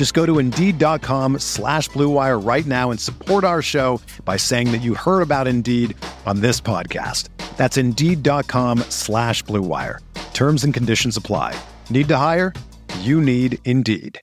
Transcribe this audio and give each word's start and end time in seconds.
Just 0.00 0.14
go 0.14 0.24
to 0.24 0.38
Indeed.com 0.38 1.40
slash 1.40 1.90
BlueWire 1.90 2.42
right 2.42 2.64
now 2.64 2.90
and 2.90 2.98
support 2.98 3.44
our 3.44 3.60
show 3.60 4.00
by 4.24 4.38
saying 4.38 4.72
that 4.72 4.78
you 4.78 4.94
heard 4.94 5.20
about 5.20 5.46
Indeed 5.46 5.94
on 6.24 6.40
this 6.40 6.58
podcast. 6.58 7.28
That's 7.58 7.76
Indeed.com 7.76 8.78
slash 8.88 9.44
BlueWire. 9.44 9.98
Terms 10.32 10.64
and 10.64 10.72
conditions 10.72 11.18
apply. 11.18 11.54
Need 11.90 12.08
to 12.08 12.16
hire? 12.16 12.54
You 13.00 13.20
need 13.20 13.58
Indeed. 13.66 14.22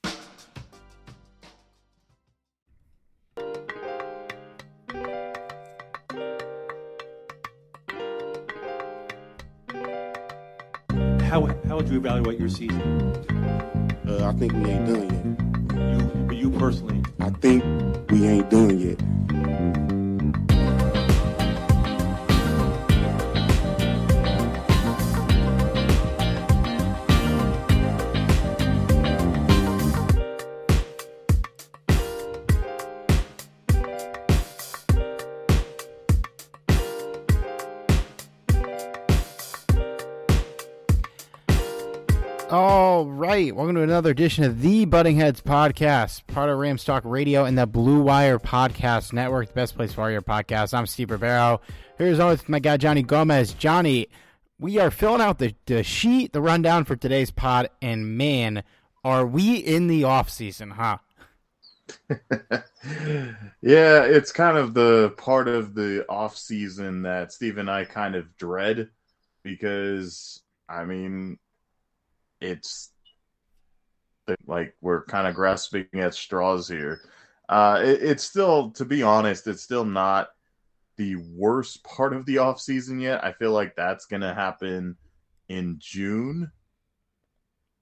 How, 11.21 11.45
how 11.67 11.75
would 11.75 11.87
you 11.89 11.97
evaluate 11.97 12.39
your 12.39 12.49
season? 12.49 12.81
Uh, 14.07 14.27
I 14.27 14.31
think 14.39 14.53
we 14.53 14.71
ain't 14.71 14.87
done 14.87 15.37
You, 15.77 16.25
but 16.27 16.35
you 16.37 16.51
personally. 16.51 17.03
I 17.19 17.29
think 17.29 17.63
we 18.09 18.27
ain't 18.27 18.49
done 18.49 18.79
yet. 18.79 19.96
All 42.49 43.05
right, 43.05 43.53
welcome 43.53 43.75
to 43.75 43.81
another 43.81 44.11
edition 44.11 44.45
of 44.45 44.61
the 44.61 44.85
Butting 44.85 45.17
Heads 45.17 45.41
podcast, 45.41 46.25
part 46.27 46.49
of 46.49 46.57
Rams 46.57 46.85
Talk 46.85 47.03
Radio 47.03 47.43
and 47.43 47.57
the 47.57 47.67
Blue 47.67 48.01
Wire 48.01 48.39
Podcast 48.39 49.11
Network, 49.11 49.49
the 49.49 49.53
best 49.53 49.75
place 49.75 49.91
for 49.91 50.09
your 50.09 50.21
podcasts. 50.21 50.73
I'm 50.73 50.85
Steve 50.85 51.11
Rivero. 51.11 51.59
Here's 51.97 52.19
always 52.19 52.47
my 52.47 52.59
guy 52.59 52.77
Johnny 52.77 53.03
Gomez. 53.03 53.51
Johnny, 53.51 54.07
we 54.59 54.79
are 54.79 54.89
filling 54.89 55.19
out 55.19 55.39
the, 55.39 55.55
the 55.65 55.83
sheet, 55.83 56.31
the 56.31 56.39
rundown 56.39 56.85
for 56.85 56.95
today's 56.95 57.31
pod, 57.31 57.69
and 57.81 58.17
man, 58.17 58.63
are 59.03 59.25
we 59.25 59.57
in 59.57 59.87
the 59.87 60.05
off 60.05 60.29
season, 60.29 60.71
huh? 60.71 60.99
yeah, 63.61 64.03
it's 64.03 64.31
kind 64.31 64.57
of 64.57 64.73
the 64.73 65.13
part 65.17 65.49
of 65.49 65.75
the 65.75 66.05
off 66.07 66.37
season 66.37 67.01
that 67.01 67.33
Steve 67.33 67.57
and 67.57 67.69
I 67.69 67.83
kind 67.83 68.15
of 68.15 68.37
dread 68.37 68.87
because 69.43 70.41
I 70.69 70.85
mean 70.85 71.39
it's 72.41 72.91
like 74.45 74.75
we're 74.81 75.05
kind 75.05 75.27
of 75.27 75.35
grasping 75.35 75.87
at 75.93 76.13
straws 76.13 76.67
here. 76.67 77.01
Uh 77.49 77.81
it, 77.83 78.01
it's 78.01 78.23
still 78.23 78.71
to 78.71 78.85
be 78.85 79.03
honest, 79.03 79.47
it's 79.47 79.63
still 79.63 79.85
not 79.85 80.29
the 80.97 81.15
worst 81.15 81.83
part 81.83 82.13
of 82.13 82.25
the 82.25 82.39
off 82.39 82.59
season 82.59 82.99
yet. 82.99 83.23
I 83.23 83.31
feel 83.31 83.51
like 83.51 83.75
that's 83.75 84.05
gonna 84.05 84.33
happen 84.33 84.97
in 85.47 85.77
June. 85.79 86.51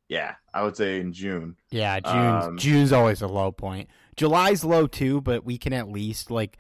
Yeah, 0.07 0.35
I 0.53 0.61
would 0.61 0.77
say 0.77 0.99
in 0.99 1.13
June. 1.13 1.55
Yeah, 1.71 1.99
June's, 1.99 2.45
Um, 2.45 2.57
June's 2.57 2.93
always 2.93 3.23
a 3.23 3.27
low 3.27 3.51
point. 3.51 3.89
July's 4.15 4.63
low 4.63 4.85
too, 4.85 5.19
but 5.21 5.43
we 5.43 5.57
can 5.57 5.73
at 5.73 5.89
least 5.89 6.29
like 6.29 6.57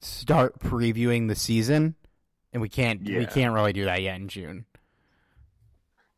start 0.00 0.60
previewing 0.60 1.26
the 1.26 1.34
season, 1.34 1.96
and 2.52 2.62
we 2.62 2.68
can't 2.68 3.02
we 3.02 3.26
can't 3.26 3.52
really 3.52 3.72
do 3.72 3.86
that 3.86 4.00
yet 4.02 4.16
in 4.16 4.28
June. 4.28 4.66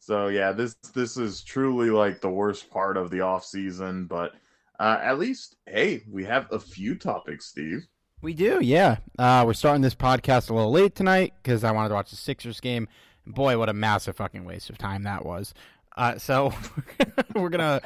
So 0.06 0.28
yeah, 0.28 0.52
this 0.52 0.74
this 0.94 1.16
is 1.16 1.42
truly 1.42 1.90
like 1.90 2.20
the 2.20 2.30
worst 2.30 2.70
part 2.70 2.96
of 2.96 3.10
the 3.10 3.22
off 3.22 3.44
season, 3.44 4.06
but 4.06 4.34
uh, 4.78 5.00
at 5.02 5.18
least 5.18 5.56
hey, 5.66 6.04
we 6.08 6.24
have 6.24 6.46
a 6.52 6.60
few 6.60 6.94
topics, 6.94 7.46
Steve. 7.46 7.88
We 8.22 8.32
do, 8.32 8.60
yeah. 8.62 8.98
Uh, 9.18 9.42
we're 9.44 9.52
starting 9.52 9.82
this 9.82 9.96
podcast 9.96 10.48
a 10.48 10.54
little 10.54 10.70
late 10.70 10.94
tonight 10.94 11.34
because 11.42 11.64
I 11.64 11.72
wanted 11.72 11.88
to 11.88 11.96
watch 11.96 12.10
the 12.10 12.16
Sixers 12.16 12.60
game. 12.60 12.86
Boy, 13.26 13.58
what 13.58 13.68
a 13.68 13.72
massive 13.72 14.14
fucking 14.14 14.44
waste 14.44 14.70
of 14.70 14.78
time 14.78 15.02
that 15.02 15.26
was. 15.26 15.54
Uh, 15.96 16.16
so 16.18 16.54
we're 17.34 17.48
gonna 17.48 17.80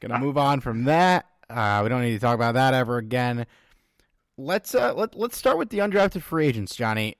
gonna 0.00 0.18
move 0.18 0.38
on 0.38 0.62
from 0.62 0.84
that. 0.84 1.26
Uh, 1.50 1.80
we 1.82 1.90
don't 1.90 2.00
need 2.00 2.14
to 2.14 2.18
talk 2.18 2.36
about 2.36 2.54
that 2.54 2.72
ever 2.72 2.96
again. 2.96 3.44
Let's 4.38 4.74
uh, 4.74 4.94
let 4.94 5.14
let's 5.14 5.36
start 5.36 5.58
with 5.58 5.68
the 5.68 5.80
undrafted 5.80 6.22
free 6.22 6.46
agents, 6.46 6.74
Johnny. 6.74 7.18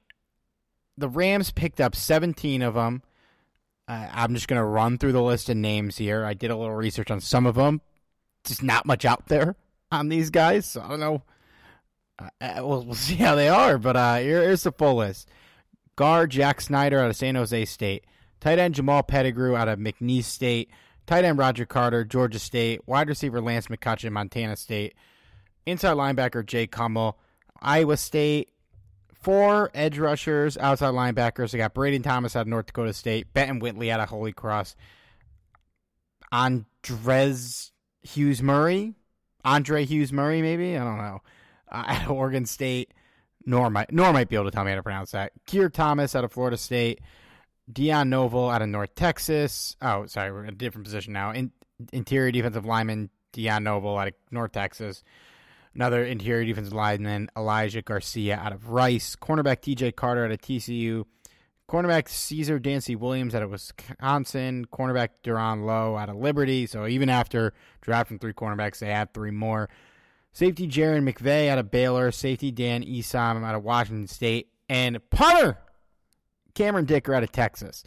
The 0.97 1.11
Rams 1.11 1.51
picked 1.51 1.79
up 1.79 1.95
17 1.95 2.63
of 2.63 2.73
them. 2.73 3.03
Uh, 3.89 4.09
I'm 4.13 4.35
just 4.35 4.49
gonna 4.49 4.65
run 4.65 4.99
through 4.99 5.13
the 5.13 5.23
list 5.23 5.49
of 5.49 5.57
names 5.57 5.97
here. 5.97 6.25
I 6.25 6.35
did 6.35 6.51
a 6.51 6.57
little 6.57 6.75
research 6.75 7.11
on 7.11 7.21
some 7.21 7.47
of 7.47 7.55
them. 7.55 7.81
Just 8.45 8.63
not 8.63 8.87
much 8.87 9.05
out 9.05 9.27
there 9.29 9.57
on 9.93 10.09
these 10.09 10.31
guys. 10.31 10.67
So 10.67 10.83
I 10.83 10.89
don't 10.89 11.01
know. 11.01 11.23
Uh, 12.19 12.29
uh, 12.41 12.55
we'll, 12.67 12.85
we'll 12.85 12.95
see 12.97 13.15
how 13.17 13.35
they 13.35 13.49
are, 13.49 13.79
but 13.79 13.97
uh, 13.97 14.17
here, 14.17 14.43
here's 14.43 14.63
the 14.63 14.73
full 14.73 14.97
list. 14.97 15.29
Guard 15.97 16.31
Jack 16.31 16.61
Snyder 16.61 16.99
out 16.99 17.11
of 17.11 17.17
San 17.17 17.35
Jose 17.37 17.65
State. 17.65 18.05
Tight 18.41 18.59
end 18.59 18.75
Jamal 18.75 19.03
Pettigrew 19.03 19.57
out 19.57 19.69
of 19.69 19.79
McNeese 19.79 20.25
State. 20.25 20.71
Tight 21.07 21.25
end 21.25 21.39
Roger 21.39 21.65
Carter, 21.65 22.05
Georgia 22.05 22.39
State. 22.39 22.87
Wide 22.87 23.09
receiver 23.09 23.41
Lance 23.41 23.69
McCutcheon, 23.69 24.13
Montana 24.13 24.57
State. 24.57 24.95
Inside 25.65 25.97
linebacker 25.97 26.45
Jake 26.45 26.75
Hummel, 26.75 27.19
Iowa 27.63 27.97
State. 27.97 28.51
Four 29.27 29.73
edge 29.75 29.99
rushers, 29.99 30.57
outside 30.57 30.95
linebackers. 30.95 31.53
I 31.53 31.59
got 31.59 31.75
Braden 31.75 32.05
Thomas 32.05 32.37
out 32.37 32.43
of 32.43 32.47
North 32.47 32.67
Dakota 32.67 32.93
State. 32.93 33.33
Benton 33.33 33.59
Whitley 33.59 33.91
out 33.91 33.99
of 33.99 34.09
Holy 34.09 34.33
Cross. 34.33 34.77
Andres 36.31 37.73
Hughes 38.03 38.41
Murray. 38.41 38.95
Andre 39.45 39.85
Hughes 39.85 40.13
Murray, 40.13 40.43
maybe? 40.43 40.77
I 40.77 40.85
don't 40.85 40.99
know. 40.99 41.23
Uh, 41.69 41.85
at 41.89 42.09
Oregon 42.09 42.47
State. 42.47 42.95
Nor 43.45 43.69
might, 43.69 43.91
Nor 43.91 44.13
might 44.13 44.29
be 44.29 44.37
able 44.37 44.45
to 44.45 44.53
tell 44.53 44.63
me 44.63 44.71
how 44.71 44.77
to 44.77 44.85
pronounce 44.85 45.11
that. 45.11 45.33
Keir 45.45 45.71
Thomas 45.71 46.15
out 46.15 46.23
of 46.23 46.31
Florida 46.31 46.57
State. 46.57 47.01
Dion 47.73 48.09
Noble 48.09 48.49
out 48.49 48.63
of 48.63 48.69
North 48.69 48.95
Texas. 48.95 49.75
Oh, 49.83 50.07
sorry, 50.07 50.31
we're 50.31 50.45
in 50.45 50.51
a 50.51 50.53
different 50.53 50.85
position 50.85 51.13
now. 51.13 51.33
In, 51.33 51.51
interior 51.93 52.31
defensive 52.31 52.65
lineman 52.65 53.11
Dion 53.33 53.65
Noble 53.65 53.99
out 53.99 54.07
of 54.07 54.15
North 54.31 54.53
Texas. 54.53 55.03
Another 55.77 56.07
interior 56.07 56.47
defensive 56.47 56.73
lineman 56.73 57.29
Elijah 57.37 57.83
Garcia 57.83 58.37
out 58.37 58.55
of 58.55 58.71
Rice. 58.71 59.15
Cornerback 59.15 59.61
TJ 59.61 59.95
Carter 59.95 60.25
out 60.25 60.31
of 60.31 60.41
TCU. 60.41 61.05
Cornerback 61.69 62.09
Caesar 62.09 62.59
Dancy 62.59 62.97
Williams 62.97 63.35
out 63.35 63.43
of 63.43 63.51
Wisconsin. 63.51 64.67
Cornerback 64.73 65.11
Duron 65.23 65.67
Lowe 65.67 65.95
out 65.95 66.09
of 66.09 66.17
Liberty. 66.17 66.65
So 66.65 66.87
even 66.87 67.11
after 67.11 67.53
drafting 67.83 68.19
three 68.19 68.33
cornerbacks, 68.33 68.79
they 68.79 68.89
add 68.89 69.13
three 69.13 69.31
more. 69.31 69.69
Safety 70.33 70.67
Jairon 70.67 71.07
McVea 71.07 71.51
out 71.51 71.59
of 71.59 71.71
Baylor. 71.71 72.11
Safety 72.11 72.51
Dan 72.51 72.83
Isom 72.83 73.45
out 73.45 73.55
of 73.55 73.63
Washington 73.63 74.07
State. 74.07 74.49
And 74.71 74.99
punter 75.11 75.59
Cameron 76.55 76.87
Dicker 76.87 77.13
out 77.13 77.23
of 77.23 77.33
Texas. 77.33 77.85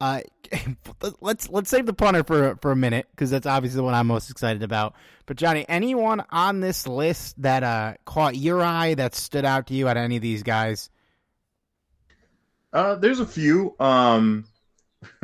Uh, 0.00 0.20
let's 1.20 1.48
let's 1.48 1.70
save 1.70 1.86
the 1.86 1.92
punter 1.92 2.24
for 2.24 2.56
for 2.60 2.72
a 2.72 2.76
minute 2.76 3.06
because 3.10 3.30
that's 3.30 3.46
obviously 3.46 3.76
the 3.76 3.84
one 3.84 3.94
I'm 3.94 4.06
most 4.06 4.30
excited 4.30 4.62
about. 4.62 4.94
But 5.26 5.36
Johnny, 5.36 5.64
anyone 5.68 6.24
on 6.30 6.60
this 6.60 6.86
list 6.86 7.40
that 7.42 7.62
uh, 7.62 7.94
caught 8.04 8.36
your 8.36 8.62
eye 8.62 8.94
that 8.94 9.14
stood 9.14 9.44
out 9.44 9.68
to 9.68 9.74
you 9.74 9.88
out 9.88 9.96
of 9.96 10.02
any 10.02 10.16
of 10.16 10.22
these 10.22 10.42
guys? 10.42 10.90
Uh, 12.72 12.96
there's 12.96 13.20
a 13.20 13.26
few. 13.26 13.76
Um, 13.78 14.46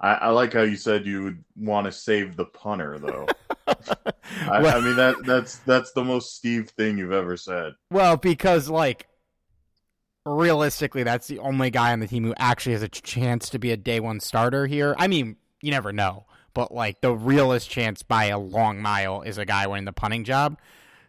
I, 0.00 0.14
I 0.14 0.28
like 0.30 0.52
how 0.52 0.62
you 0.62 0.76
said 0.76 1.04
you 1.04 1.24
would 1.24 1.44
want 1.56 1.86
to 1.86 1.92
save 1.92 2.36
the 2.36 2.44
punter, 2.44 2.98
though. 2.98 3.26
I, 3.66 4.58
I 4.58 4.80
mean 4.80 4.96
that 4.96 5.16
that's 5.24 5.58
that's 5.58 5.92
the 5.92 6.04
most 6.04 6.36
Steve 6.36 6.70
thing 6.70 6.98
you've 6.98 7.12
ever 7.12 7.36
said. 7.36 7.72
Well, 7.90 8.16
because 8.16 8.68
like 8.68 9.06
realistically, 10.24 11.02
that's 11.02 11.26
the 11.26 11.38
only 11.38 11.70
guy 11.70 11.92
on 11.92 12.00
the 12.00 12.06
team 12.06 12.24
who 12.24 12.34
actually 12.36 12.72
has 12.72 12.82
a 12.82 12.88
chance 12.88 13.48
to 13.50 13.58
be 13.58 13.70
a 13.70 13.76
day 13.76 14.00
one 14.00 14.20
starter 14.20 14.66
here. 14.66 14.94
I 14.98 15.08
mean, 15.08 15.36
you 15.60 15.70
never 15.70 15.92
know, 15.92 16.26
but 16.54 16.72
like 16.72 17.00
the 17.00 17.12
realest 17.12 17.70
chance 17.70 18.02
by 18.02 18.26
a 18.26 18.38
long 18.38 18.80
mile 18.80 19.22
is 19.22 19.38
a 19.38 19.44
guy 19.44 19.66
winning 19.66 19.84
the 19.84 19.92
punting 19.92 20.24
job. 20.24 20.58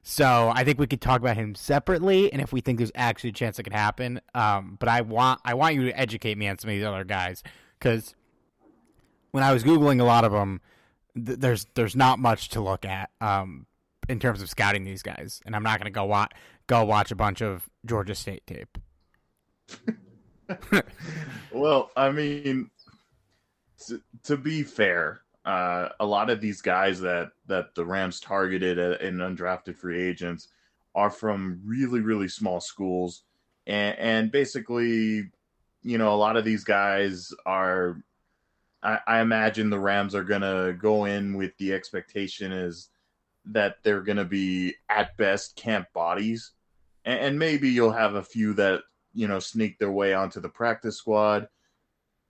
So 0.04 0.51
I 0.54 0.65
think 0.65 0.80
we 0.80 0.88
could 0.88 1.00
talk 1.00 1.21
about 1.21 1.38
him 1.38 1.56
separately, 1.56 2.31
and 2.31 2.42
if 2.42 2.51
we 2.51 2.60
think 2.60 2.77
there's 2.77 2.92
actually 2.94 3.30
a 3.30 3.33
chance 3.33 3.57
it 3.57 3.63
could 3.63 3.74
happen. 3.74 4.19
Um, 4.36 4.75
but 4.80 4.89
I 4.89 5.01
want 5.01 5.39
I 5.45 5.54
want 5.54 5.75
you 5.75 5.86
to 5.86 5.98
educate 5.98 6.38
me 6.38 6.48
on 6.50 6.57
some 6.60 6.69
of 6.69 6.75
these 6.75 6.83
other 6.83 7.06
guys 7.06 7.42
because 7.80 8.13
when 9.31 9.44
I 9.44 9.54
was 9.54 9.63
googling 9.63 10.01
a 10.01 10.04
lot 10.04 10.25
of 10.25 10.33
them, 10.33 10.60
th- 11.15 11.39
there's 11.39 11.68
there's 11.75 11.95
not 11.95 12.19
much 12.19 12.50
to 12.50 12.62
look 12.62 12.83
at 12.83 13.12
um, 13.21 13.65
in 14.10 14.19
terms 14.19 14.42
of 14.42 14.50
scouting 14.50 14.83
these 14.83 15.04
guys, 15.04 15.42
and 15.45 15.56
I'm 15.56 15.63
not 15.63 15.80
going 15.80 15.92
to 15.92 15.95
go 15.95 16.04
watch 16.04 16.33
go 16.68 16.83
watch 16.83 17.12
a 17.12 17.15
bunch 17.15 17.42
of 17.42 17.69
Georgia 17.86 18.15
State 18.15 18.45
tape. 18.45 18.77
well, 21.51 21.91
I 21.95 22.11
mean, 22.11 22.69
to, 23.87 24.01
to 24.23 24.37
be 24.37 24.63
fair, 24.63 25.21
uh, 25.45 25.89
a 25.99 26.05
lot 26.05 26.29
of 26.29 26.39
these 26.39 26.61
guys 26.61 26.99
that 27.01 27.31
that 27.47 27.75
the 27.75 27.85
Rams 27.85 28.19
targeted 28.19 28.77
in 29.01 29.17
undrafted 29.17 29.75
free 29.75 30.01
agents 30.01 30.47
are 30.95 31.09
from 31.09 31.61
really 31.65 31.99
really 31.99 32.29
small 32.29 32.61
schools, 32.61 33.23
and, 33.67 33.97
and 33.99 34.31
basically, 34.31 35.29
you 35.81 35.97
know, 35.97 36.13
a 36.13 36.15
lot 36.15 36.37
of 36.37 36.45
these 36.45 36.63
guys 36.63 37.31
are. 37.45 38.01
I, 38.85 39.21
imagine 39.21 39.69
the 39.69 39.79
Rams 39.79 40.13
are 40.13 40.25
gonna 40.25 40.73
go 40.73 41.05
in 41.05 41.35
with 41.35 41.55
the 41.57 41.71
expectation 41.71 42.51
is 42.51 42.89
that 43.45 43.77
they're 43.81 44.01
gonna 44.01 44.25
be 44.25 44.75
at 44.89 45.15
best 45.15 45.55
camp 45.55 45.87
bodies, 45.93 46.51
and 47.05 47.39
maybe 47.39 47.69
you'll 47.69 47.93
have 47.93 48.15
a 48.15 48.23
few 48.23 48.53
that 48.55 48.81
you 49.13 49.27
know 49.27 49.39
sneak 49.39 49.77
their 49.77 49.92
way 49.92 50.13
onto 50.13 50.39
the 50.39 50.50
practice 50.50 50.98
squad 50.98 51.48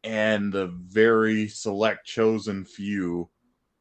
and 0.04 0.52
the 0.52 0.68
very 0.68 1.48
select 1.48 2.06
chosen 2.06 2.66
few, 2.66 3.30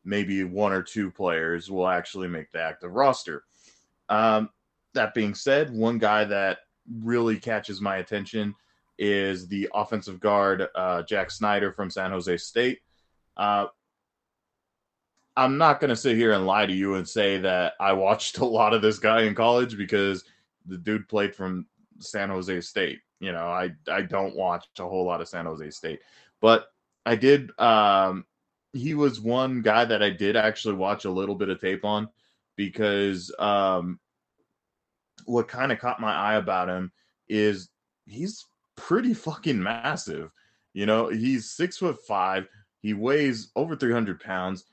maybe 0.05 0.45
one 0.45 0.73
or 0.73 0.83
two 0.83 1.11
players, 1.11 1.71
will 1.71 1.89
actually 1.89 2.29
make 2.29 2.51
the 2.53 2.61
active 2.61 2.93
roster. 2.93 3.45
Um, 4.09 4.51
that 4.95 5.15
being 5.15 5.35
said, 5.35 5.73
one 5.73 5.99
guy 5.99 6.25
that 6.25 6.59
really 7.01 7.39
catches 7.39 7.81
my 7.81 7.97
attention 7.97 8.55
is 8.99 9.49
the 9.49 9.69
offensive 9.75 10.21
guard 10.21 10.67
uh, 10.75 11.03
Jack 11.03 11.31
Snyder 11.31 11.73
from 11.73 11.91
San 11.91 12.11
Jose 12.11 12.37
State. 12.37 12.81
Uh, 13.37 13.67
I'm 15.37 15.57
not 15.57 15.81
going 15.81 15.89
to 15.89 15.97
sit 15.97 16.17
here 16.17 16.33
and 16.33 16.47
lie 16.47 16.67
to 16.67 16.73
you 16.73 16.97
and 16.97 17.09
say 17.09 17.39
that 17.39 17.73
I 17.81 17.95
watched 17.95 18.39
a 18.39 18.45
lot 18.45 18.75
of 18.75 18.83
this 18.83 18.99
guy 18.99 19.23
in 19.23 19.35
college 19.35 19.77
because 19.77 20.25
the 20.67 20.79
dude 20.79 21.09
played 21.09 21.35
from 21.35 21.67
San 22.03 22.29
Jose 22.29 22.61
State. 22.61 23.01
You 23.21 23.33
know, 23.33 23.47
I 23.47 23.71
I 23.89 24.03
don't 24.03 24.37
watch 24.37 24.67
a 24.79 24.83
whole 24.83 25.05
lot 25.05 25.21
of 25.21 25.29
San 25.29 25.47
Jose 25.47 25.71
State, 25.71 26.01
but 26.41 26.67
I 27.07 27.17
did. 27.17 27.51
Um, 27.59 28.25
he 28.73 28.95
was 28.95 29.21
one 29.21 29.61
guy 29.63 29.85
that 29.85 30.03
I 30.03 30.11
did 30.11 30.37
actually 30.37 30.75
watch 30.75 31.05
a 31.05 31.11
little 31.11 31.35
bit 31.35 31.51
of 31.51 31.61
tape 31.61 31.85
on 31.85 32.09
because 32.57 33.35
um, 33.39 34.01
what 35.27 35.49
kind 35.49 35.73
of 35.73 35.79
caught 35.79 36.01
my 36.01 36.13
eye 36.13 36.35
about 36.35 36.69
him 36.69 36.91
is 37.29 37.69
he's 38.07 38.47
pretty 38.77 39.15
fucking 39.15 39.63
massive. 39.63 40.31
You 40.73 40.87
know, 40.87 41.09
he's 41.09 41.51
six 41.51 41.79
foot 41.79 41.99
five. 42.07 42.49
He 42.81 42.95
weighs 42.95 43.51
over 43.55 43.77
300 43.77 44.21
pounds 44.21 44.65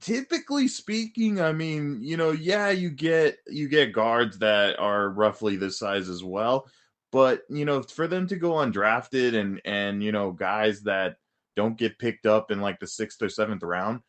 typically 0.00 0.66
speaking 0.66 1.40
i 1.40 1.52
mean 1.52 1.98
you 2.02 2.16
know 2.16 2.30
yeah 2.30 2.70
you 2.70 2.90
get 2.90 3.36
you 3.46 3.68
get 3.68 3.92
guards 3.92 4.38
that 4.38 4.78
are 4.78 5.10
roughly 5.10 5.56
this 5.56 5.78
size 5.78 6.08
as 6.08 6.24
well 6.24 6.66
but 7.12 7.42
you 7.50 7.64
know 7.64 7.82
for 7.82 8.06
them 8.06 8.26
to 8.26 8.36
go 8.36 8.52
undrafted 8.52 9.34
and 9.34 9.60
and 9.64 10.02
you 10.02 10.10
know 10.10 10.32
guys 10.32 10.82
that 10.82 11.16
don't 11.54 11.76
get 11.76 11.98
picked 11.98 12.24
up 12.24 12.50
in 12.50 12.60
like 12.60 12.80
the 12.80 12.86
sixth 12.86 13.20
or 13.20 13.28
seventh 13.28 13.62
round 13.62 14.00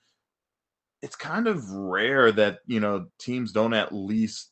it's 1.02 1.16
kind 1.16 1.48
of 1.48 1.70
rare 1.72 2.32
that 2.32 2.60
you 2.68 2.80
know 2.80 3.08
teams 3.20 3.52
don't 3.52 3.74
at 3.74 3.94
least 3.94 4.52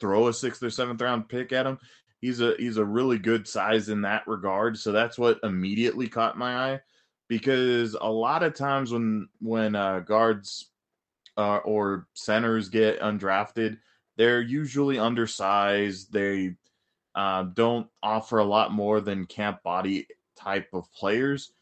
throw 0.00 0.26
a 0.26 0.32
sixth 0.32 0.62
or 0.62 0.70
seventh 0.70 1.00
round 1.00 1.28
pick 1.28 1.52
at 1.52 1.66
him 1.66 1.78
he's 2.20 2.40
a 2.40 2.54
he's 2.58 2.76
a 2.76 2.84
really 2.84 3.18
good 3.18 3.46
size 3.46 3.88
in 3.88 4.02
that 4.02 4.26
regard 4.26 4.76
so 4.76 4.90
that's 4.90 5.18
what 5.18 5.38
immediately 5.42 6.08
caught 6.08 6.38
my 6.38 6.72
eye 6.72 6.80
because 7.28 7.96
a 8.00 8.10
lot 8.10 8.42
of 8.42 8.54
times 8.54 8.92
when 8.92 9.28
when 9.40 9.74
uh, 9.74 10.00
guards 10.00 10.70
uh, 11.36 11.58
or 11.58 12.06
centers 12.14 12.68
get 12.68 13.00
undrafted, 13.00 13.78
they're 14.16 14.40
usually 14.40 14.98
undersized. 14.98 16.12
They 16.12 16.54
uh, 17.14 17.44
don't 17.54 17.88
offer 18.02 18.38
a 18.38 18.44
lot 18.44 18.72
more 18.72 19.00
than 19.00 19.26
camp 19.26 19.62
body 19.62 20.06
type 20.36 20.68
of 20.72 20.92
players, 20.92 21.52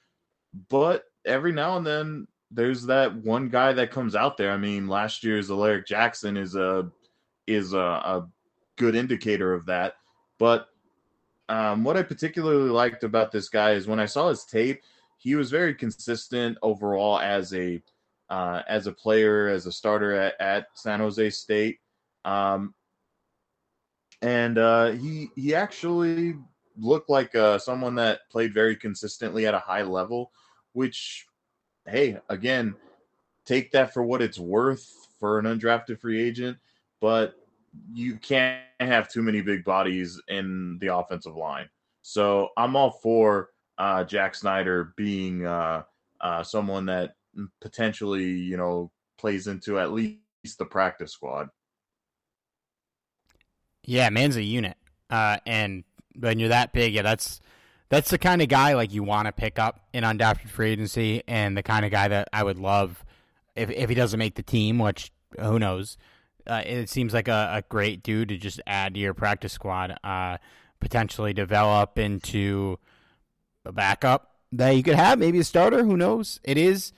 but 0.68 1.04
every 1.24 1.52
now 1.52 1.76
and 1.76 1.86
then 1.86 2.26
there's 2.50 2.86
that 2.86 3.14
one 3.16 3.48
guy 3.48 3.72
that 3.72 3.90
comes 3.90 4.14
out 4.14 4.36
there. 4.36 4.52
I 4.52 4.56
mean, 4.56 4.88
last 4.88 5.24
year's 5.24 5.50
Alaric 5.50 5.86
Jackson 5.86 6.36
is 6.36 6.54
a 6.54 6.90
is 7.46 7.72
a, 7.72 7.78
a 7.78 8.28
good 8.76 8.94
indicator 8.94 9.52
of 9.52 9.66
that. 9.66 9.94
But 10.38 10.68
um, 11.48 11.84
what 11.84 11.96
I 11.96 12.02
particularly 12.02 12.70
liked 12.70 13.04
about 13.04 13.32
this 13.32 13.48
guy 13.48 13.72
is 13.72 13.86
when 13.86 14.00
I 14.00 14.06
saw 14.06 14.28
his 14.28 14.44
tape, 14.44 14.82
he 15.24 15.34
was 15.34 15.50
very 15.50 15.74
consistent 15.74 16.58
overall 16.60 17.18
as 17.18 17.54
a 17.54 17.82
uh, 18.28 18.62
as 18.68 18.86
a 18.86 18.92
player, 18.92 19.48
as 19.48 19.66
a 19.66 19.72
starter 19.72 20.12
at, 20.12 20.40
at 20.40 20.66
San 20.74 21.00
Jose 21.00 21.30
State. 21.30 21.78
Um, 22.26 22.74
and 24.20 24.58
uh, 24.58 24.90
he 24.92 25.30
he 25.34 25.54
actually 25.54 26.36
looked 26.76 27.08
like 27.08 27.34
uh, 27.34 27.58
someone 27.58 27.94
that 27.94 28.20
played 28.30 28.52
very 28.52 28.76
consistently 28.76 29.46
at 29.46 29.54
a 29.54 29.58
high 29.58 29.82
level, 29.82 30.30
which, 30.74 31.26
hey, 31.86 32.18
again, 32.28 32.74
take 33.46 33.70
that 33.72 33.94
for 33.94 34.02
what 34.02 34.20
it's 34.20 34.38
worth 34.38 35.08
for 35.18 35.38
an 35.38 35.46
undrafted 35.46 36.00
free 36.00 36.22
agent, 36.22 36.58
but 37.00 37.34
you 37.92 38.16
can't 38.16 38.62
have 38.78 39.08
too 39.08 39.22
many 39.22 39.40
big 39.40 39.64
bodies 39.64 40.20
in 40.28 40.78
the 40.80 40.94
offensive 40.94 41.36
line. 41.36 41.68
So 42.02 42.50
I'm 42.58 42.76
all 42.76 42.90
for 42.90 43.50
uh, 43.78 44.04
Jack 44.04 44.34
Snyder 44.34 44.92
being 44.96 45.46
uh, 45.46 45.82
uh, 46.20 46.42
someone 46.42 46.86
that 46.86 47.14
potentially, 47.60 48.30
you 48.30 48.56
know, 48.56 48.90
plays 49.18 49.46
into 49.46 49.78
at 49.78 49.92
least 49.92 50.18
the 50.58 50.64
practice 50.64 51.12
squad. 51.12 51.48
Yeah, 53.84 54.08
man's 54.10 54.36
a 54.36 54.42
unit, 54.42 54.76
uh, 55.10 55.38
and 55.46 55.84
when 56.18 56.38
you're 56.38 56.48
that 56.48 56.72
big, 56.72 56.94
yeah, 56.94 57.02
that's 57.02 57.40
that's 57.90 58.10
the 58.10 58.18
kind 58.18 58.40
of 58.40 58.48
guy 58.48 58.74
like 58.74 58.92
you 58.92 59.02
want 59.02 59.26
to 59.26 59.32
pick 59.32 59.58
up 59.58 59.80
in 59.92 60.04
undrafted 60.04 60.48
free 60.48 60.70
agency, 60.70 61.22
and 61.28 61.56
the 61.56 61.62
kind 61.62 61.84
of 61.84 61.90
guy 61.90 62.08
that 62.08 62.28
I 62.32 62.42
would 62.42 62.58
love 62.58 63.04
if 63.54 63.70
if 63.70 63.88
he 63.88 63.94
doesn't 63.94 64.18
make 64.18 64.36
the 64.36 64.42
team, 64.42 64.78
which 64.78 65.12
who 65.38 65.58
knows. 65.58 65.96
Uh, 66.46 66.62
it 66.66 66.90
seems 66.90 67.14
like 67.14 67.26
a, 67.26 67.52
a, 67.54 67.62
great 67.70 68.02
dude 68.02 68.28
to 68.28 68.36
just 68.36 68.60
add 68.66 68.92
to 68.92 69.00
your 69.00 69.14
practice 69.14 69.54
squad. 69.54 69.96
Uh, 70.04 70.36
potentially 70.78 71.32
develop 71.32 71.98
into 71.98 72.78
a 73.64 73.72
backup 73.72 74.30
that 74.52 74.70
you 74.70 74.82
could 74.82 74.94
have, 74.94 75.18
maybe 75.18 75.38
a 75.38 75.44
starter. 75.44 75.84
Who 75.84 75.96
knows? 75.96 76.40
It 76.44 76.56
is. 76.56 76.92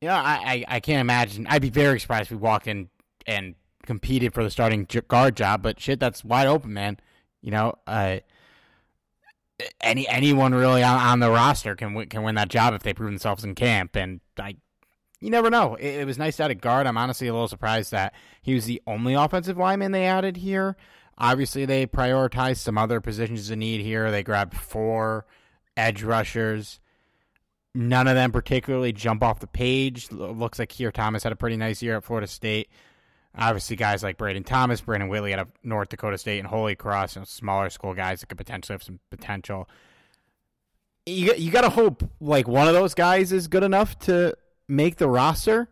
You 0.00 0.08
know, 0.08 0.14
I, 0.14 0.64
I, 0.68 0.76
I 0.76 0.80
can't 0.80 1.00
imagine. 1.00 1.46
I'd 1.48 1.62
be 1.62 1.70
very 1.70 2.00
surprised 2.00 2.26
if 2.26 2.30
we 2.32 2.36
walked 2.38 2.66
in 2.66 2.88
and 3.26 3.54
competed 3.84 4.32
for 4.32 4.42
the 4.42 4.50
starting 4.50 4.86
guard 5.08 5.36
job. 5.36 5.62
But 5.62 5.80
shit, 5.80 6.00
that's 6.00 6.24
wide 6.24 6.46
open, 6.46 6.72
man. 6.72 6.98
You 7.42 7.50
know, 7.50 7.74
uh, 7.86 8.18
any 9.80 10.08
anyone 10.08 10.54
really 10.54 10.82
on, 10.82 10.98
on 10.98 11.20
the 11.20 11.30
roster 11.30 11.74
can 11.74 12.06
can 12.06 12.22
win 12.22 12.34
that 12.36 12.48
job 12.48 12.74
if 12.74 12.82
they 12.82 12.94
prove 12.94 13.10
themselves 13.10 13.44
in 13.44 13.54
camp. 13.54 13.96
And 13.96 14.20
I, 14.38 14.56
you 15.20 15.30
never 15.30 15.50
know. 15.50 15.74
It, 15.74 16.00
it 16.00 16.06
was 16.06 16.18
nice 16.18 16.36
to 16.36 16.44
add 16.44 16.50
a 16.50 16.54
guard. 16.54 16.86
I'm 16.86 16.98
honestly 16.98 17.28
a 17.28 17.32
little 17.32 17.48
surprised 17.48 17.90
that 17.92 18.14
he 18.42 18.54
was 18.54 18.64
the 18.64 18.80
only 18.86 19.14
offensive 19.14 19.58
lineman 19.58 19.92
they 19.92 20.06
added 20.06 20.38
here. 20.38 20.76
Obviously, 21.18 21.66
they 21.66 21.86
prioritized 21.86 22.58
some 22.58 22.78
other 22.78 23.00
positions 23.00 23.50
of 23.50 23.58
need 23.58 23.82
here. 23.82 24.10
They 24.10 24.22
grabbed 24.22 24.56
four 24.56 25.26
edge 25.80 26.02
rushers. 26.02 26.80
None 27.74 28.08
of 28.08 28.14
them 28.14 28.32
particularly 28.32 28.92
jump 28.92 29.22
off 29.22 29.40
the 29.40 29.46
page. 29.46 30.10
Looks 30.10 30.58
like 30.58 30.70
Keir 30.70 30.90
Thomas 30.90 31.22
had 31.22 31.32
a 31.32 31.36
pretty 31.36 31.56
nice 31.56 31.82
year 31.82 31.96
at 31.96 32.04
Florida 32.04 32.26
State. 32.26 32.68
Obviously, 33.36 33.76
guys 33.76 34.02
like 34.02 34.16
Braden 34.18 34.42
Thomas, 34.42 34.80
Brandon 34.80 35.08
Whitley 35.08 35.32
out 35.32 35.38
of 35.38 35.48
North 35.62 35.88
Dakota 35.88 36.18
State, 36.18 36.40
and 36.40 36.48
Holy 36.48 36.74
Cross, 36.74 37.14
you 37.14 37.20
know, 37.20 37.24
smaller 37.24 37.70
school 37.70 37.94
guys 37.94 38.20
that 38.20 38.26
could 38.26 38.38
potentially 38.38 38.74
have 38.74 38.82
some 38.82 38.98
potential. 39.08 39.68
You 41.06 41.34
you 41.36 41.52
got 41.52 41.60
to 41.60 41.70
hope 41.70 42.02
like 42.20 42.48
one 42.48 42.66
of 42.66 42.74
those 42.74 42.94
guys 42.94 43.30
is 43.32 43.46
good 43.46 43.62
enough 43.62 43.96
to 44.00 44.34
make 44.66 44.96
the 44.96 45.08
roster, 45.08 45.68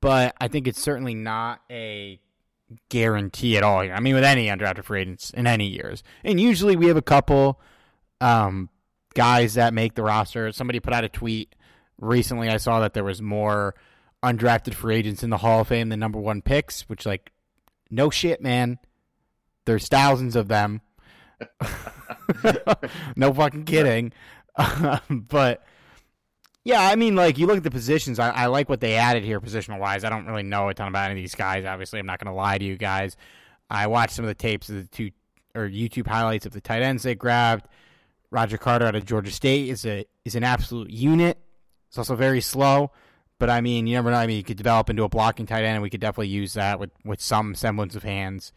but 0.00 0.36
I 0.40 0.46
think 0.46 0.68
it's 0.68 0.80
certainly 0.80 1.14
not 1.14 1.62
a 1.68 2.20
guarantee 2.90 3.56
at 3.56 3.64
all. 3.64 3.80
I 3.80 3.98
mean, 3.98 4.14
with 4.14 4.24
any 4.24 4.46
undrafted 4.46 4.84
free 4.84 5.00
agents 5.00 5.30
in 5.30 5.48
any 5.48 5.66
years, 5.66 6.04
and 6.22 6.40
usually 6.40 6.76
we 6.76 6.86
have 6.86 6.96
a 6.96 7.02
couple. 7.02 7.60
Um, 8.20 8.68
guys 9.14 9.54
that 9.54 9.74
make 9.74 9.94
the 9.94 10.02
roster. 10.02 10.52
Somebody 10.52 10.80
put 10.80 10.92
out 10.92 11.04
a 11.04 11.08
tweet 11.08 11.54
recently. 11.98 12.48
I 12.48 12.56
saw 12.56 12.80
that 12.80 12.94
there 12.94 13.04
was 13.04 13.20
more 13.20 13.74
undrafted 14.22 14.74
free 14.74 14.96
agents 14.96 15.22
in 15.22 15.30
the 15.30 15.38
Hall 15.38 15.60
of 15.60 15.68
Fame 15.68 15.88
than 15.88 16.00
number 16.00 16.18
one 16.18 16.42
picks, 16.42 16.82
which 16.88 17.06
like 17.06 17.32
no 17.90 18.10
shit, 18.10 18.42
man. 18.42 18.78
There's 19.64 19.88
thousands 19.88 20.36
of 20.36 20.48
them. 20.48 20.80
no 23.16 23.32
fucking 23.32 23.64
kidding. 23.64 24.12
but 25.10 25.64
yeah, 26.64 26.82
I 26.82 26.96
mean, 26.96 27.16
like 27.16 27.38
you 27.38 27.46
look 27.46 27.56
at 27.56 27.62
the 27.62 27.70
positions. 27.70 28.18
I, 28.18 28.30
I 28.30 28.46
like 28.46 28.68
what 28.68 28.80
they 28.80 28.96
added 28.96 29.24
here, 29.24 29.40
positional 29.40 29.78
wise. 29.78 30.04
I 30.04 30.10
don't 30.10 30.26
really 30.26 30.42
know 30.42 30.68
a 30.68 30.74
ton 30.74 30.88
about 30.88 31.10
any 31.10 31.20
of 31.20 31.22
these 31.22 31.34
guys. 31.34 31.64
Obviously, 31.64 31.98
I'm 31.98 32.06
not 32.06 32.18
going 32.18 32.32
to 32.32 32.36
lie 32.36 32.58
to 32.58 32.64
you 32.64 32.76
guys. 32.76 33.16
I 33.68 33.86
watched 33.86 34.14
some 34.14 34.24
of 34.24 34.28
the 34.28 34.34
tapes 34.34 34.68
of 34.68 34.76
the 34.76 34.84
two 34.84 35.10
or 35.54 35.68
YouTube 35.68 36.06
highlights 36.06 36.46
of 36.46 36.52
the 36.52 36.60
tight 36.60 36.82
ends 36.82 37.02
they 37.02 37.14
grabbed. 37.14 37.66
Roger 38.30 38.58
Carter 38.58 38.86
out 38.86 38.94
of 38.94 39.04
Georgia 39.04 39.30
State 39.30 39.68
is 39.68 39.84
a 39.84 40.06
is 40.24 40.34
an 40.34 40.44
absolute 40.44 40.90
unit. 40.90 41.38
It's 41.88 41.98
also 41.98 42.14
very 42.14 42.40
slow, 42.40 42.92
but 43.38 43.50
I 43.50 43.60
mean, 43.60 43.86
you 43.86 43.94
never 43.94 44.10
know. 44.10 44.16
I 44.16 44.26
mean, 44.26 44.36
you 44.36 44.44
could 44.44 44.56
develop 44.56 44.88
into 44.90 45.02
a 45.02 45.08
blocking 45.08 45.46
tight 45.46 45.64
end, 45.64 45.74
and 45.74 45.82
we 45.82 45.90
could 45.90 46.00
definitely 46.00 46.28
use 46.28 46.54
that 46.54 46.78
with, 46.78 46.90
with 47.04 47.20
some 47.20 47.54
semblance 47.54 47.96
of 47.96 48.04
hands. 48.04 48.52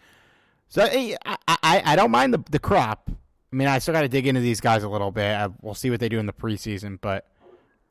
So 0.68 0.84
I 0.84 1.18
I, 1.48 1.82
I 1.86 1.96
don't 1.96 2.12
mind 2.12 2.34
the 2.34 2.44
the 2.50 2.60
crop. 2.60 3.10
I 3.10 3.56
mean, 3.56 3.68
I 3.68 3.80
still 3.80 3.94
got 3.94 4.01
to 4.01 4.10
dig 4.10 4.25
into 4.25 4.42
these 4.42 4.62
guys 4.62 4.84
a 4.84 4.89
little 4.89 5.12
bit. 5.12 5.36
I, 5.36 5.50
we'll 5.62 5.75
see 5.75 5.92
what 5.92 6.00
they 6.00 6.10
do 6.10 6.18
in 6.20 6.25
the 6.25 6.34
preseason, 6.34 7.00
but 7.00 7.27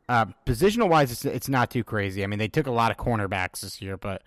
uh, 0.09 0.27
positional 0.47 0.89
wise, 0.89 1.11
it's 1.13 1.25
it's 1.25 1.49
not 1.49 1.71
too 1.71 1.85
crazy. 1.85 2.23
I 2.23 2.27
mean, 2.27 2.39
they 2.39 2.49
took 2.49 2.67
a 2.67 2.73
lot 2.73 2.91
of 2.91 2.97
cornerbacks 2.97 3.61
this 3.61 3.81
year, 3.81 3.97
but 3.97 4.23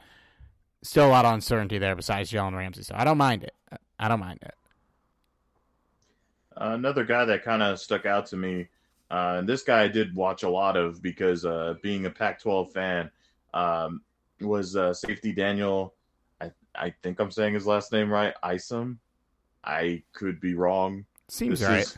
still 0.83 1.07
a 1.07 1.09
lot 1.09 1.25
of 1.25 1.33
uncertainty 1.33 1.77
there. 1.77 1.95
Besides 1.95 2.31
Jalen 2.31 2.55
Ramsey, 2.55 2.83
so 2.83 2.95
I 2.97 3.03
don't 3.03 3.17
mind 3.17 3.43
it. 3.43 3.53
I 3.99 4.07
don't 4.07 4.19
mind 4.19 4.39
it. 4.41 4.53
Another 6.57 7.03
guy 7.03 7.25
that 7.25 7.43
kind 7.43 7.61
of 7.61 7.79
stuck 7.79 8.05
out 8.05 8.25
to 8.27 8.37
me, 8.37 8.67
uh, 9.11 9.35
and 9.39 9.49
this 9.49 9.61
guy 9.61 9.83
I 9.83 9.87
did 9.87 10.15
watch 10.15 10.43
a 10.43 10.49
lot 10.49 10.77
of 10.77 11.01
because 11.01 11.45
uh, 11.45 11.75
being 11.81 12.05
a 12.05 12.09
Pac-12 12.09 12.71
fan, 12.71 13.11
um, 13.53 14.01
was 14.41 14.75
uh, 14.75 14.93
safety 14.93 15.31
Daniel. 15.31 15.93
I 16.41 16.51
I 16.75 16.93
think 17.03 17.19
I'm 17.19 17.31
saying 17.31 17.53
his 17.53 17.67
last 17.67 17.91
name 17.91 18.09
right. 18.09 18.33
Isom. 18.43 18.99
I 19.63 20.03
could 20.13 20.39
be 20.39 20.53
wrong. 20.53 21.05
Seems 21.27 21.59
this 21.59 21.69
right. 21.69 21.81
Is, 21.81 21.97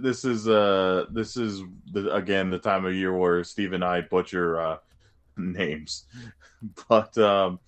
this 0.00 0.24
is 0.24 0.48
uh 0.48 1.06
this 1.10 1.36
is 1.36 1.62
the, 1.90 2.14
again 2.14 2.50
the 2.50 2.58
time 2.58 2.84
of 2.84 2.94
year 2.94 3.16
where 3.16 3.42
Steve 3.44 3.72
and 3.72 3.84
I 3.84 4.00
butcher 4.00 4.60
uh, 4.60 4.76
names, 5.36 6.04
but 6.88 7.16
um, 7.18 7.58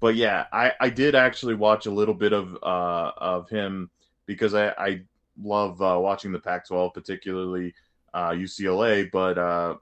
but 0.00 0.16
yeah, 0.16 0.46
I 0.52 0.72
I 0.80 0.90
did 0.90 1.14
actually 1.14 1.54
watch 1.54 1.86
a 1.86 1.90
little 1.90 2.14
bit 2.14 2.32
of 2.32 2.56
uh 2.62 3.12
of 3.16 3.48
him 3.48 3.90
because 4.26 4.54
I, 4.54 4.68
I 4.70 5.02
love 5.42 5.80
uh, 5.82 5.98
watching 6.00 6.32
the 6.32 6.38
Pac-12, 6.38 6.94
particularly 6.94 7.74
uh, 8.12 8.30
UCLA. 8.30 9.10
But 9.10 9.38
uh, 9.38 9.76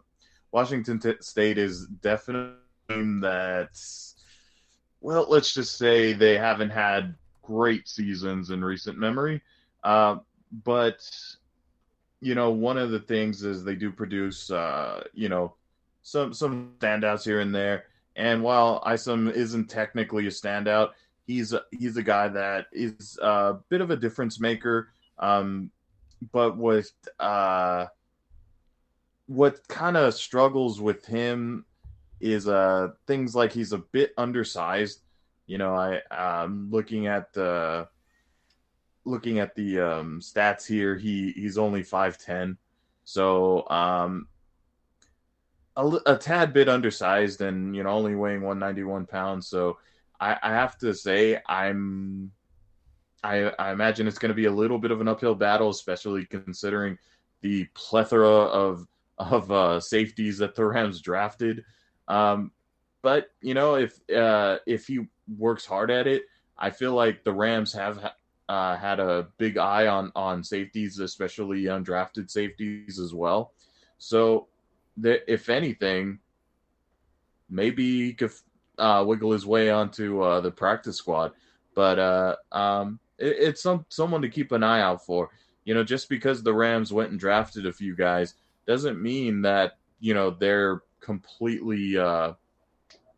Washington 0.50 0.99
T- 0.99 1.14
State 1.20 1.58
is 1.58 1.87
definitely 1.87 2.56
that. 2.88 3.70
Well, 5.00 5.26
let's 5.28 5.52
just 5.52 5.78
say 5.78 6.12
they 6.12 6.38
haven't 6.38 6.70
had 6.70 7.14
great 7.42 7.88
seasons 7.88 8.50
in 8.50 8.64
recent 8.64 8.99
memory. 8.99 9.42
Uh, 9.82 10.18
but 10.64 11.08
you 12.20 12.37
know, 12.37 12.50
one 12.50 12.78
of 12.78 12.90
the 12.90 13.00
things 13.00 13.42
is 13.42 13.64
they 13.64 13.75
do 13.75 13.90
produce, 13.90 14.50
uh, 14.50 15.02
you 15.12 15.28
know, 15.28 15.54
some 16.02 16.32
some 16.32 16.72
standouts 16.78 17.25
here 17.25 17.40
and 17.40 17.54
there. 17.54 17.87
And 18.14 18.42
while 18.42 18.82
Isom 18.87 19.28
isn't 19.28 19.68
technically 19.68 20.26
a 20.26 20.30
standout, 20.30 20.90
he's 21.26 21.52
a, 21.52 21.62
he's 21.71 21.97
a 21.97 22.02
guy 22.02 22.29
that 22.29 22.67
is 22.73 23.19
a 23.23 23.57
bit 23.69 23.81
of 23.81 23.91
a 23.91 23.97
difference 23.97 24.41
maker. 24.41 24.88
Um, 25.19 25.71
but 26.33 26.57
with 26.57 26.93
uh, 27.19 27.87
what 29.26 29.67
kind 29.69 29.97
of 29.97 30.14
struggles 30.14 30.81
with 30.81 31.05
him 31.07 31.64
is 32.21 32.49
uh, 32.49 32.88
things 33.07 33.35
like 33.35 33.52
he's 33.52 33.73
a 33.73 33.79
bit 33.79 34.12
undersized. 34.17 35.00
You 35.47 35.59
know, 35.59 35.75
I 35.75 36.00
um, 36.11 36.69
looking 36.71 37.07
at 37.07 37.33
the 37.33 37.88
looking 39.05 39.41
at 39.41 39.55
the 39.55 39.81
um, 39.81 40.21
stats 40.21 40.67
here. 40.67 40.97
He 40.97 41.33
he's 41.33 41.59
only 41.59 41.83
five 41.83 42.19
ten, 42.19 42.57
so 43.05 43.69
um, 43.69 44.29
a, 45.76 45.99
a 46.07 46.17
tad 46.17 46.52
bit 46.52 46.69
undersized, 46.69 47.41
and 47.41 47.75
you 47.75 47.83
know 47.83 47.91
only 47.91 48.14
weighing 48.14 48.43
one 48.43 48.59
ninety 48.59 48.85
one 48.85 49.07
pounds. 49.07 49.49
So 49.49 49.79
I, 50.23 50.38
I 50.41 50.50
have 50.50 50.79
to 50.79 50.95
say 50.95 51.41
I'm 51.49 52.31
I, 53.25 53.52
I 53.59 53.73
imagine 53.73 54.07
it's 54.07 54.19
going 54.19 54.31
to 54.31 54.35
be 54.35 54.47
a 54.47 54.52
little 54.52 54.79
bit 54.79 54.91
of 54.91 55.00
an 55.00 55.09
uphill 55.09 55.35
battle, 55.35 55.71
especially 55.71 56.25
considering 56.26 56.97
the 57.41 57.67
plethora 57.75 58.29
of 58.29 58.87
of 59.19 59.50
uh, 59.50 59.81
safeties 59.81 60.38
that 60.38 60.55
the 60.55 60.64
Rams 60.64 61.00
drafted. 61.00 61.64
Um, 62.09 62.52
but 63.02 63.31
you 63.41 63.55
know, 63.55 63.75
if 63.75 63.99
uh, 64.11 64.59
if 64.64 64.87
he 64.87 65.00
works 65.37 65.67
hard 65.67 65.91
at 65.91 66.07
it, 66.07 66.23
I 66.57 66.71
feel 66.71 66.93
like 66.93 67.25
the 67.25 67.33
Rams 67.33 67.73
have 67.73 68.12
uh, 68.49 68.76
had 68.76 69.00
a 69.00 69.26
big 69.38 69.59
eye 69.59 69.88
on 69.88 70.12
on 70.14 70.45
safeties, 70.45 71.00
especially 71.00 71.64
undrafted 71.64 72.31
safeties 72.31 73.00
as 73.00 73.12
well. 73.12 73.55
So, 73.99 74.47
that 74.99 75.23
if 75.33 75.49
anything, 75.49 76.21
maybe 77.50 78.12
uh, 78.79 79.05
wiggle 79.07 79.33
his 79.33 79.47
way 79.47 79.71
onto 79.71 80.23
uh, 80.23 80.41
the 80.41 80.50
practice 80.50 80.97
squad. 80.97 81.33
But 81.75 81.99
uh, 81.99 82.37
um, 82.52 82.99
it, 83.19 83.37
it's 83.38 83.62
some 83.62 83.85
someone 83.88 84.23
to 84.23 84.29
keep 84.29 84.52
an 84.52 84.62
eye 84.62 84.81
out 84.81 85.05
for. 85.05 85.31
You 85.64 85.75
know, 85.75 85.85
just 85.85 86.09
because 86.09 86.43
the 86.43 86.55
Rams 86.55 86.93
went 86.93 87.11
and 87.11 87.21
drafted 87.21 87.67
a 87.67 87.73
few 87.73 87.95
guys 87.95 88.35
doesn't 88.67 89.00
mean 89.00 89.43
that 89.43 89.79
you 90.00 90.14
know 90.14 90.31
they're 90.31 90.83
completely 91.00 91.97
uh, 91.97 92.33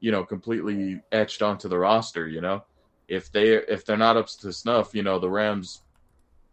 you 0.01 0.11
know 0.11 0.25
completely 0.25 1.01
etched 1.13 1.43
onto 1.43 1.69
the 1.69 1.79
roster. 1.79 2.29
You 2.29 2.41
know, 2.41 2.65
if 3.09 3.33
they 3.33 3.55
if 3.55 3.85
they're 3.85 3.97
not 3.97 4.17
up 4.17 4.29
to 4.29 4.53
snuff, 4.53 4.95
you 4.95 5.03
know 5.03 5.19
the 5.19 5.31
Rams 5.31 5.81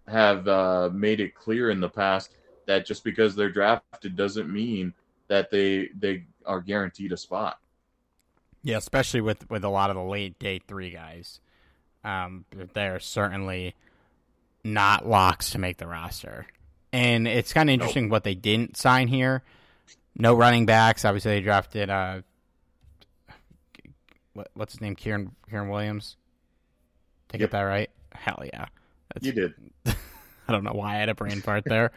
have 0.08 0.48
uh, 0.48 0.90
made 0.94 1.20
it 1.20 1.36
clear 1.36 1.70
in 1.70 1.80
the 1.80 1.90
past 1.90 2.32
that 2.66 2.86
just 2.86 3.04
because 3.04 3.36
they're 3.36 3.52
drafted 3.52 4.16
doesn't 4.16 4.52
mean 4.52 4.94
that 5.28 5.50
they 5.50 5.90
they 5.98 6.26
are 6.46 6.62
guaranteed 6.62 7.12
a 7.12 7.18
spot. 7.18 7.61
Yeah, 8.64 8.78
especially 8.78 9.22
with 9.22 9.50
with 9.50 9.64
a 9.64 9.70
lot 9.70 9.90
of 9.90 9.96
the 9.96 10.04
late 10.04 10.38
day 10.40 10.60
three 10.60 10.92
guys, 10.92 11.40
um, 12.04 12.46
they're 12.74 13.00
certainly 13.00 13.76
not 14.64 15.08
locks 15.08 15.52
to 15.52 15.60
make 15.60 15.78
the 15.78 15.88
roster. 15.88 16.46
And 16.94 17.28
it's 17.28 17.54
kind 17.54 17.70
of 17.70 17.74
interesting 17.74 18.06
nope. 18.06 18.12
what 18.12 18.24
they 18.24 18.36
didn't 18.36 18.78
sign 18.78 19.08
here. 19.08 19.44
No 20.16 20.34
running 20.36 20.66
backs. 20.66 21.06
Obviously, 21.06 21.32
they 21.32 21.42
drafted 21.42 21.90
uh, 21.90 22.22
what, 24.34 24.50
what's 24.54 24.74
his 24.74 24.82
name? 24.82 24.96
Kieran 24.96 25.32
Kyren 25.52 25.70
Williams. 25.70 26.18
Did 27.30 27.38
I 27.38 27.40
get 27.40 27.52
that 27.52 27.62
right? 27.62 27.90
Hell 28.14 28.44
yeah. 28.46 28.66
That's, 29.14 29.26
you 29.26 29.32
did. 29.32 29.54
I 29.86 30.52
don't 30.52 30.64
know 30.64 30.74
why 30.74 30.96
I 30.96 30.98
had 30.98 31.10
a 31.10 31.16
brain 31.16 31.42
fart 31.42 31.64
there. 31.66 31.92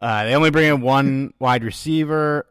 Uh, 0.00 0.24
they 0.24 0.34
only 0.34 0.50
bring 0.50 0.68
in 0.68 0.80
one 0.80 1.34
wide 1.38 1.64
receiver 1.64 2.46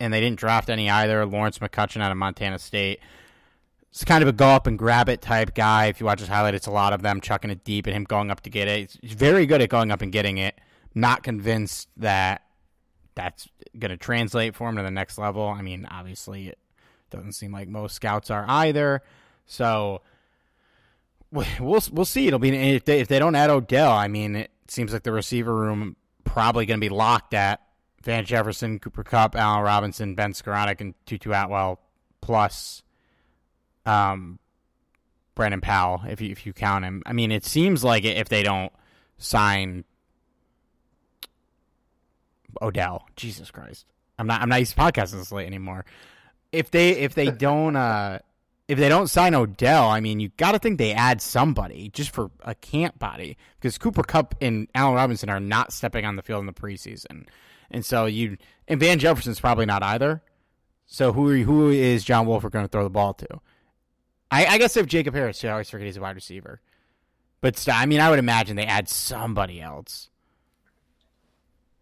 and 0.00 0.12
they 0.12 0.20
didn't 0.20 0.38
draft 0.38 0.70
any 0.70 0.90
either. 0.90 1.24
Lawrence 1.26 1.58
McCutcheon 1.58 2.02
out 2.02 2.10
of 2.10 2.16
Montana 2.16 2.58
State. 2.58 3.00
It's 3.90 4.04
kind 4.04 4.22
of 4.22 4.28
a 4.28 4.32
go 4.32 4.46
up 4.46 4.66
and 4.66 4.78
grab 4.78 5.08
it 5.08 5.20
type 5.20 5.54
guy. 5.54 5.86
If 5.86 6.00
you 6.00 6.06
watch 6.06 6.20
his 6.20 6.28
highlight, 6.28 6.54
it's 6.54 6.66
a 6.66 6.70
lot 6.70 6.92
of 6.92 7.02
them 7.02 7.20
chucking 7.20 7.50
it 7.50 7.64
deep 7.64 7.86
and 7.86 7.94
him 7.94 8.04
going 8.04 8.30
up 8.30 8.40
to 8.42 8.50
get 8.50 8.68
it. 8.68 8.96
He's 9.00 9.12
very 9.12 9.46
good 9.46 9.60
at 9.60 9.68
going 9.68 9.90
up 9.90 10.00
and 10.00 10.10
getting 10.10 10.38
it. 10.38 10.58
Not 10.94 11.22
convinced 11.22 11.88
that 11.96 12.42
that's 13.14 13.48
going 13.78 13.90
to 13.90 13.96
translate 13.96 14.54
for 14.54 14.68
him 14.68 14.76
to 14.76 14.82
the 14.82 14.90
next 14.90 15.18
level. 15.18 15.46
I 15.46 15.62
mean, 15.62 15.86
obviously, 15.90 16.48
it 16.48 16.58
doesn't 17.10 17.32
seem 17.32 17.52
like 17.52 17.68
most 17.68 17.94
scouts 17.94 18.30
are 18.30 18.44
either. 18.48 19.02
So 19.46 20.02
we'll 21.32 21.82
we'll 21.90 22.04
see. 22.04 22.28
It'll 22.28 22.38
be 22.38 22.56
if 22.56 22.84
they 22.84 23.00
if 23.00 23.08
they 23.08 23.18
don't 23.18 23.34
add 23.34 23.50
Odell. 23.50 23.92
I 23.92 24.08
mean, 24.08 24.36
it 24.36 24.50
seems 24.68 24.92
like 24.92 25.02
the 25.02 25.12
receiver 25.12 25.54
room 25.54 25.96
probably 26.24 26.66
going 26.66 26.80
to 26.80 26.84
be 26.84 26.94
locked 26.94 27.34
at 27.34 27.60
Van 28.02 28.24
Jefferson, 28.24 28.78
Cooper 28.78 29.04
Kupp, 29.04 29.36
Allen 29.36 29.62
Robinson, 29.62 30.14
Ben 30.14 30.32
Skowronek, 30.32 30.80
and 30.80 30.94
Tutu 31.04 31.32
Atwell, 31.32 31.78
plus 32.20 32.82
um, 33.84 34.38
Brandon 35.34 35.60
Powell, 35.60 36.02
if 36.08 36.20
you 36.20 36.30
if 36.30 36.46
you 36.46 36.52
count 36.52 36.84
him. 36.84 37.02
I 37.06 37.12
mean, 37.12 37.30
it 37.30 37.44
seems 37.44 37.84
like 37.84 38.04
if 38.04 38.28
they 38.28 38.42
don't 38.42 38.72
sign 39.18 39.84
Odell, 42.62 43.06
Jesus 43.16 43.50
Christ, 43.50 43.86
I'm 44.18 44.26
not 44.26 44.40
I'm 44.40 44.48
not 44.48 44.60
used 44.60 44.74
to 44.74 44.80
podcasting 44.80 45.18
this 45.18 45.32
late 45.32 45.46
anymore. 45.46 45.84
If 46.52 46.70
they 46.70 46.90
if 46.90 47.14
they 47.14 47.30
don't 47.30 47.76
uh, 47.76 48.20
if 48.66 48.78
they 48.78 48.88
don't 48.88 49.08
sign 49.08 49.34
Odell, 49.34 49.88
I 49.88 50.00
mean, 50.00 50.20
you 50.20 50.30
got 50.36 50.52
to 50.52 50.58
think 50.58 50.78
they 50.78 50.92
add 50.92 51.20
somebody 51.20 51.90
just 51.90 52.10
for 52.10 52.30
a 52.42 52.54
camp 52.54 52.98
body 52.98 53.36
because 53.58 53.76
Cooper 53.78 54.02
Kupp 54.02 54.34
and 54.40 54.68
Allen 54.74 54.94
Robinson 54.94 55.28
are 55.28 55.40
not 55.40 55.72
stepping 55.72 56.06
on 56.06 56.16
the 56.16 56.22
field 56.22 56.40
in 56.40 56.46
the 56.46 56.52
preseason. 56.52 57.26
And 57.70 57.84
so 57.84 58.06
you 58.06 58.36
and 58.68 58.80
Van 58.80 58.98
Jefferson's 58.98 59.40
probably 59.40 59.66
not 59.66 59.82
either. 59.82 60.22
So 60.86 61.12
who 61.12 61.30
are, 61.30 61.36
who 61.36 61.70
is 61.70 62.04
John 62.04 62.26
Wolford 62.26 62.52
going 62.52 62.64
to 62.64 62.68
throw 62.68 62.82
the 62.82 62.90
ball 62.90 63.14
to? 63.14 63.40
I, 64.30 64.46
I 64.46 64.58
guess 64.58 64.76
if 64.76 64.86
Jacob 64.86 65.14
Harris, 65.14 65.44
I 65.44 65.48
always 65.48 65.70
forget 65.70 65.86
he's 65.86 65.96
a 65.96 66.00
wide 66.00 66.16
receiver. 66.16 66.60
But 67.40 67.68
I 67.72 67.86
mean, 67.86 68.00
I 68.00 68.10
would 68.10 68.18
imagine 68.18 68.56
they 68.56 68.66
add 68.66 68.88
somebody 68.88 69.60
else. 69.60 70.10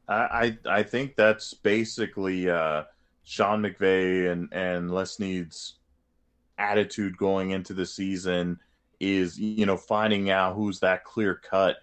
I 0.08 0.56
I 0.64 0.82
think 0.84 1.16
that's 1.16 1.52
basically 1.52 2.48
uh, 2.48 2.84
Sean 3.24 3.62
McVay 3.62 4.30
and 4.30 4.48
and 4.52 4.90
Les 4.90 5.12
Snead's 5.12 5.74
attitude 6.56 7.16
going 7.16 7.50
into 7.50 7.74
the 7.74 7.84
season 7.84 8.58
is 9.00 9.38
you 9.38 9.66
know 9.66 9.76
finding 9.76 10.30
out 10.30 10.54
who's 10.54 10.80
that 10.80 11.04
clear 11.04 11.34
cut 11.34 11.76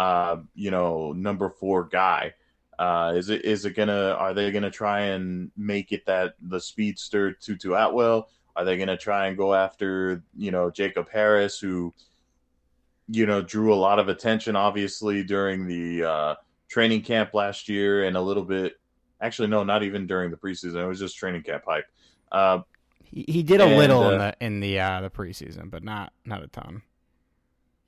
uh, 0.00 0.38
you 0.54 0.70
know, 0.70 1.12
number 1.12 1.50
four 1.50 1.84
guy. 1.84 2.32
Uh, 2.80 3.12
is 3.14 3.28
it 3.28 3.44
is 3.44 3.66
it 3.66 3.76
gonna 3.76 4.16
are 4.18 4.32
they 4.32 4.50
gonna 4.50 4.70
try 4.70 5.00
and 5.12 5.50
make 5.56 5.92
it 5.92 6.06
that 6.06 6.34
the 6.40 6.58
speedster 6.58 7.32
Tutu 7.34 7.74
Atwell? 7.74 8.30
Are 8.56 8.64
they 8.64 8.78
gonna 8.78 8.96
try 8.96 9.26
and 9.28 9.36
go 9.36 9.52
after 9.54 10.22
you 10.36 10.50
know 10.50 10.70
Jacob 10.70 11.10
Harris, 11.10 11.60
who 11.60 11.92
you 13.08 13.26
know 13.26 13.42
drew 13.42 13.74
a 13.74 13.76
lot 13.76 13.98
of 13.98 14.08
attention 14.08 14.56
obviously 14.56 15.22
during 15.22 15.66
the 15.66 16.04
uh, 16.04 16.34
training 16.68 17.02
camp 17.02 17.34
last 17.34 17.68
year 17.68 18.04
and 18.04 18.16
a 18.16 18.20
little 18.20 18.44
bit 18.44 18.80
actually 19.20 19.48
no 19.48 19.62
not 19.64 19.82
even 19.82 20.06
during 20.06 20.30
the 20.30 20.36
preseason 20.36 20.82
it 20.82 20.86
was 20.86 20.98
just 21.00 21.16
training 21.18 21.42
camp 21.42 21.64
hype. 21.66 21.86
Uh, 22.32 22.60
He, 23.02 23.24
he 23.28 23.42
did 23.42 23.60
a 23.60 23.64
And, 23.64 23.76
little 23.76 24.04
uh, 24.04 24.12
in 24.12 24.18
the 24.18 24.36
in 24.40 24.60
the 24.60 24.80
uh, 24.80 25.00
the 25.02 25.10
preseason, 25.10 25.70
but 25.70 25.84
not 25.84 26.12
not 26.24 26.42
a 26.42 26.48
ton. 26.48 26.82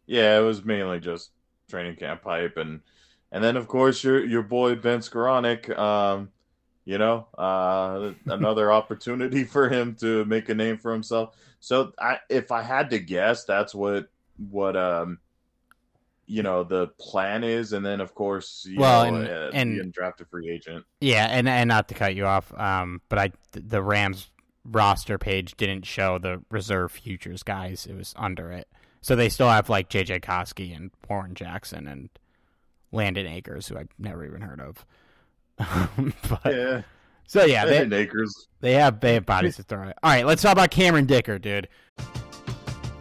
Yeah, 0.06 0.38
it 0.38 0.42
was 0.42 0.64
mainly 0.64 1.00
just 1.00 1.30
training 1.70 1.96
camp 1.96 2.24
hype 2.24 2.56
and 2.58 2.80
and 3.32 3.42
then 3.42 3.56
of 3.56 3.66
course 3.66 4.04
your 4.04 4.24
your 4.24 4.42
boy 4.42 4.76
Ben 4.76 5.00
Skowronek, 5.00 5.76
um, 5.76 6.30
you 6.84 6.98
know, 6.98 7.26
uh, 7.36 8.12
another 8.26 8.70
opportunity 8.80 9.42
for 9.42 9.68
him 9.68 9.96
to 9.96 10.24
make 10.26 10.48
a 10.48 10.54
name 10.54 10.78
for 10.78 10.92
himself. 10.92 11.34
So 11.58 11.92
I 11.98 12.18
if 12.28 12.52
I 12.52 12.62
had 12.62 12.90
to 12.90 13.00
guess, 13.00 13.44
that's 13.44 13.74
what 13.74 14.08
what 14.50 14.76
um 14.76 15.18
you 16.26 16.42
know 16.42 16.62
the 16.64 16.86
plan 16.98 17.42
is, 17.44 17.72
and 17.72 17.84
then 17.84 18.00
of 18.00 18.14
course 18.14 18.64
you 18.68 18.78
Well, 18.78 19.10
know, 19.10 19.18
and- 19.18 19.28
uh, 19.28 19.50
and- 19.52 19.74
being 19.74 19.90
drafted 19.90 20.28
free 20.28 20.50
agent. 20.50 20.84
Yeah, 21.00 21.26
and 21.26 21.48
and 21.48 21.68
not 21.68 21.88
to 21.88 21.94
cut 21.94 22.14
you 22.14 22.26
off, 22.26 22.52
um, 22.58 23.00
but 23.08 23.18
I 23.18 23.32
the 23.52 23.82
Rams 23.82 24.30
roster 24.64 25.18
page 25.18 25.56
didn't 25.56 25.84
show 25.86 26.18
the 26.18 26.40
reserve 26.50 26.92
futures 26.92 27.42
guys; 27.42 27.86
it 27.86 27.94
was 27.96 28.14
under 28.16 28.52
it. 28.52 28.68
So 29.00 29.16
they 29.16 29.28
still 29.28 29.48
have 29.48 29.68
like 29.68 29.88
JJ 29.88 30.20
Koski 30.20 30.74
and 30.76 30.90
Warren 31.08 31.34
Jackson 31.34 31.88
and 31.88 32.08
Landen 32.92 33.26
Akers, 33.26 33.66
who 33.68 33.76
I've 33.76 33.88
never 33.98 34.24
even 34.24 34.40
heard 34.40 34.60
of. 34.60 34.86
but, 35.58 36.40
Yeah, 36.46 36.82
So 37.26 37.44
yeah, 37.44 37.64
they, 37.64 37.78
and 37.78 37.92
Akers. 37.92 38.48
they 38.60 38.74
have 38.74 39.00
they 39.00 39.14
have 39.14 39.26
bodies 39.26 39.56
to 39.56 39.62
throw. 39.62 39.88
At. 39.88 39.98
All 40.02 40.10
right, 40.10 40.26
let's 40.26 40.42
talk 40.42 40.52
about 40.52 40.70
Cameron 40.70 41.06
Dicker, 41.06 41.38
dude. 41.38 41.68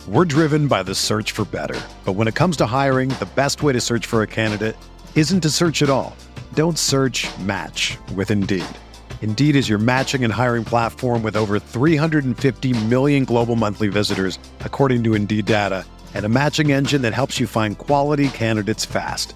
We're 0.07 0.25
driven 0.25 0.67
by 0.67 0.81
the 0.83 0.95
search 0.95 1.31
for 1.31 1.45
better. 1.45 1.79
But 2.05 2.13
when 2.13 2.27
it 2.27 2.33
comes 2.35 2.57
to 2.57 2.65
hiring, 2.65 3.09
the 3.09 3.29
best 3.35 3.61
way 3.61 3.73
to 3.73 3.79
search 3.79 4.07
for 4.07 4.23
a 4.23 4.27
candidate 4.27 4.75
isn't 5.15 5.41
to 5.41 5.49
search 5.49 5.83
at 5.83 5.89
all. 5.89 6.15
Don't 6.55 6.77
search 6.77 7.27
match 7.39 7.97
with 8.15 8.31
Indeed. 8.31 8.65
Indeed 9.21 9.55
is 9.55 9.69
your 9.69 9.77
matching 9.77 10.23
and 10.23 10.33
hiring 10.33 10.65
platform 10.65 11.21
with 11.21 11.35
over 11.35 11.59
350 11.59 12.85
million 12.85 13.23
global 13.23 13.55
monthly 13.55 13.87
visitors, 13.89 14.39
according 14.61 15.03
to 15.03 15.13
Indeed 15.13 15.45
data, 15.45 15.85
and 16.15 16.25
a 16.25 16.29
matching 16.29 16.71
engine 16.71 17.03
that 17.03 17.13
helps 17.13 17.39
you 17.39 17.45
find 17.45 17.77
quality 17.77 18.29
candidates 18.29 18.83
fast. 18.83 19.35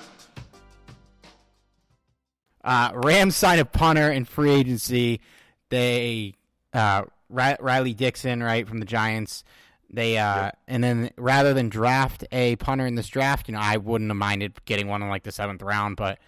Uh, 2.63 2.91
Rams 2.93 3.35
sign 3.35 3.59
a 3.59 3.65
punter 3.65 4.11
in 4.11 4.25
free 4.25 4.51
agency. 4.51 5.21
They 5.69 6.35
uh, 6.73 7.03
Riley 7.29 7.93
Dixon, 7.93 8.43
right 8.43 8.67
from 8.67 8.79
the 8.79 8.85
Giants. 8.85 9.43
They 9.89 10.17
uh, 10.17 10.51
and 10.67 10.83
then 10.83 11.11
rather 11.17 11.53
than 11.53 11.69
draft 11.69 12.23
a 12.31 12.55
punter 12.57 12.85
in 12.85 12.95
this 12.95 13.07
draft, 13.07 13.47
you 13.49 13.53
know, 13.53 13.61
I 13.61 13.77
wouldn't 13.77 14.09
have 14.09 14.17
minded 14.17 14.53
getting 14.65 14.87
one 14.87 15.01
in 15.01 15.09
like 15.09 15.23
the 15.23 15.31
seventh 15.31 15.61
round, 15.61 15.97
but 15.97 16.19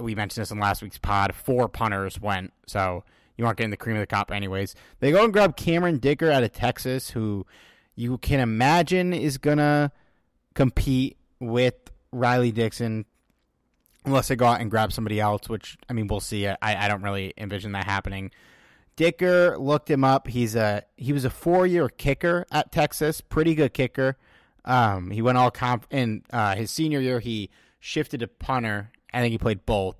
we 0.00 0.14
mentioned 0.14 0.42
this 0.42 0.50
in 0.50 0.58
last 0.58 0.82
week's 0.82 0.98
pod. 0.98 1.34
Four 1.34 1.68
punters 1.68 2.20
went, 2.20 2.52
so 2.66 3.04
you 3.36 3.44
aren't 3.44 3.58
getting 3.58 3.70
the 3.70 3.76
cream 3.76 3.96
of 3.96 4.00
the 4.00 4.06
crop 4.06 4.30
anyways. 4.30 4.74
They 5.00 5.10
go 5.10 5.24
and 5.24 5.32
grab 5.32 5.56
Cameron 5.56 5.98
Dicker 5.98 6.30
out 6.30 6.42
of 6.42 6.52
Texas, 6.52 7.10
who 7.10 7.46
you 7.94 8.16
can 8.18 8.40
imagine 8.40 9.12
is 9.12 9.36
gonna 9.36 9.92
compete 10.54 11.18
with 11.38 11.74
Riley 12.12 12.50
Dixon 12.50 13.04
unless 14.06 14.28
they 14.28 14.36
go 14.36 14.46
out 14.46 14.60
and 14.60 14.70
grab 14.70 14.92
somebody 14.92 15.20
else, 15.20 15.48
which 15.48 15.76
I 15.88 15.92
mean 15.92 16.06
we'll 16.06 16.20
see. 16.20 16.46
I, 16.46 16.56
I 16.62 16.88
don't 16.88 17.02
really 17.02 17.34
envision 17.36 17.72
that 17.72 17.84
happening. 17.84 18.30
Dicker 18.94 19.58
looked 19.58 19.90
him 19.90 20.04
up. 20.04 20.28
He's 20.28 20.56
a 20.56 20.84
he 20.96 21.12
was 21.12 21.24
a 21.24 21.30
four 21.30 21.66
year 21.66 21.88
kicker 21.88 22.46
at 22.50 22.72
Texas, 22.72 23.20
pretty 23.20 23.54
good 23.54 23.74
kicker. 23.74 24.16
Um, 24.64 25.10
he 25.10 25.20
went 25.20 25.36
all 25.36 25.50
comp 25.50 25.86
in 25.90 26.22
uh, 26.32 26.56
his 26.56 26.70
senior 26.70 27.00
year. 27.00 27.20
He 27.20 27.50
shifted 27.78 28.20
to 28.20 28.28
punter. 28.28 28.90
I 29.12 29.20
think 29.20 29.32
he 29.32 29.38
played 29.38 29.66
both, 29.66 29.96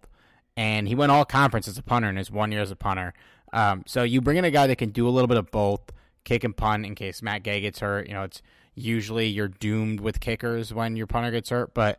and 0.56 0.88
he 0.88 0.94
went 0.94 1.12
all 1.12 1.24
conference 1.24 1.68
as 1.68 1.78
a 1.78 1.82
punter 1.82 2.08
in 2.08 2.16
his 2.16 2.30
one 2.30 2.52
year 2.52 2.62
as 2.62 2.70
a 2.70 2.76
punter. 2.76 3.12
Um, 3.52 3.84
so 3.86 4.02
you 4.02 4.20
bring 4.20 4.38
in 4.38 4.44
a 4.44 4.50
guy 4.50 4.66
that 4.66 4.76
can 4.76 4.90
do 4.90 5.08
a 5.08 5.10
little 5.10 5.28
bit 5.28 5.36
of 5.36 5.50
both, 5.50 5.80
kick 6.24 6.42
and 6.42 6.56
punt 6.56 6.84
in 6.84 6.94
case 6.94 7.22
Matt 7.22 7.42
Gay 7.42 7.60
gets 7.60 7.80
hurt. 7.80 8.08
You 8.08 8.14
know, 8.14 8.24
it's 8.24 8.42
usually 8.74 9.26
you're 9.26 9.48
doomed 9.48 10.00
with 10.00 10.20
kickers 10.20 10.74
when 10.74 10.96
your 10.96 11.06
punter 11.06 11.30
gets 11.30 11.50
hurt, 11.50 11.72
but 11.74 11.98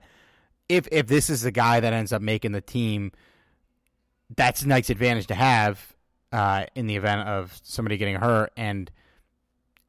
if 0.69 0.87
if 0.91 1.07
this 1.07 1.29
is 1.29 1.41
the 1.41 1.51
guy 1.51 1.79
that 1.79 1.93
ends 1.93 2.11
up 2.13 2.21
making 2.21 2.51
the 2.51 2.61
team, 2.61 3.11
that's 4.35 4.61
a 4.61 4.67
nice 4.67 4.89
advantage 4.89 5.27
to 5.27 5.35
have 5.35 5.95
uh, 6.31 6.65
in 6.75 6.87
the 6.87 6.95
event 6.95 7.27
of 7.27 7.59
somebody 7.63 7.97
getting 7.97 8.15
hurt. 8.15 8.51
And 8.57 8.91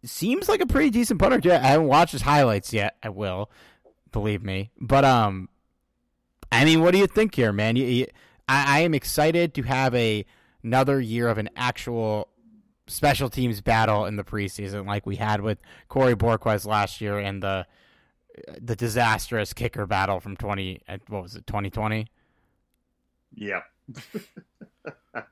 seems 0.04 0.48
like 0.48 0.60
a 0.60 0.66
pretty 0.66 0.90
decent 0.90 1.20
punter. 1.20 1.52
I 1.52 1.58
haven't 1.58 1.88
watched 1.88 2.12
his 2.12 2.22
highlights 2.22 2.72
yet. 2.72 2.96
I 3.02 3.08
will, 3.08 3.50
believe 4.12 4.42
me. 4.42 4.70
But 4.80 5.04
um, 5.04 5.48
I 6.52 6.64
mean, 6.64 6.80
what 6.80 6.92
do 6.92 6.98
you 6.98 7.06
think 7.06 7.34
here, 7.34 7.52
man? 7.52 7.76
You, 7.76 7.84
you, 7.84 8.06
I, 8.48 8.78
I 8.78 8.80
am 8.80 8.94
excited 8.94 9.54
to 9.54 9.62
have 9.62 9.94
a 9.94 10.24
another 10.62 11.00
year 11.00 11.28
of 11.28 11.38
an 11.38 11.50
actual 11.56 12.28
special 12.86 13.28
teams 13.28 13.60
battle 13.60 14.06
in 14.06 14.16
the 14.16 14.24
preseason, 14.24 14.86
like 14.86 15.06
we 15.06 15.16
had 15.16 15.40
with 15.40 15.58
Corey 15.88 16.14
Bojorquez 16.14 16.66
last 16.66 17.00
year 17.00 17.18
and 17.18 17.42
the 17.42 17.66
the 18.60 18.76
disastrous 18.76 19.52
kicker 19.52 19.86
battle 19.86 20.20
from 20.20 20.36
twenty. 20.36 20.82
uh, 20.88 20.98
What 21.08 21.22
was 21.22 21.36
it? 21.36 21.46
Twenty 21.46 21.70
twenty. 21.70 22.06
Yeah. 23.34 23.60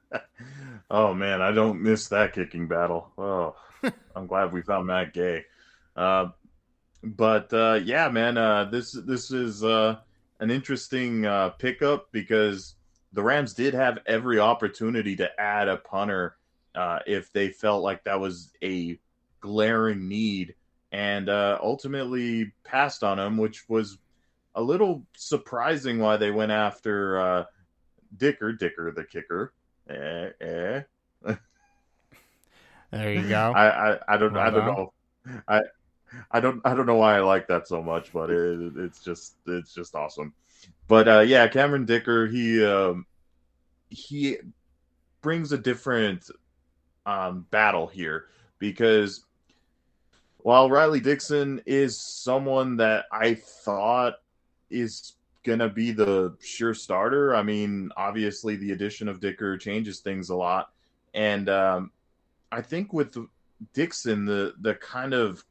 oh 0.91 1.15
man, 1.15 1.43
I 1.43 1.53
don't 1.53 1.83
miss 1.83 2.09
that 2.09 2.33
kicking 2.35 2.69
battle. 2.69 3.11
Oh, 3.19 3.57
I'm 4.15 4.27
glad 4.27 4.53
we 4.53 4.63
found 4.63 4.87
Matt 4.87 5.13
Gay. 5.13 5.45
Uh, 5.95 6.29
but 7.03 7.53
uh, 7.53 7.81
yeah, 7.85 8.09
man, 8.09 8.37
uh, 8.37 8.65
this 8.65 8.93
this 8.93 9.31
is 9.31 9.63
uh, 9.65 9.99
an 10.41 10.51
interesting 10.51 11.27
uh, 11.27 11.51
pickup 11.51 12.11
because 12.13 12.75
the 13.13 13.23
Rams 13.23 13.55
did 13.55 13.75
have 13.75 13.99
every 14.07 14.39
opportunity 14.39 15.17
to 15.17 15.41
add 15.41 15.69
a 15.69 15.77
punter 15.79 16.37
uh, 16.75 16.99
if 17.07 17.33
they 17.33 17.49
felt 17.49 17.83
like 17.83 18.05
that 18.05 18.21
was 18.21 18.53
a 18.63 18.99
glaring 19.41 20.09
need, 20.09 20.55
and 20.97 21.29
uh, 21.29 21.59
ultimately 21.63 22.51
passed 22.65 23.05
on 23.05 23.19
him, 23.19 23.37
which 23.37 23.69
was 23.69 23.99
a 24.55 24.63
little 24.63 25.05
surprising 25.15 25.99
why 25.99 26.17
they 26.17 26.31
went 26.31 26.51
after. 26.51 27.21
Uh, 27.21 27.45
Dicker, 28.17 28.53
Dicker 28.55 28.91
the 28.93 29.05
kicker. 29.05 29.53
Eh, 29.91 30.31
eh. 30.41 30.83
There 32.93 33.13
you 33.13 33.29
go. 33.29 33.53
I, 33.55 33.93
I, 33.93 33.99
I 34.09 34.17
don't, 34.17 34.33
Well 34.33 34.47
I 34.47 34.49
don't 34.49 34.65
know. 34.65 34.93
I, 35.49 35.61
I 36.31 36.41
don't, 36.41 36.63
I 36.65 36.73
don't 36.73 36.87
know 36.87 36.95
why 36.95 37.17
I 37.17 37.21
like 37.21 37.49
that 37.49 37.69
so 37.69 37.83
much, 37.83 38.13
but 38.13 38.31
it, 38.31 38.73
it's 38.77 39.05
just, 39.05 39.35
it's 39.47 39.75
just 39.75 39.95
awesome. 39.95 40.33
But 40.89 41.09
uh, 41.09 41.21
yeah, 41.21 41.47
Cameron 41.49 41.85
Dicker, 41.85 42.27
he, 42.27 42.65
um, 42.65 43.05
he 43.91 44.39
brings 45.21 45.53
a 45.53 45.59
different 45.59 46.31
um, 47.05 47.45
battle 47.51 47.89
here 47.89 48.27
because 48.61 49.26
while 50.47 50.71
Riley 50.71 51.01
Dixon 51.01 51.61
is 51.67 51.99
someone 51.99 52.77
that 52.77 53.07
I 53.11 53.35
thought 53.35 54.21
is 54.71 55.15
gonna 55.43 55.69
be 55.69 55.91
the 55.91 56.37
sure 56.41 56.73
starter. 56.73 57.35
I 57.35 57.43
mean, 57.43 57.91
obviously 57.97 58.55
the 58.55 58.71
addition 58.71 59.09
of 59.09 59.19
Dicker 59.19 59.59
changes 59.59 59.99
things 59.99 60.31
a 60.31 60.37
lot, 60.37 60.71
and 61.15 61.49
um, 61.49 61.91
I 62.53 62.63
think 62.63 62.93
with 62.93 63.17
Dixon, 63.75 64.25
the 64.25 64.55
the 64.61 64.77
kind 64.77 65.15
of 65.15 65.45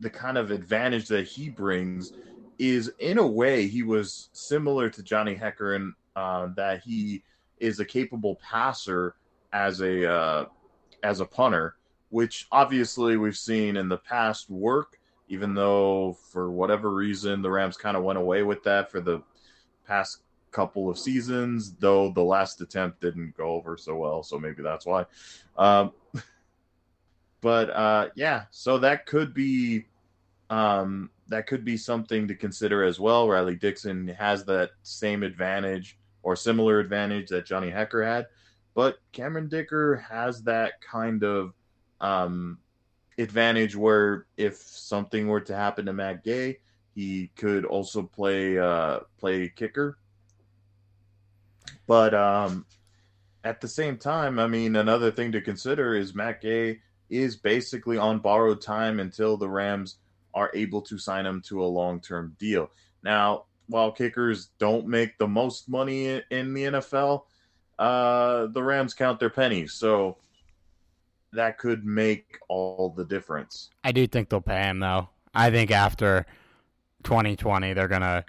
the 0.00 0.10
kind 0.10 0.36
of 0.36 0.50
advantage 0.50 1.06
that 1.06 1.28
he 1.28 1.48
brings 1.48 2.12
is 2.58 2.90
in 2.98 3.18
a 3.18 3.26
way 3.26 3.68
he 3.68 3.84
was 3.84 4.30
similar 4.32 4.90
to 4.90 5.00
Johnny 5.00 5.36
Hekker 5.36 5.76
in 5.76 5.94
uh, 6.16 6.48
that 6.56 6.80
he 6.82 7.22
is 7.60 7.78
a 7.78 7.84
capable 7.84 8.34
passer 8.42 9.14
as 9.52 9.80
a 9.80 10.10
uh, 10.10 10.46
as 11.04 11.20
a 11.20 11.24
punter, 11.24 11.76
which 12.16 12.46
obviously 12.50 13.18
we've 13.18 13.36
seen 13.36 13.76
in 13.76 13.90
the 13.90 13.98
past 13.98 14.48
work. 14.48 14.98
Even 15.28 15.52
though 15.52 16.16
for 16.32 16.50
whatever 16.50 16.90
reason 16.90 17.42
the 17.42 17.50
Rams 17.50 17.76
kind 17.76 17.94
of 17.94 18.04
went 18.04 18.18
away 18.18 18.42
with 18.42 18.62
that 18.62 18.90
for 18.90 19.02
the 19.02 19.22
past 19.86 20.22
couple 20.50 20.88
of 20.88 20.98
seasons, 20.98 21.74
though 21.74 22.10
the 22.12 22.22
last 22.22 22.62
attempt 22.62 23.02
didn't 23.02 23.36
go 23.36 23.50
over 23.50 23.76
so 23.76 23.96
well, 23.96 24.22
so 24.22 24.38
maybe 24.38 24.62
that's 24.62 24.86
why. 24.86 25.04
Um, 25.58 25.92
but 27.42 27.68
uh, 27.68 28.08
yeah, 28.14 28.44
so 28.50 28.78
that 28.78 29.04
could 29.04 29.34
be 29.34 29.84
um, 30.48 31.10
that 31.28 31.46
could 31.46 31.66
be 31.66 31.76
something 31.76 32.26
to 32.28 32.34
consider 32.34 32.82
as 32.82 32.98
well. 32.98 33.28
Riley 33.28 33.56
Dixon 33.56 34.08
has 34.08 34.42
that 34.46 34.70
same 34.84 35.22
advantage 35.22 35.98
or 36.22 36.34
similar 36.34 36.80
advantage 36.80 37.28
that 37.28 37.44
Johnny 37.44 37.70
Hekker 37.70 38.06
had, 38.06 38.28
but 38.74 39.00
Cameron 39.12 39.50
Dicker 39.50 39.96
has 39.96 40.42
that 40.44 40.80
kind 40.80 41.22
of 41.22 41.52
um, 42.00 42.58
advantage 43.18 43.76
where 43.76 44.26
if 44.36 44.56
something 44.56 45.28
were 45.28 45.40
to 45.42 45.54
happen 45.54 45.86
to 45.86 45.92
Matt 45.92 46.24
Gay, 46.24 46.58
he 46.94 47.30
could 47.36 47.64
also 47.64 48.02
play 48.02 48.58
uh, 48.58 49.00
play 49.18 49.48
kicker. 49.48 49.98
But 51.86 52.14
um, 52.14 52.66
at 53.44 53.60
the 53.60 53.68
same 53.68 53.96
time, 53.96 54.38
I 54.38 54.46
mean, 54.46 54.76
another 54.76 55.10
thing 55.10 55.32
to 55.32 55.40
consider 55.40 55.94
is 55.94 56.14
Matt 56.14 56.40
Gay 56.40 56.80
is 57.08 57.36
basically 57.36 57.98
on 57.98 58.18
borrowed 58.18 58.60
time 58.60 58.98
until 58.98 59.36
the 59.36 59.48
Rams 59.48 59.96
are 60.34 60.50
able 60.54 60.82
to 60.82 60.98
sign 60.98 61.24
him 61.24 61.40
to 61.42 61.62
a 61.62 61.66
long 61.66 62.00
term 62.00 62.34
deal. 62.38 62.70
Now, 63.02 63.44
while 63.68 63.92
kickers 63.92 64.50
don't 64.58 64.86
make 64.86 65.18
the 65.18 65.28
most 65.28 65.68
money 65.68 66.22
in 66.30 66.54
the 66.54 66.64
NFL, 66.64 67.22
uh, 67.78 68.46
the 68.46 68.62
Rams 68.62 68.94
count 68.94 69.20
their 69.20 69.30
pennies. 69.30 69.72
So 69.72 70.16
that 71.36 71.58
could 71.58 71.84
make 71.84 72.38
all 72.48 72.90
the 72.90 73.04
difference. 73.04 73.70
I 73.84 73.92
do 73.92 74.06
think 74.06 74.28
they'll 74.28 74.40
pay 74.40 74.62
him 74.62 74.80
though. 74.80 75.08
I 75.34 75.50
think 75.50 75.70
after 75.70 76.26
2020 77.04 77.72
they're 77.72 77.88
gonna 77.88 78.24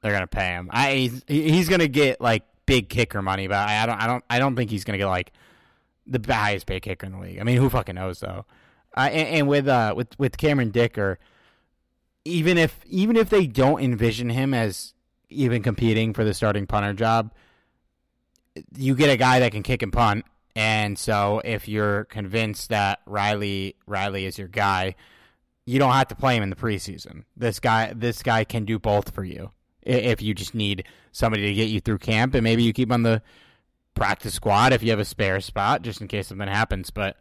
they're 0.00 0.12
gonna 0.12 0.26
pay 0.26 0.48
him. 0.48 0.70
I 0.72 0.94
he's, 0.94 1.24
he's 1.26 1.68
gonna 1.68 1.88
get 1.88 2.20
like 2.20 2.42
big 2.66 2.88
kicker 2.88 3.22
money, 3.22 3.46
but 3.46 3.56
I, 3.56 3.86
don't 3.86 4.00
I 4.00 4.06
don't 4.06 4.24
I 4.30 4.38
don't 4.38 4.56
think 4.56 4.70
he's 4.70 4.84
gonna 4.84 4.98
get 4.98 5.06
like 5.06 5.32
the 6.06 6.20
highest 6.32 6.66
paid 6.66 6.82
kicker 6.82 7.06
in 7.06 7.12
the 7.12 7.18
league. 7.18 7.38
I 7.40 7.44
mean, 7.44 7.56
who 7.56 7.68
fucking 7.70 7.94
knows 7.94 8.20
though? 8.20 8.44
Uh, 8.96 9.08
and, 9.10 9.28
and, 9.28 9.48
with 9.48 9.66
uh 9.66 9.94
with 9.96 10.18
with 10.18 10.36
Cameron 10.36 10.70
Dicker, 10.70 11.18
even 12.24 12.58
if 12.58 12.78
even 12.86 13.16
if 13.16 13.28
they 13.28 13.46
don't 13.46 13.82
envision 13.82 14.30
him 14.30 14.54
as 14.54 14.94
even 15.28 15.62
competing 15.62 16.12
for 16.12 16.24
the 16.24 16.32
starting 16.32 16.66
punter 16.66 16.92
job, 16.92 17.32
you 18.76 18.94
get 18.94 19.10
a 19.10 19.16
guy 19.16 19.40
that 19.40 19.52
can 19.52 19.62
kick 19.62 19.82
and 19.82 19.92
punt. 19.92 20.24
And 20.56 20.98
so 20.98 21.40
if 21.44 21.68
you're 21.68 22.04
convinced 22.04 22.68
that 22.68 23.00
Riley 23.06 23.76
Riley 23.86 24.24
is 24.24 24.38
your 24.38 24.48
guy, 24.48 24.94
you 25.66 25.78
don't 25.78 25.92
have 25.92 26.08
to 26.08 26.14
play 26.14 26.36
him 26.36 26.42
in 26.42 26.50
the 26.50 26.56
preseason. 26.56 27.24
This 27.36 27.58
guy 27.58 27.92
this 27.94 28.22
guy 28.22 28.44
can 28.44 28.64
do 28.64 28.78
both 28.78 29.10
for 29.10 29.24
you. 29.24 29.50
If 29.82 30.22
you 30.22 30.32
just 30.32 30.54
need 30.54 30.84
somebody 31.12 31.46
to 31.46 31.54
get 31.54 31.68
you 31.68 31.80
through 31.80 31.98
camp 31.98 32.34
and 32.34 32.44
maybe 32.44 32.62
you 32.62 32.72
keep 32.72 32.92
on 32.92 33.02
the 33.02 33.22
practice 33.94 34.34
squad 34.34 34.72
if 34.72 34.82
you 34.82 34.90
have 34.90 34.98
a 34.98 35.04
spare 35.04 35.40
spot 35.40 35.82
just 35.82 36.00
in 36.00 36.08
case 36.08 36.28
something 36.28 36.48
happens, 36.48 36.90
but 36.90 37.16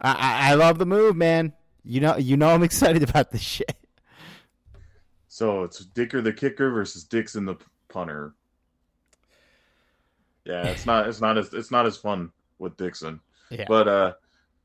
I, 0.00 0.50
I 0.50 0.54
love 0.54 0.78
the 0.78 0.86
move, 0.86 1.16
man. 1.16 1.52
You 1.82 2.00
know 2.00 2.16
you 2.16 2.36
know 2.36 2.50
I'm 2.50 2.62
excited 2.62 3.02
about 3.02 3.32
this 3.32 3.42
shit. 3.42 3.76
So 5.26 5.64
it's 5.64 5.84
Dicker 5.84 6.22
the 6.22 6.32
kicker 6.32 6.70
versus 6.70 7.02
Dixon 7.02 7.46
the 7.46 7.56
punter. 7.88 8.34
Yeah, 10.44 10.68
it's 10.68 10.86
not 10.86 11.08
it's 11.08 11.20
not 11.20 11.36
as 11.36 11.52
it's 11.52 11.72
not 11.72 11.86
as 11.86 11.96
fun 11.96 12.30
with 12.58 12.76
Dixon. 12.76 13.20
Yeah. 13.50 13.64
But 13.68 13.88
uh 13.88 14.12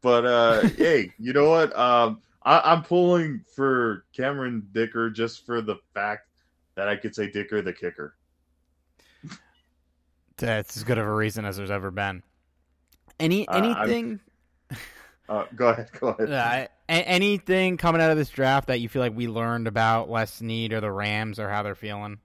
but 0.02 0.26
uh 0.26 0.62
hey, 0.78 1.14
you 1.20 1.34
know 1.34 1.50
what? 1.50 1.76
Um 1.78 2.22
I, 2.44 2.74
am 2.74 2.84
pulling 2.84 3.44
for 3.56 4.06
Cameron 4.14 4.68
Dicker 4.72 5.10
just 5.10 5.46
for 5.46 5.62
the 5.62 5.76
fact 5.94 6.28
that 6.76 6.88
I 6.88 6.96
could 6.96 7.14
say 7.14 7.30
Dicker 7.30 7.62
the 7.62 7.74
kicker. 7.74 8.16
That's 10.38 10.76
as 10.76 10.84
good 10.84 10.98
of 10.98 11.06
a 11.06 11.14
reason 11.14 11.46
as 11.46 11.58
there's 11.58 11.70
ever 11.70 11.92
been. 11.92 12.24
Any 13.20 13.48
anything 13.50 14.20
uh, 14.72 14.76
uh, 15.30 15.46
go 15.56 15.68
ahead, 15.68 15.92
go 16.00 16.08
ahead. 16.10 16.32
Uh, 16.32 16.68
anything 16.90 17.78
coming 17.78 18.02
out 18.02 18.10
of 18.10 18.18
this 18.18 18.30
draft 18.30 18.68
that 18.68 18.80
you 18.80 18.90
feel 18.90 19.04
like 19.04 19.16
we 19.16 19.28
learned 19.28 19.68
about 19.68 20.10
Les 20.10 20.34
Snead 20.34 20.74
or 20.74 20.82
the 20.82 20.92
Rams 20.92 21.40
or 21.40 21.48
how 21.48 21.62
they're 21.62 21.76
feeling? 21.76 22.18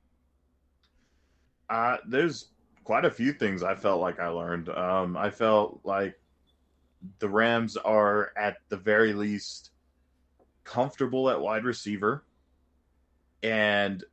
Uh, 1.69 1.99
there's 2.07 2.47
quite 2.87 3.05
a 3.05 3.11
few 3.11 3.33
things 3.33 3.65
I 3.65 3.75
felt 3.75 4.01
like 4.01 4.21
I 4.21 4.29
learned. 4.29 4.69
Um, 4.69 5.17
I 5.17 5.29
felt 5.29 5.81
like 5.83 6.21
the 7.19 7.29
Rams 7.29 7.77
are 7.77 8.31
at 8.37 8.59
the 8.69 8.77
very 8.77 9.13
least 9.13 9.73
comfortable 10.63 11.29
at 11.29 11.41
wide 11.41 11.65
receiver, 11.65 12.25
and 13.43 14.05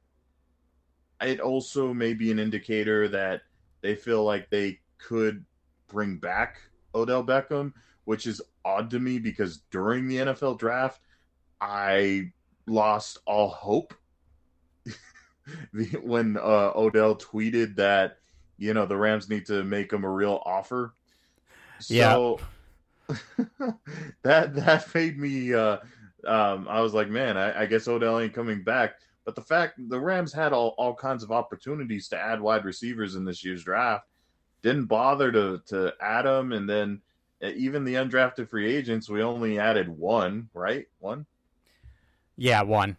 it 1.21 1.39
also 1.39 1.93
may 1.93 2.15
be 2.15 2.31
an 2.31 2.39
indicator 2.39 3.07
that 3.09 3.41
they 3.81 3.93
feel 3.93 4.23
like 4.23 4.49
they 4.49 4.79
could 4.97 5.45
bring 5.87 6.17
back 6.17 6.57
Odell 6.95 7.23
Beckham, 7.23 7.73
which 8.05 8.25
is 8.25 8.41
odd 8.65 8.89
to 8.89 8.99
me 8.99 9.19
because 9.19 9.59
during 9.69 10.07
the 10.07 10.17
NFL 10.17 10.57
draft, 10.57 10.99
I 11.61 12.31
lost 12.65 13.19
all 13.27 13.49
hope 13.49 13.93
when 16.01 16.37
uh, 16.37 16.71
Odell 16.75 17.15
tweeted 17.15 17.75
that 17.75 18.17
you 18.57 18.73
know 18.73 18.85
the 18.85 18.97
Rams 18.97 19.29
need 19.29 19.45
to 19.47 19.63
make 19.63 19.91
him 19.91 20.03
a 20.03 20.09
real 20.09 20.41
offer. 20.45 20.93
So 21.79 22.39
yeah. 23.09 23.15
that 24.23 24.55
that 24.55 24.93
made 24.93 25.19
me. 25.19 25.53
Uh, 25.53 25.77
um, 26.25 26.67
I 26.69 26.79
was 26.79 26.93
like, 26.93 27.09
man, 27.09 27.37
I, 27.37 27.63
I 27.63 27.65
guess 27.65 27.87
Odell 27.87 28.19
ain't 28.19 28.33
coming 28.33 28.63
back. 28.63 28.95
But 29.25 29.35
the 29.35 29.41
fact 29.41 29.79
the 29.89 29.99
Rams 29.99 30.33
had 30.33 30.53
all, 30.53 30.75
all 30.77 30.93
kinds 30.93 31.23
of 31.23 31.31
opportunities 31.31 32.07
to 32.09 32.17
add 32.17 32.41
wide 32.41 32.65
receivers 32.65 33.15
in 33.15 33.25
this 33.25 33.43
year's 33.43 33.63
draft, 33.63 34.05
didn't 34.61 34.85
bother 34.85 35.31
to 35.31 35.61
to 35.67 35.93
add 36.01 36.23
them, 36.25 36.51
and 36.51 36.69
then 36.69 37.01
even 37.41 37.83
the 37.83 37.95
undrafted 37.95 38.49
free 38.49 38.73
agents, 38.73 39.09
we 39.09 39.21
only 39.21 39.59
added 39.59 39.89
one, 39.89 40.49
right? 40.53 40.87
One. 40.99 41.25
Yeah, 42.37 42.61
one. 42.63 42.95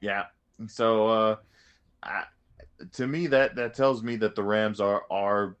Yeah. 0.00 0.26
So, 0.68 1.08
uh, 1.08 1.36
I, 2.02 2.24
to 2.92 3.06
me, 3.06 3.26
that 3.28 3.56
that 3.56 3.74
tells 3.74 4.02
me 4.02 4.16
that 4.16 4.34
the 4.34 4.42
Rams 4.42 4.80
are 4.80 5.04
are 5.10 5.56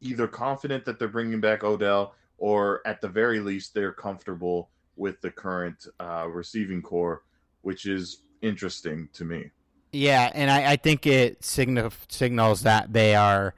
either 0.00 0.28
confident 0.28 0.84
that 0.84 0.98
they're 0.98 1.08
bringing 1.08 1.40
back 1.40 1.64
Odell, 1.64 2.14
or 2.38 2.80
at 2.86 3.00
the 3.00 3.08
very 3.08 3.40
least, 3.40 3.74
they're 3.74 3.92
comfortable 3.92 4.70
with 4.96 5.20
the 5.20 5.30
current 5.30 5.86
uh, 6.00 6.26
receiving 6.28 6.82
corps, 6.82 7.22
which 7.62 7.86
is 7.86 8.22
interesting 8.42 9.08
to 9.12 9.24
me. 9.24 9.50
Yeah, 9.92 10.30
and 10.34 10.50
I, 10.50 10.72
I 10.72 10.76
think 10.76 11.06
it 11.06 11.42
signal, 11.44 11.92
signals 12.08 12.62
that 12.62 12.92
they 12.92 13.14
are 13.14 13.54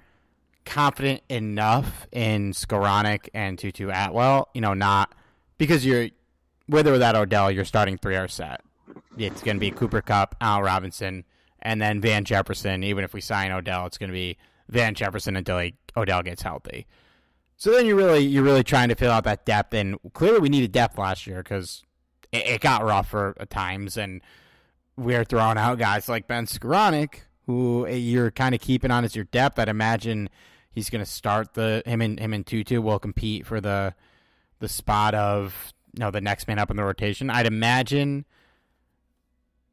confident 0.64 1.22
enough 1.28 2.06
in 2.12 2.52
Skowronek 2.52 3.28
and 3.34 3.58
Tutu 3.58 3.90
Atwell, 3.92 4.48
you 4.54 4.60
know, 4.60 4.74
not 4.74 5.12
because 5.58 5.84
you're 5.84 6.08
with 6.68 6.86
or 6.86 6.92
without 6.92 7.16
Odell, 7.16 7.50
you're 7.50 7.64
starting 7.64 7.98
three 7.98 8.16
hour 8.16 8.28
set. 8.28 8.62
It's 9.18 9.42
going 9.42 9.56
to 9.56 9.60
be 9.60 9.70
Cooper 9.70 10.00
Kupp, 10.00 10.36
Al 10.40 10.62
Robinson, 10.62 11.24
and 11.62 11.80
then 11.80 12.00
Van 12.00 12.24
Jefferson. 12.24 12.84
Even 12.84 13.04
if 13.04 13.12
we 13.12 13.20
sign 13.20 13.52
Odell, 13.52 13.86
it's 13.86 13.98
going 13.98 14.10
to 14.10 14.14
be 14.14 14.36
Van 14.68 14.94
Jefferson 14.94 15.36
until 15.36 15.70
Odell 15.96 16.22
gets 16.22 16.42
healthy. 16.42 16.86
So 17.56 17.72
then 17.72 17.84
you're 17.84 17.96
really 17.96 18.20
you're 18.20 18.42
really 18.42 18.64
trying 18.64 18.88
to 18.88 18.94
fill 18.94 19.12
out 19.12 19.24
that 19.24 19.44
depth, 19.44 19.74
and 19.74 19.98
clearly 20.14 20.40
we 20.40 20.48
needed 20.48 20.72
depth 20.72 20.96
last 20.96 21.26
year 21.26 21.42
because 21.42 21.82
it, 22.32 22.46
it, 22.46 22.60
got 22.62 22.84
rough 22.84 23.10
for 23.10 23.34
times, 23.50 23.98
and 23.98 24.22
we're 24.96 25.24
throwing 25.24 25.58
out 25.58 25.78
guys 25.78 26.08
like 26.08 26.26
Ben 26.26 26.46
Skowronek, 26.46 27.20
who 27.46 27.86
eh, 27.86 27.96
you're 27.96 28.30
kind 28.30 28.54
of 28.54 28.62
keeping 28.62 28.90
on 28.90 29.04
as 29.04 29.14
your 29.14 29.26
depth. 29.26 29.58
I'd 29.58 29.68
imagine 29.68 30.30
he's 30.70 30.88
going 30.88 31.04
to 31.04 31.10
start 31.10 31.52
the 31.52 31.82
him 31.84 32.00
and 32.00 32.18
him 32.18 32.32
and 32.32 32.46
Tutu 32.46 32.80
will 32.80 32.98
compete 32.98 33.46
for 33.46 33.60
the 33.60 33.94
the 34.60 34.68
spot 34.68 35.14
of 35.14 35.74
you 35.94 36.00
know 36.00 36.10
the 36.10 36.20
next 36.20 36.48
man 36.48 36.58
up 36.58 36.70
in 36.70 36.78
the 36.78 36.84
rotation. 36.84 37.28
I'd 37.28 37.46
imagine 37.46 38.24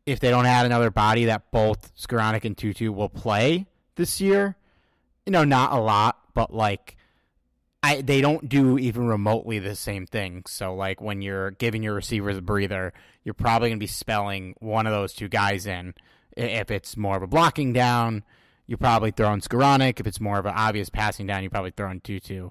if 0.07 0.21
they 0.21 0.29
don't 0.29 0.45
add 0.45 0.65
another 0.65 0.89
body 0.89 1.25
that 1.25 1.51
both 1.51 1.93
Skowronek 1.95 2.45
and 2.45 2.57
Tutu 2.57 2.91
will 2.91 3.09
play 3.09 3.67
this 3.95 4.21
year. 4.21 4.55
You 5.25 5.31
know, 5.33 5.43
not 5.43 5.73
a 5.73 5.79
lot, 5.79 6.17
but 6.33 6.53
like 6.53 6.95
I 7.83 8.01
they 8.01 8.21
don't 8.21 8.47
do 8.47 8.79
even 8.79 9.07
remotely 9.07 9.59
the 9.59 9.75
same 9.75 10.07
thing. 10.07 10.43
So 10.47 10.73
like 10.73 11.01
when 11.01 11.21
you're 11.21 11.51
giving 11.51 11.83
your 11.83 11.93
receivers 11.93 12.37
a 12.37 12.41
breather, 12.41 12.93
you're 13.25 13.33
probably 13.33 13.69
going 13.69 13.79
to 13.79 13.83
be 13.83 13.87
spelling 13.87 14.55
one 14.59 14.87
of 14.87 14.93
those 14.93 15.13
two 15.13 15.27
guys 15.27 15.67
in. 15.67 15.93
If 16.37 16.71
it's 16.71 16.95
more 16.95 17.17
of 17.17 17.23
a 17.23 17.27
blocking 17.27 17.73
down, 17.73 18.23
you're 18.65 18.77
probably 18.77 19.11
throwing 19.11 19.41
Skowronek. 19.41 19.99
If 19.99 20.07
it's 20.07 20.21
more 20.21 20.39
of 20.39 20.45
an 20.45 20.53
obvious 20.55 20.89
passing 20.89 21.27
down, 21.27 21.43
you're 21.43 21.49
probably 21.49 21.71
throwing 21.71 21.99
Tutu. 21.99 22.49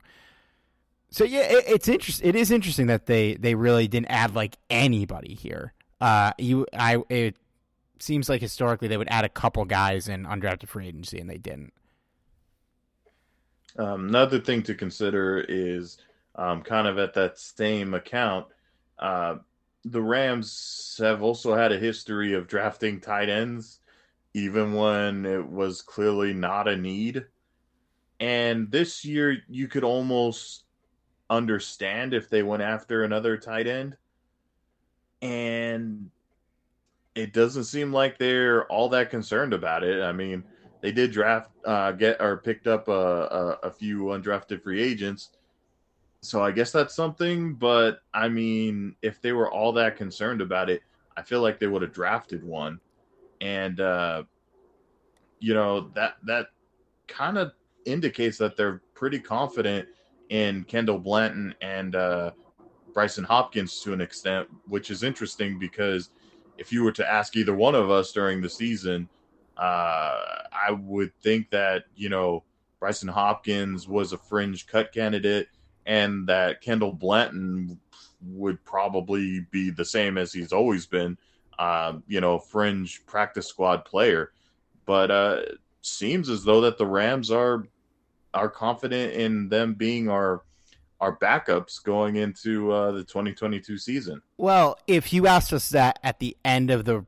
So 1.08 1.24
yeah, 1.24 1.40
it, 1.40 1.64
it's 1.66 1.88
interesting. 1.88 2.28
It 2.28 2.36
is 2.36 2.50
interesting 2.50 2.88
that 2.88 3.06
they 3.06 3.34
they 3.34 3.54
really 3.54 3.88
didn't 3.88 4.10
add 4.10 4.34
like 4.34 4.56
anybody 4.68 5.34
here. 5.34 5.72
uh, 6.00 6.32
you 6.38 6.66
I 6.72 6.98
it 7.08 7.36
seems 8.02 8.28
like 8.28 8.40
historically 8.40 8.88
they 8.88 8.96
would 8.96 9.08
add 9.10 9.24
a 9.24 9.28
couple 9.28 9.64
guys 9.64 10.08
in 10.08 10.24
undrafted 10.24 10.68
free 10.68 10.88
agency, 10.88 11.18
and 11.18 11.28
they 11.28 11.38
didn't. 11.38 11.72
Um, 13.78 14.08
another 14.08 14.40
thing 14.40 14.62
to 14.64 14.74
consider 14.74 15.44
is 15.48 15.98
um, 16.34 16.62
kind 16.62 16.86
of 16.86 16.98
at 16.98 17.14
that 17.14 17.38
same 17.38 17.94
account. 17.94 18.46
Uh, 18.98 19.36
the 19.84 20.02
Rams 20.02 20.98
have 21.00 21.22
also 21.22 21.54
had 21.54 21.72
a 21.72 21.78
history 21.78 22.32
of 22.32 22.48
drafting 22.48 23.00
tight 23.00 23.28
ends, 23.28 23.80
even 24.34 24.74
when 24.74 25.24
it 25.24 25.46
was 25.46 25.82
clearly 25.82 26.32
not 26.32 26.68
a 26.68 26.76
need. 26.76 27.24
And 28.18 28.70
this 28.70 29.04
year, 29.04 29.38
you 29.48 29.68
could 29.68 29.84
almost 29.84 30.64
understand 31.28 32.14
if 32.14 32.30
they 32.30 32.42
went 32.42 32.62
after 32.62 33.04
another 33.04 33.36
tight 33.36 33.66
end. 33.66 33.96
And 35.22 36.10
it 37.16 37.32
doesn't 37.32 37.64
seem 37.64 37.92
like 37.92 38.18
they're 38.18 38.66
all 38.66 38.90
that 38.90 39.10
concerned 39.10 39.54
about 39.54 39.82
it. 39.82 40.02
I 40.02 40.12
mean, 40.12 40.44
they 40.82 40.92
did 40.92 41.10
draft, 41.10 41.50
uh, 41.64 41.90
get 41.92 42.20
or 42.20 42.36
picked 42.36 42.66
up 42.66 42.88
a, 42.88 42.92
a, 42.92 43.58
a 43.64 43.70
few 43.70 44.04
undrafted 44.04 44.62
free 44.62 44.82
agents. 44.82 45.30
So 46.20 46.44
I 46.44 46.50
guess 46.50 46.70
that's 46.70 46.94
something. 46.94 47.54
But 47.54 48.00
I 48.12 48.28
mean, 48.28 48.94
if 49.00 49.22
they 49.22 49.32
were 49.32 49.50
all 49.50 49.72
that 49.72 49.96
concerned 49.96 50.42
about 50.42 50.68
it, 50.68 50.82
I 51.16 51.22
feel 51.22 51.40
like 51.40 51.58
they 51.58 51.66
would 51.66 51.80
have 51.82 51.92
drafted 51.92 52.44
one. 52.44 52.80
And, 53.40 53.80
uh, 53.80 54.24
you 55.40 55.54
know, 55.54 55.88
that, 55.94 56.16
that 56.24 56.48
kind 57.08 57.38
of 57.38 57.52
indicates 57.86 58.36
that 58.38 58.56
they're 58.58 58.82
pretty 58.94 59.18
confident 59.18 59.88
in 60.28 60.64
Kendall 60.64 60.98
Blanton 60.98 61.54
and 61.62 61.96
uh, 61.96 62.32
Brycen 62.92 63.24
Hopkins 63.24 63.80
to 63.80 63.94
an 63.94 64.02
extent, 64.02 64.48
which 64.68 64.90
is 64.90 65.02
interesting 65.02 65.58
because 65.58 66.10
if 66.58 66.72
you 66.72 66.82
were 66.82 66.92
to 66.92 67.10
ask 67.10 67.36
either 67.36 67.54
one 67.54 67.74
of 67.74 67.90
us 67.90 68.12
during 68.12 68.40
the 68.40 68.48
season, 68.48 69.08
uh, 69.56 70.18
I 70.52 70.70
would 70.70 71.14
think 71.22 71.50
that, 71.50 71.84
you 71.94 72.08
know, 72.08 72.44
Brycen 72.80 73.08
Hopkins 73.08 73.88
was 73.88 74.12
a 74.12 74.18
fringe 74.18 74.66
cut 74.66 74.92
candidate 74.92 75.48
and 75.86 76.26
that 76.28 76.60
Kendall 76.60 76.92
Blanton 76.92 77.80
would 78.22 78.62
probably 78.64 79.46
be 79.50 79.70
the 79.70 79.84
same 79.84 80.18
as 80.18 80.32
he's 80.32 80.52
always 80.52 80.86
been, 80.86 81.16
um, 81.58 82.02
you 82.06 82.20
know, 82.20 82.38
fringe 82.38 83.04
practice 83.06 83.46
squad 83.46 83.84
player. 83.84 84.32
But 84.84 85.10
uh, 85.10 85.40
seems 85.80 86.28
as 86.28 86.44
though 86.44 86.60
that 86.62 86.78
the 86.78 86.86
Rams 86.86 87.30
are 87.30 87.66
are 88.34 88.50
confident 88.50 89.14
in 89.14 89.48
them 89.48 89.74
being 89.74 90.10
our 90.10 90.42
our 91.00 91.16
backups 91.16 91.82
going 91.82 92.16
into 92.16 92.72
uh, 92.72 92.92
the 92.92 93.04
2022 93.04 93.78
season. 93.78 94.22
Well, 94.36 94.78
if 94.86 95.12
you 95.12 95.26
asked 95.26 95.52
us 95.52 95.68
that 95.70 95.98
at 96.02 96.18
the 96.20 96.36
end 96.44 96.70
of 96.70 96.84
the 96.84 97.04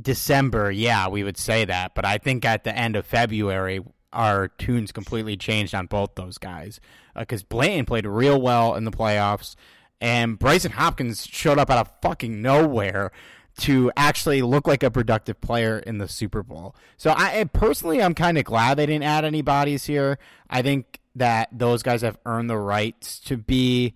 December, 0.00 0.70
yeah, 0.70 1.08
we 1.08 1.24
would 1.24 1.36
say 1.36 1.64
that. 1.64 1.94
But 1.94 2.04
I 2.04 2.18
think 2.18 2.44
at 2.44 2.64
the 2.64 2.76
end 2.76 2.96
of 2.96 3.04
February, 3.04 3.80
our 4.12 4.48
tunes 4.48 4.92
completely 4.92 5.36
changed 5.36 5.74
on 5.74 5.86
both 5.86 6.14
those 6.14 6.38
guys 6.38 6.80
because 7.16 7.42
uh, 7.42 7.46
Blanton 7.48 7.86
played 7.86 8.06
real 8.06 8.40
well 8.40 8.74
in 8.74 8.84
the 8.84 8.90
playoffs, 8.90 9.56
and 10.00 10.38
Brycen 10.38 10.72
Hopkins 10.72 11.26
showed 11.26 11.58
up 11.58 11.70
out 11.70 11.78
of 11.78 11.92
fucking 12.00 12.40
nowhere 12.40 13.12
to 13.58 13.92
actually 13.96 14.40
look 14.40 14.66
like 14.66 14.82
a 14.82 14.90
productive 14.90 15.40
player 15.40 15.78
in 15.78 15.98
the 15.98 16.08
Super 16.08 16.42
Bowl. 16.42 16.74
So 16.96 17.12
I 17.14 17.44
personally, 17.52 18.02
I'm 18.02 18.14
kind 18.14 18.38
of 18.38 18.44
glad 18.44 18.78
they 18.78 18.86
didn't 18.86 19.04
add 19.04 19.24
any 19.24 19.42
bodies 19.42 19.84
here. 19.84 20.18
I 20.48 20.62
think 20.62 21.00
that 21.14 21.48
those 21.52 21.82
guys 21.82 22.02
have 22.02 22.18
earned 22.24 22.48
the 22.48 22.56
rights 22.56 23.18
to 23.20 23.36
be 23.36 23.94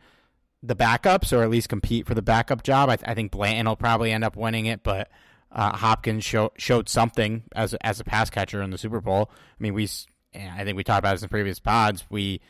the 0.63 0.77
backups 0.77 1.33
or 1.33 1.43
at 1.43 1.51
least 1.51 1.69
compete 1.69 2.07
for 2.07 2.15
the 2.15 2.23
backup 2.23 2.63
job. 2.63 2.89
I, 2.89 2.97
th- 2.97 3.09
I 3.09 3.15
think 3.15 3.33
Blanton 3.33 3.67
will 3.67 3.77
probably 3.77 4.13
end 4.13 4.25
up 4.25 4.37
winning 4.37 4.67
it, 4.67 4.83
but 4.83 5.09
uh, 5.53 5.77
Hopkins 5.77 6.25
show, 6.25 6.53
showed 6.57 6.89
something 6.89 7.45
as 7.55 7.75
as 7.75 8.01
a 8.01 8.05
pass 8.05 8.31
catcher 8.31 8.63
in 8.63 8.71
the 8.71 8.79
Super 8.79 9.01
Bowl. 9.01 9.31
I 9.33 9.63
mean, 9.63 9.75
we 9.75 9.89
I 10.35 10.65
think 10.65 10.77
we 10.77 10.85
talked 10.85 10.99
about 10.99 11.13
this 11.13 11.23
in 11.23 11.29
previous 11.29 11.61
pods. 11.61 12.05
We 12.11 12.41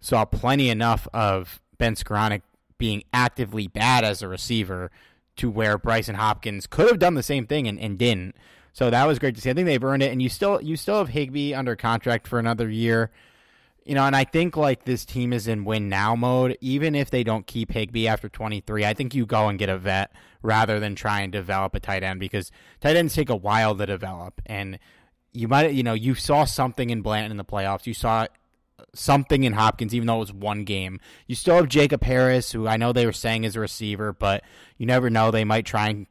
saw 0.00 0.24
plenty 0.24 0.70
enough 0.70 1.08
of 1.12 1.60
Ben 1.78 1.94
Skowronek 1.94 2.42
being 2.78 3.04
actively 3.12 3.66
bad 3.66 4.04
as 4.04 4.22
a 4.22 4.28
receiver 4.28 4.90
to 5.36 5.50
where 5.50 5.78
Brycen 5.78 6.14
Hopkins 6.14 6.66
could 6.66 6.88
have 6.88 6.98
done 6.98 7.14
the 7.14 7.22
same 7.22 7.46
thing 7.46 7.66
and, 7.66 7.78
and 7.78 7.98
didn't. 7.98 8.36
So 8.72 8.90
that 8.90 9.06
was 9.06 9.18
great 9.18 9.34
to 9.36 9.40
see. 9.40 9.50
I 9.50 9.54
think 9.54 9.66
they've 9.66 9.82
earned 9.82 10.02
it, 10.02 10.10
and 10.10 10.20
you 10.20 10.28
still 10.28 10.60
you 10.62 10.76
still 10.76 10.98
have 10.98 11.08
Higbee 11.08 11.54
under 11.54 11.76
contract 11.76 12.26
for 12.26 12.38
another 12.38 12.68
year. 12.68 13.10
You 13.84 13.94
know, 13.94 14.04
and 14.04 14.16
I 14.16 14.24
think 14.24 14.56
like 14.56 14.84
this 14.84 15.04
team 15.04 15.32
is 15.32 15.46
in 15.46 15.64
win 15.64 15.88
now 15.88 16.16
mode. 16.16 16.56
Even 16.60 16.94
if 16.94 17.10
they 17.10 17.22
don't 17.22 17.46
keep 17.46 17.70
Higbee 17.70 18.08
after 18.08 18.28
23, 18.28 18.84
I 18.84 18.94
think 18.94 19.14
you 19.14 19.26
go 19.26 19.48
and 19.48 19.58
get 19.58 19.68
a 19.68 19.76
vet 19.76 20.10
rather 20.42 20.80
than 20.80 20.94
try 20.94 21.20
and 21.20 21.30
develop 21.30 21.74
a 21.74 21.80
tight 21.80 22.02
end 22.02 22.20
because 22.20 22.50
tight 22.80 22.96
ends 22.96 23.14
take 23.14 23.28
a 23.28 23.36
while 23.36 23.74
to 23.76 23.84
develop. 23.84 24.40
And 24.46 24.78
you 25.32 25.48
might, 25.48 25.72
you 25.72 25.82
know, 25.82 25.92
you 25.92 26.14
saw 26.14 26.44
something 26.44 26.88
in 26.88 27.02
Blanton 27.02 27.32
in 27.32 27.36
the 27.36 27.44
playoffs. 27.44 27.86
You 27.86 27.92
saw 27.94 28.26
something 28.94 29.44
in 29.44 29.52
Hopkins, 29.52 29.94
even 29.94 30.06
though 30.06 30.16
it 30.16 30.20
was 30.20 30.32
one 30.32 30.64
game. 30.64 31.00
You 31.26 31.34
still 31.34 31.56
have 31.56 31.68
Jacob 31.68 32.02
Harris, 32.04 32.52
who 32.52 32.66
I 32.66 32.76
know 32.76 32.92
they 32.92 33.06
were 33.06 33.12
saying 33.12 33.44
is 33.44 33.56
a 33.56 33.60
receiver, 33.60 34.12
but 34.12 34.44
you 34.78 34.86
never 34.86 35.10
know. 35.10 35.30
They 35.30 35.44
might 35.44 35.66
try 35.66 35.88
and 35.88 36.06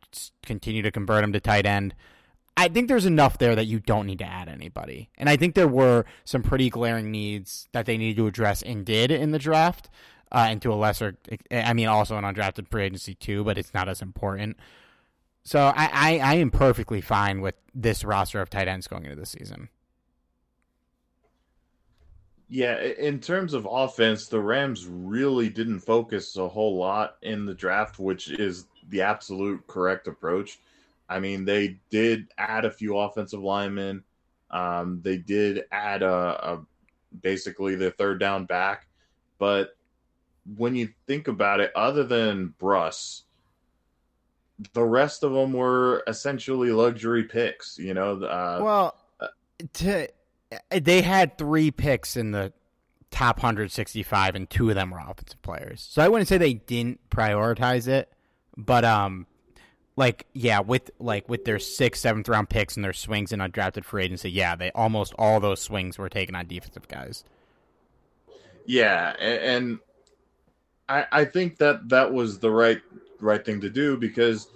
continue 0.46 0.82
to 0.82 0.92
convert 0.92 1.24
him 1.24 1.34
to 1.34 1.40
tight 1.40 1.66
end. 1.66 1.96
I 2.56 2.68
think 2.68 2.88
there's 2.88 3.06
enough 3.06 3.38
there 3.40 3.56
that 3.56 3.66
you 3.66 3.80
don't 3.80 4.06
need 4.06 4.20
to 4.20 4.26
add 4.26 4.48
anybody. 4.48 5.10
And 5.18 5.28
I 5.28 5.38
think 5.38 5.56
there 5.56 5.68
were 5.68 6.06
some 6.24 6.44
pretty 6.44 6.70
glaring 6.70 7.12
needs 7.12 7.68
that 7.72 7.86
they 7.86 7.98
needed 7.98 8.18
to 8.18 8.28
address 8.28 8.62
and 8.62 8.86
did 8.86 9.12
in 9.12 9.32
the 9.32 9.40
draft. 9.40 9.90
Uh, 10.32 10.48
and 10.50 10.62
to 10.64 10.72
a 10.72 10.76
lesser, 10.76 11.18
I 11.52 11.74
mean, 11.74 11.88
also 11.88 12.18
an 12.18 12.24
undrafted 12.24 12.68
free 12.68 12.86
agency 12.86 13.14
too, 13.14 13.44
but 13.44 13.58
it's 13.58 13.74
not 13.74 13.88
as 13.88 14.02
important. 14.02 14.58
So 15.44 15.60
I, 15.60 15.90
I, 15.92 16.20
I 16.20 16.34
am 16.36 16.52
perfectly 16.52 17.02
fine 17.02 17.42
with 17.42 17.56
this 17.76 18.04
roster 18.04 18.42
of 18.42 18.50
tight 18.50 18.68
ends 18.68 18.88
going 18.88 19.04
into 19.04 19.16
the 19.16 19.26
season. 19.26 19.70
Yeah, 22.50 22.80
in 22.80 23.20
terms 23.20 23.54
of 23.54 23.68
offense, 23.70 24.28
the 24.28 24.40
Rams 24.40 24.86
really 24.88 25.50
didn't 25.50 25.80
focus 25.80 26.36
a 26.38 26.48
whole 26.48 26.78
lot 26.78 27.18
in 27.24 27.46
the 27.46 27.54
draft, 27.54 28.00
which 28.00 28.30
is 28.30 28.68
the 28.90 29.02
absolute 29.02 29.66
correct 29.66 30.08
approach. 30.08 30.60
I 31.14 31.20
mean, 31.20 31.46
they 31.46 31.78
did 31.92 32.30
add 32.40 32.66
a 32.66 32.72
few 32.72 32.98
offensive 32.98 33.40
linemen. 33.40 34.04
Um, 34.50 35.00
they 35.04 35.18
did 35.18 35.66
add 35.72 36.02
a, 36.02 36.08
a 36.54 36.66
basically 37.22 37.76
the 37.76 37.92
third 37.92 38.20
down 38.20 38.46
back, 38.46 38.88
but 39.38 39.78
when 40.58 40.76
you 40.76 40.90
think 41.06 41.28
about 41.28 41.60
it, 41.60 41.72
other 41.76 42.04
than 42.04 42.56
Bruss, 42.60 43.22
the 44.74 44.84
rest 44.84 45.24
of 45.24 45.34
them 45.34 45.54
were 45.54 46.04
essentially 46.08 46.72
luxury 46.72 47.26
picks. 47.26 47.78
You 47.78 47.94
know, 47.94 48.24
uh, 48.24 48.60
well, 48.64 48.98
to, 49.74 50.08
they 50.72 51.02
had 51.04 51.38
three 51.38 51.70
picks 51.70 52.18
in 52.18 52.32
the 52.32 52.54
top 53.12 53.38
165, 53.38 54.34
and 54.34 54.50
two 54.50 54.70
of 54.70 54.76
them 54.76 54.90
were 54.90 55.00
offensive 55.00 55.42
players. 55.44 55.88
So 55.88 56.02
I 56.02 56.10
wouldn't 56.10 56.28
say 56.28 56.40
they 56.40 56.56
didn't 56.56 57.08
prioritize 57.12 57.88
it, 57.88 58.12
but 58.58 58.84
um, 58.84 59.28
like 59.96 60.26
yeah, 60.34 60.60
with 60.60 60.92
like 61.00 61.30
with 61.30 61.46
their 61.46 61.60
sixth, 61.60 62.02
seventh 62.02 62.28
round 62.28 62.50
picks 62.50 62.76
and 62.76 62.84
their 62.84 62.94
swings 62.94 63.32
in 63.32 63.40
undrafted 63.40 63.84
free 63.84 64.06
agency, 64.06 64.32
yeah, 64.32 64.56
they 64.56 64.72
almost 64.72 65.14
all 65.18 65.40
those 65.40 65.62
swings 65.62 65.98
were 65.98 66.10
taken 66.10 66.36
on 66.36 66.48
defensive 66.48 66.88
guys. 66.88 67.24
Yeah, 68.66 69.14
and, 69.20 69.80
I, 70.90 71.06
I 71.12 71.26
think 71.26 71.58
that 71.58 71.90
that 71.90 72.12
was 72.12 72.40
the 72.40 72.52
right 72.52 72.82
right 73.20 73.44
thing 73.46 73.62
to 73.62 73.70
do 73.70 73.98
because 73.98 74.48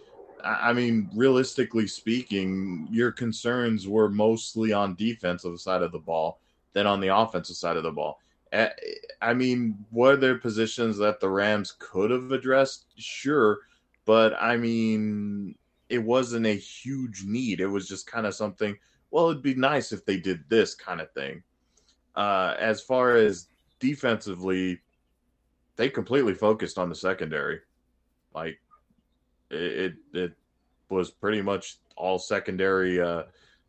I 0.43 0.73
mean, 0.73 1.09
realistically 1.15 1.87
speaking, 1.87 2.87
your 2.91 3.11
concerns 3.11 3.87
were 3.87 4.09
mostly 4.09 4.73
on 4.73 4.95
defensive 4.95 5.59
side 5.59 5.83
of 5.83 5.91
the 5.91 5.99
ball 5.99 6.39
than 6.73 6.85
on 6.87 6.99
the 6.99 7.15
offensive 7.15 7.55
side 7.55 7.77
of 7.77 7.83
the 7.83 7.91
ball. 7.91 8.19
I 9.21 9.33
mean, 9.33 9.85
were 9.91 10.15
there 10.15 10.37
positions 10.37 10.97
that 10.97 11.19
the 11.19 11.29
Rams 11.29 11.75
could 11.79 12.11
have 12.11 12.31
addressed? 12.31 12.85
Sure, 12.97 13.59
but 14.07 14.33
I 14.41 14.55
mean, 14.55 15.53
it 15.89 15.99
wasn't 15.99 16.45
a 16.45 16.55
huge 16.55 17.25
need. 17.25 17.59
It 17.59 17.67
was 17.67 17.89
just 17.89 18.07
kind 18.07 18.25
of 18.25 18.33
something. 18.33 18.75
Well, 19.11 19.29
it'd 19.29 19.43
be 19.43 19.53
nice 19.53 19.91
if 19.91 20.05
they 20.05 20.15
did 20.17 20.45
this 20.47 20.73
kind 20.73 21.01
of 21.01 21.11
thing. 21.11 21.43
Uh, 22.15 22.55
as 22.57 22.81
far 22.81 23.17
as 23.17 23.47
defensively, 23.79 24.79
they 25.75 25.89
completely 25.89 26.33
focused 26.33 26.77
on 26.77 26.87
the 26.87 26.95
secondary. 26.95 27.59
Like 28.33 28.59
it, 29.51 29.95
it, 30.13 30.17
it 30.17 30.31
was 30.89 31.11
pretty 31.11 31.41
much 31.41 31.77
all 31.97 32.17
secondary 32.17 33.01
uh, 33.01 33.23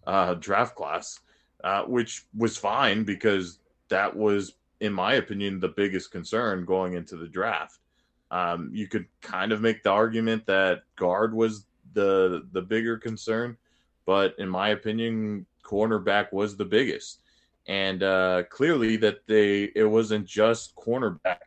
uh, 0.07 0.35
draft 0.35 0.77
class, 0.77 1.19
uh, 1.65 1.83
which 1.83 2.27
was 2.37 2.57
fine 2.57 3.03
because 3.03 3.59
that 3.89 4.15
was, 4.15 4.55
in 4.81 4.93
my 4.93 5.15
opinion, 5.15 5.59
the 5.59 5.69
biggest 5.69 6.13
concern 6.13 6.65
going 6.65 6.93
into 6.93 7.17
the 7.17 7.29
draft. 7.29 7.81
Um, 8.31 8.71
you 8.73 8.89
could 8.89 9.07
kind 9.23 9.53
of 9.53 9.61
make 9.61 9.83
the 9.83 9.91
argument 9.91 10.47
that 10.47 10.83
guard 10.97 11.35
was 11.35 11.67
the 11.95 12.47
the 12.53 12.63
bigger 12.63 12.99
concern, 12.99 13.57
but 14.05 14.35
in 14.39 14.49
my 14.49 14.71
opinion, 14.71 15.47
cornerback 15.63 16.33
was 16.33 16.57
the 16.57 16.65
biggest. 16.65 17.21
And 17.67 18.03
uh, 18.03 18.45
clearly, 18.45 18.97
that 18.99 19.27
they 19.27 19.65
it 19.75 19.85
wasn't 19.85 20.27
just 20.27 20.75
cornerback 20.77 21.39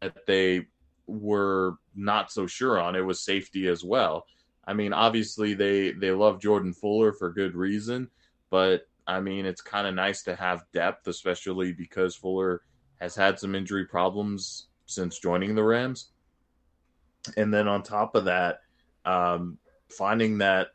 that 0.00 0.26
they 0.26 0.66
were 1.06 1.76
not 1.94 2.32
so 2.32 2.46
sure 2.46 2.80
on; 2.80 2.96
it 2.96 3.00
was 3.00 3.22
safety 3.22 3.68
as 3.68 3.84
well. 3.84 4.26
I 4.66 4.72
mean, 4.72 4.92
obviously 4.92 5.54
they 5.54 5.92
they 5.92 6.10
love 6.10 6.40
Jordan 6.40 6.72
Fuller 6.72 7.12
for 7.12 7.30
good 7.30 7.54
reason, 7.54 8.08
but 8.50 8.86
I 9.06 9.20
mean, 9.20 9.44
it's 9.44 9.60
kind 9.60 9.86
of 9.86 9.94
nice 9.94 10.22
to 10.24 10.36
have 10.36 10.64
depth, 10.72 11.08
especially 11.08 11.72
because 11.72 12.14
Fuller 12.14 12.62
has 13.00 13.16
had 13.16 13.38
some 13.38 13.54
injury 13.54 13.84
problems 13.84 14.68
since 14.86 15.18
joining 15.18 15.54
the 15.54 15.64
Rams. 15.64 16.10
And 17.36 17.52
then 17.52 17.68
on 17.68 17.82
top 17.82 18.14
of 18.14 18.24
that, 18.24 18.60
um, 19.04 19.58
finding 19.88 20.38
that 20.38 20.68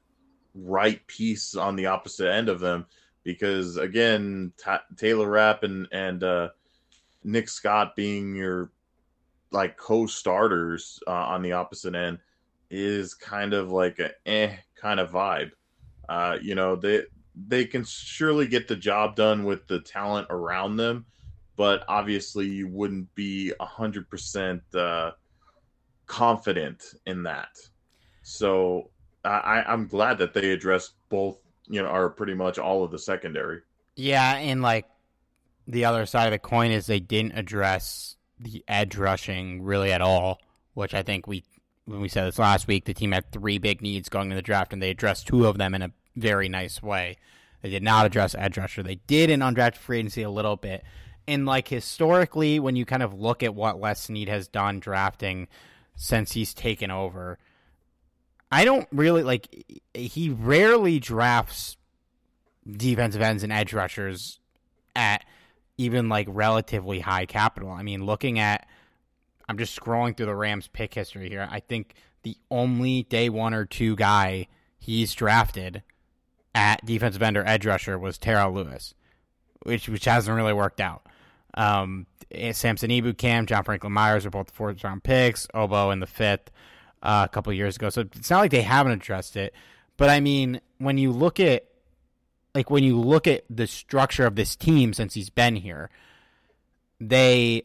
right 0.54 1.06
piece 1.08 1.56
on 1.56 1.76
the 1.76 1.88
opposite 1.88 2.32
end 2.32 2.50
of 2.50 2.60
them, 2.60 2.86
because 3.24 3.78
again, 3.78 4.54
Taylor 4.96 5.30
Rapp 5.30 5.64
and 5.64 5.88
and 5.92 6.24
uh, 6.24 6.50
Nick 7.24 7.50
Scott 7.50 7.96
being 7.96 8.36
your 8.36 8.72
like 9.52 9.78
co-starters 9.78 11.00
uh, 11.08 11.12
on 11.12 11.42
the 11.42 11.54
opposite 11.54 11.96
end 11.96 12.20
is 12.70 13.14
kind 13.14 13.54
of 13.54 13.72
like 13.72 14.00
a 14.00 14.12
eh 14.28 14.56
kind 14.76 15.00
of 15.00 15.12
vibe. 15.12 15.52
Uh, 16.08 16.38
you 16.42 16.56
know, 16.56 16.76
they 16.76 17.04
they 17.48 17.66
can 17.66 17.84
surely 17.84 18.48
get 18.48 18.68
the 18.68 18.76
job 18.76 19.16
done 19.16 19.44
with 19.44 19.68
the 19.68 19.80
talent 19.82 20.28
around 20.30 20.78
them, 20.78 21.06
but 21.56 21.84
obviously 21.88 22.46
you 22.48 22.68
wouldn't 22.68 23.14
be 23.16 23.52
a 23.60 23.66
hundred 23.66 24.10
percent 24.10 24.62
uh, 24.74 25.12
confident 26.08 26.84
in 27.06 27.24
that. 27.24 27.58
So 28.24 28.90
I, 29.24 29.64
I'm 29.68 29.88
glad 29.88 30.18
that 30.20 30.34
they 30.34 30.52
addressed 30.52 30.94
both, 31.10 31.38
you 31.68 31.82
know, 31.82 31.88
are 31.88 32.10
pretty 32.10 32.34
much 32.34 32.58
all 32.58 32.84
of 32.84 32.92
the 32.92 33.00
secondary. 33.00 33.62
Yeah, 33.96 34.36
and 34.36 34.62
like 34.62 34.86
the 35.68 35.86
other 35.86 36.06
side 36.06 36.26
of 36.26 36.32
the 36.32 36.40
coin 36.40 36.72
is 36.72 36.86
they 36.86 37.00
didn't 37.00 37.38
address 37.38 38.16
the 38.40 38.64
edge 38.68 38.96
rushing 38.96 39.64
really 39.64 39.92
at 39.92 40.02
all, 40.02 40.40
which 40.74 40.94
I 40.94 41.04
think 41.04 41.28
we 41.28 41.44
when 41.86 42.02
we 42.02 42.10
said 42.10 42.26
this 42.26 42.40
last 42.40 42.68
week, 42.68 42.86
the 42.86 42.94
team 42.96 43.12
had 43.12 43.32
three 43.32 43.60
big 43.60 43.82
needs 43.82 44.10
going 44.10 44.26
into 44.26 44.36
the 44.36 44.42
draft, 44.42 44.74
and 44.74 44.82
they 44.82 44.90
addressed 44.90 45.28
two 45.28 45.46
of 45.46 45.60
them 45.60 45.76
in 45.76 45.84
a 45.84 45.92
very 46.16 46.50
nice 46.50 46.82
way. 46.82 47.18
They 47.62 47.70
did 47.70 47.84
not 47.84 48.06
address 48.06 48.36
edge 48.36 48.58
rusher. 48.58 48.84
They 48.84 49.00
did 49.08 49.30
in 49.30 49.40
undrafted 49.40 49.78
free 49.78 50.00
agency 50.00 50.24
a 50.24 50.30
little 50.30 50.56
bit. 50.56 50.84
And 51.28 51.46
like 51.46 51.68
historically, 51.68 52.60
when 52.60 52.76
you 52.76 52.86
kind 52.86 53.02
of 53.04 53.14
look 53.14 53.44
at 53.44 53.56
what 53.56 53.80
Les 53.80 54.02
Snead 54.02 54.30
has 54.30 54.48
done 54.48 54.80
drafting 54.80 55.48
since 55.96 56.34
he's 56.34 56.54
taken 56.54 56.92
over, 56.92 57.38
I 58.52 58.66
don't 58.66 58.88
really 58.92 59.24
like. 59.24 59.82
He 59.94 60.30
rarely 60.30 61.00
drafts 61.00 61.78
defensive 62.70 63.22
ends 63.22 63.44
and 63.44 63.52
edge 63.52 63.74
rushers 63.74 64.40
at 64.96 65.26
even 65.78 66.10
like 66.10 66.28
relatively 66.30 67.00
high 67.00 67.26
capital. 67.26 67.70
I 67.70 67.84
mean, 67.84 68.06
looking 68.06 68.40
at, 68.40 68.68
I'm 69.48 69.58
just 69.58 69.80
scrolling 69.80 70.16
through 70.16 70.28
the 70.28 70.36
Rams 70.36 70.68
pick 70.68 70.94
history 70.94 71.30
here. 71.30 71.48
I 71.52 71.60
think 71.60 71.96
the 72.24 72.38
only 72.50 73.04
day 73.04 73.30
one 73.30 73.54
or 73.54 73.66
two 73.66 73.96
guy 73.96 74.48
he's 74.78 75.14
drafted 75.14 75.84
at 76.54 76.86
defensive 76.86 77.22
end 77.22 77.38
or 77.38 77.46
edge 77.46 77.66
rusher 77.66 78.00
was 78.00 78.18
Terrell 78.18 78.54
Lewis, 78.54 78.94
which 79.64 79.90
which 79.90 80.06
hasn't 80.06 80.36
really 80.36 80.54
worked 80.54 80.80
out. 80.80 81.06
Um, 81.56 82.06
eh, 82.32 82.52
Samson 82.52 82.92
Ebukam, 82.92 83.46
John 83.46 83.64
Franklin 83.64 83.94
Myers 83.94 84.26
are 84.26 84.30
both 84.30 84.52
fourth 84.52 84.84
round 84.84 85.04
picks. 85.04 85.48
Ogbo 85.48 85.92
in 85.92 86.00
the 86.00 86.08
fifth 86.08 86.52
uh, 87.02 87.26
a 87.30 87.34
couple 87.34 87.52
years 87.54 87.76
ago. 87.76 87.90
So 87.90 88.02
it's 88.02 88.30
not 88.30 88.40
like 88.40 88.52
they 88.52 88.62
haven't 88.62 88.94
addressed 88.94 89.38
it. 89.38 89.54
But 89.98 90.10
I 90.10 90.20
mean, 90.20 90.60
when 90.78 90.98
you 90.98 91.12
look 91.12 91.40
at 91.40 91.66
like 92.54 92.70
when 92.70 92.84
you 92.84 93.00
look 93.00 93.28
at 93.28 93.44
the 93.50 93.68
structure 93.68 94.26
of 94.26 94.36
this 94.36 94.56
team 94.56 94.94
since 94.94 95.14
he's 95.14 95.30
been 95.30 95.56
here, 95.56 95.90
they 97.00 97.64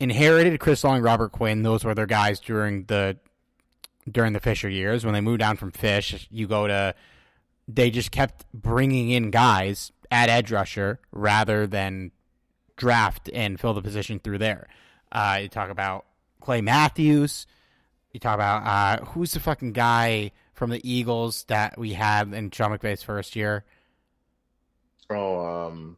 inherited 0.00 0.58
Chris 0.60 0.84
Long, 0.84 1.00
Robert 1.00 1.32
Quinn. 1.32 1.62
Those 1.62 1.84
were 1.84 1.94
their 1.94 2.06
guys 2.06 2.40
during 2.40 2.84
the 2.84 3.16
during 4.10 4.32
the 4.32 4.40
Fisher 4.40 4.68
years. 4.68 5.04
When 5.04 5.14
they 5.14 5.20
moved 5.20 5.40
down 5.40 5.56
from 5.56 5.70
Fish, 5.70 6.28
you 6.30 6.46
go 6.46 6.66
to 6.66 6.94
they 7.68 7.90
just 7.90 8.10
kept 8.10 8.44
bringing 8.52 9.10
in 9.10 9.30
guys 9.30 9.92
at 10.10 10.28
edge 10.28 10.52
rusher 10.52 11.00
rather 11.12 11.66
than 11.66 12.10
draft 12.82 13.30
and 13.32 13.60
fill 13.60 13.74
the 13.74 13.80
position 13.80 14.18
through 14.18 14.38
there. 14.38 14.66
Uh, 15.12 15.38
you 15.42 15.48
talk 15.48 15.70
about 15.70 16.04
Clay 16.40 16.60
Matthews. 16.60 17.46
You 18.10 18.18
talk 18.18 18.34
about 18.34 18.66
uh, 18.66 19.04
who's 19.04 19.32
the 19.32 19.38
fucking 19.38 19.72
guy 19.72 20.32
from 20.52 20.70
the 20.70 20.80
Eagles 20.82 21.44
that 21.44 21.78
we 21.78 21.92
had 21.92 22.34
in 22.34 22.50
Sean 22.50 22.76
McVay's 22.76 23.04
first 23.04 23.36
year. 23.36 23.64
Oh, 25.08 25.44
um, 25.44 25.96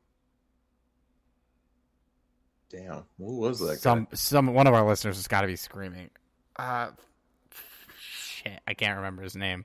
damn, 2.68 3.04
who 3.16 3.38
was 3.38 3.60
that? 3.60 3.80
Some, 3.80 4.04
guy? 4.04 4.10
some 4.12 4.52
one 4.52 4.66
of 4.66 4.74
our 4.74 4.86
listeners 4.86 5.16
has 5.16 5.26
got 5.26 5.40
to 5.40 5.46
be 5.46 5.56
screaming. 5.56 6.10
Uh, 6.56 6.88
shit, 7.98 8.60
I 8.68 8.74
can't 8.74 8.98
remember 8.98 9.22
his 9.22 9.36
name. 9.36 9.64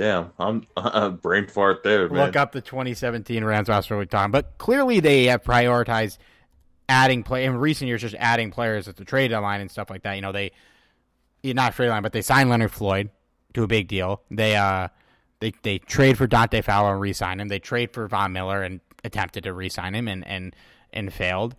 Damn, 0.00 0.32
I'm 0.38 0.66
a 0.76 1.10
brain 1.10 1.46
fart 1.46 1.82
there, 1.82 2.08
man. 2.08 2.26
Look 2.26 2.36
up 2.36 2.52
the 2.52 2.62
2017 2.62 3.44
Rams 3.44 3.68
roster 3.68 4.02
Tom, 4.06 4.30
but 4.30 4.56
clearly 4.56 4.98
they 4.98 5.24
have 5.26 5.42
prioritized 5.42 6.16
adding 6.88 7.22
play 7.22 7.44
in 7.44 7.54
recent 7.58 7.86
years, 7.86 8.00
just 8.00 8.14
adding 8.18 8.50
players 8.50 8.88
at 8.88 8.96
the 8.96 9.04
trade 9.04 9.28
deadline 9.28 9.60
and 9.60 9.70
stuff 9.70 9.90
like 9.90 10.02
that. 10.04 10.14
You 10.14 10.22
know, 10.22 10.32
they 10.32 10.52
not 11.44 11.74
trade 11.74 11.90
line, 11.90 12.02
but 12.02 12.12
they 12.12 12.22
signed 12.22 12.48
Leonard 12.48 12.72
Floyd 12.72 13.10
to 13.52 13.62
a 13.62 13.66
big 13.66 13.88
deal. 13.88 14.22
They 14.30 14.56
uh 14.56 14.88
they 15.40 15.52
they 15.62 15.76
trade 15.76 16.16
for 16.16 16.26
Dante 16.26 16.62
Fowler 16.62 16.92
and 16.92 17.00
re-sign 17.02 17.38
him. 17.38 17.48
They 17.48 17.58
trade 17.58 17.92
for 17.92 18.08
Von 18.08 18.32
Miller 18.32 18.62
and 18.62 18.80
attempted 19.04 19.44
to 19.44 19.52
re-sign 19.52 19.94
him 19.94 20.08
and 20.08 20.26
and 20.26 20.56
and 20.94 21.12
failed. 21.12 21.54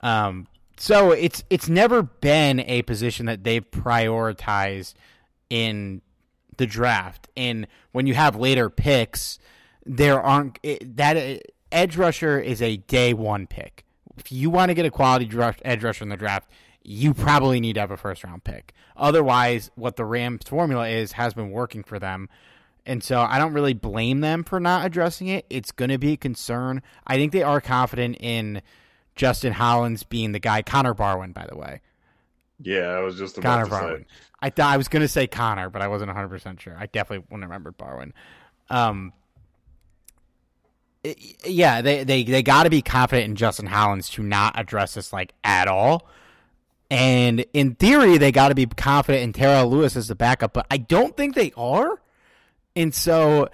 Um, 0.00 0.46
so 0.76 1.10
it's 1.10 1.42
it's 1.50 1.68
never 1.68 2.04
been 2.04 2.60
a 2.60 2.82
position 2.82 3.26
that 3.26 3.42
they've 3.42 3.68
prioritized 3.68 4.94
in 5.48 6.02
the 6.60 6.66
draft. 6.66 7.26
And 7.36 7.66
when 7.92 8.06
you 8.06 8.14
have 8.14 8.36
later 8.36 8.70
picks, 8.70 9.38
there 9.84 10.20
aren't 10.20 10.60
that 10.62 11.16
uh, 11.16 11.38
edge 11.72 11.96
rusher 11.96 12.38
is 12.38 12.62
a 12.62 12.76
day 12.76 13.14
one 13.14 13.46
pick. 13.46 13.84
If 14.18 14.30
you 14.30 14.50
want 14.50 14.68
to 14.68 14.74
get 14.74 14.84
a 14.84 14.90
quality 14.90 15.28
edge 15.64 15.82
rusher 15.82 16.04
in 16.04 16.10
the 16.10 16.16
draft, 16.16 16.50
you 16.84 17.14
probably 17.14 17.60
need 17.60 17.72
to 17.74 17.80
have 17.80 17.90
a 17.90 17.96
first 17.96 18.22
round 18.22 18.44
pick. 18.44 18.74
Otherwise, 18.94 19.70
what 19.74 19.96
the 19.96 20.04
Rams 20.04 20.42
formula 20.46 20.86
is 20.86 21.12
has 21.12 21.32
been 21.32 21.50
working 21.50 21.82
for 21.82 21.98
them. 21.98 22.28
And 22.84 23.02
so 23.02 23.20
I 23.20 23.38
don't 23.38 23.54
really 23.54 23.74
blame 23.74 24.20
them 24.20 24.44
for 24.44 24.60
not 24.60 24.84
addressing 24.84 25.28
it. 25.28 25.46
It's 25.48 25.70
going 25.70 25.90
to 25.90 25.98
be 25.98 26.12
a 26.12 26.16
concern. 26.16 26.82
I 27.06 27.16
think 27.16 27.32
they 27.32 27.42
are 27.42 27.60
confident 27.60 28.16
in 28.20 28.60
Justin 29.16 29.54
Hollins 29.54 30.02
being 30.02 30.32
the 30.32 30.38
guy. 30.38 30.60
Connor 30.62 30.94
Barwin, 30.94 31.32
by 31.32 31.46
the 31.50 31.56
way. 31.56 31.80
Yeah, 32.62 32.88
I 32.88 33.00
was 33.00 33.16
just 33.16 33.40
Connor 33.40 33.66
Barwin. 33.66 34.00
Say. 34.00 34.06
I 34.40 34.50
thought 34.50 34.72
I 34.72 34.76
was 34.76 34.88
going 34.88 35.02
to 35.02 35.08
say 35.08 35.26
Connor, 35.26 35.70
but 35.70 35.82
I 35.82 35.88
wasn't 35.88 36.08
100 36.08 36.28
percent 36.28 36.60
sure. 36.60 36.76
I 36.78 36.86
definitely 36.86 37.26
wouldn't 37.30 37.48
remember 37.48 37.72
Barwin. 37.72 38.12
Um, 38.68 39.12
it, 41.02 41.18
yeah, 41.46 41.80
they 41.80 42.04
they 42.04 42.24
they 42.24 42.42
got 42.42 42.64
to 42.64 42.70
be 42.70 42.82
confident 42.82 43.28
in 43.28 43.36
Justin 43.36 43.66
Hollins 43.66 44.10
to 44.10 44.22
not 44.22 44.58
address 44.58 44.94
this 44.94 45.12
like 45.12 45.32
at 45.44 45.68
all. 45.68 46.08
And 46.90 47.44
in 47.52 47.76
theory, 47.76 48.18
they 48.18 48.32
got 48.32 48.48
to 48.48 48.54
be 48.54 48.66
confident 48.66 49.22
in 49.22 49.32
Terrell 49.32 49.70
Lewis 49.70 49.96
as 49.96 50.08
the 50.08 50.16
backup, 50.16 50.52
but 50.52 50.66
I 50.70 50.78
don't 50.78 51.16
think 51.16 51.34
they 51.36 51.52
are. 51.56 52.00
And 52.74 52.94
so 52.94 53.48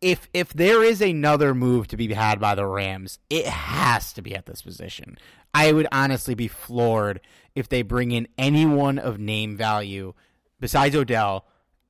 if 0.00 0.28
if 0.32 0.52
there 0.52 0.82
is 0.82 1.00
another 1.00 1.54
move 1.54 1.88
to 1.88 1.96
be 1.96 2.12
had 2.12 2.40
by 2.40 2.54
the 2.54 2.66
Rams, 2.66 3.18
it 3.28 3.46
has 3.46 4.12
to 4.14 4.22
be 4.22 4.34
at 4.34 4.46
this 4.46 4.62
position. 4.62 5.18
I 5.52 5.72
would 5.72 5.88
honestly 5.90 6.34
be 6.34 6.48
floored 6.48 7.20
if 7.54 7.68
they 7.68 7.82
bring 7.82 8.10
in 8.12 8.28
anyone 8.38 8.98
of 8.98 9.18
name 9.18 9.56
value 9.56 10.14
besides 10.58 10.94
Odell 10.94 11.46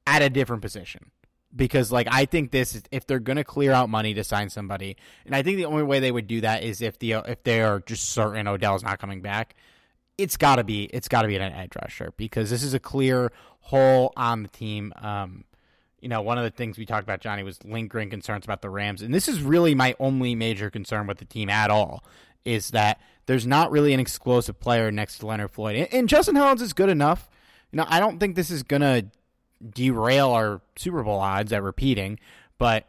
at 0.06 0.22
a 0.22 0.30
different 0.30 0.62
position. 0.62 1.10
Because 1.54 1.90
like 1.90 2.06
I 2.10 2.26
think 2.26 2.52
this 2.52 2.76
is 2.76 2.82
if 2.92 3.06
they're 3.06 3.18
gonna 3.18 3.44
clear 3.44 3.72
out 3.72 3.88
money 3.88 4.14
to 4.14 4.22
sign 4.22 4.50
somebody, 4.50 4.96
and 5.26 5.34
I 5.34 5.42
think 5.42 5.56
the 5.56 5.64
only 5.64 5.82
way 5.82 5.98
they 5.98 6.12
would 6.12 6.28
do 6.28 6.40
that 6.42 6.62
is 6.62 6.80
if 6.80 6.98
the 7.00 7.12
if 7.26 7.42
they 7.42 7.60
are 7.60 7.80
just 7.80 8.10
certain 8.10 8.46
Odell's 8.46 8.84
not 8.84 9.00
coming 9.00 9.20
back. 9.20 9.56
It's 10.16 10.36
gotta 10.36 10.62
be 10.62 10.84
it's 10.84 11.08
gotta 11.08 11.26
be 11.26 11.36
an 11.36 11.42
edge 11.42 11.72
rusher 11.82 12.12
because 12.16 12.50
this 12.50 12.62
is 12.62 12.72
a 12.72 12.78
clear 12.78 13.32
hole 13.60 14.12
on 14.16 14.44
the 14.44 14.48
team. 14.48 14.92
Um, 14.96 15.44
you 16.00 16.08
know, 16.08 16.22
one 16.22 16.38
of 16.38 16.44
the 16.44 16.50
things 16.50 16.78
we 16.78 16.86
talked 16.86 17.02
about, 17.02 17.20
Johnny, 17.20 17.42
was 17.42 17.62
lingering 17.64 18.10
concerns 18.10 18.44
about 18.44 18.62
the 18.62 18.70
Rams. 18.70 19.02
And 19.02 19.12
this 19.12 19.28
is 19.28 19.42
really 19.42 19.74
my 19.74 19.94
only 19.98 20.34
major 20.34 20.70
concern 20.70 21.06
with 21.06 21.18
the 21.18 21.24
team 21.24 21.50
at 21.50 21.70
all 21.70 22.04
is 22.44 22.70
that 22.70 23.00
there's 23.30 23.46
not 23.46 23.70
really 23.70 23.92
an 23.92 24.00
explosive 24.00 24.58
player 24.58 24.90
next 24.90 25.18
to 25.18 25.26
Leonard 25.26 25.52
Floyd. 25.52 25.76
And, 25.76 25.94
and 25.94 26.08
Justin 26.08 26.34
Hollins 26.34 26.60
is 26.62 26.72
good 26.72 26.88
enough. 26.88 27.30
You 27.70 27.76
know, 27.76 27.86
I 27.86 28.00
don't 28.00 28.18
think 28.18 28.34
this 28.34 28.50
is 28.50 28.64
going 28.64 28.82
to 28.82 29.06
derail 29.72 30.30
our 30.30 30.60
Super 30.74 31.04
Bowl 31.04 31.20
odds 31.20 31.52
at 31.52 31.62
repeating, 31.62 32.18
but, 32.58 32.88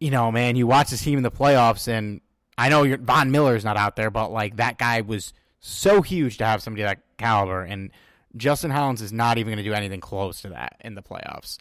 you 0.00 0.10
know, 0.10 0.32
man, 0.32 0.56
you 0.56 0.66
watch 0.66 0.90
this 0.90 1.00
team 1.00 1.16
in 1.16 1.22
the 1.22 1.30
playoffs, 1.30 1.86
and 1.86 2.22
I 2.58 2.68
know 2.70 2.82
your, 2.82 2.98
Von 2.98 3.30
Miller's 3.30 3.64
not 3.64 3.76
out 3.76 3.94
there, 3.94 4.10
but, 4.10 4.32
like, 4.32 4.56
that 4.56 4.78
guy 4.78 5.02
was 5.02 5.32
so 5.60 6.02
huge 6.02 6.38
to 6.38 6.44
have 6.44 6.60
somebody 6.60 6.82
that 6.82 7.02
caliber. 7.16 7.62
And 7.62 7.92
Justin 8.36 8.72
Hollins 8.72 9.00
is 9.00 9.12
not 9.12 9.38
even 9.38 9.52
going 9.52 9.64
to 9.64 9.70
do 9.70 9.74
anything 9.74 10.00
close 10.00 10.40
to 10.40 10.48
that 10.48 10.74
in 10.80 10.96
the 10.96 11.02
playoffs. 11.02 11.58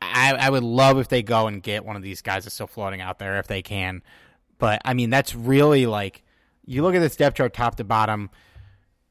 I, 0.00 0.32
I 0.32 0.48
would 0.48 0.64
love 0.64 0.98
if 0.98 1.08
they 1.08 1.22
go 1.22 1.46
and 1.46 1.62
get 1.62 1.84
one 1.84 1.94
of 1.94 2.02
these 2.02 2.22
guys 2.22 2.44
that's 2.44 2.54
still 2.54 2.66
floating 2.66 3.02
out 3.02 3.18
there 3.18 3.38
if 3.38 3.48
they 3.48 3.60
can. 3.60 4.02
But 4.56 4.80
I 4.86 4.94
mean, 4.94 5.10
that's 5.10 5.34
really 5.34 5.84
like 5.84 6.22
you 6.68 6.82
look 6.82 6.94
at 6.94 7.00
this 7.00 7.16
depth 7.16 7.38
chart 7.38 7.54
top 7.54 7.76
to 7.76 7.84
bottom. 7.84 8.30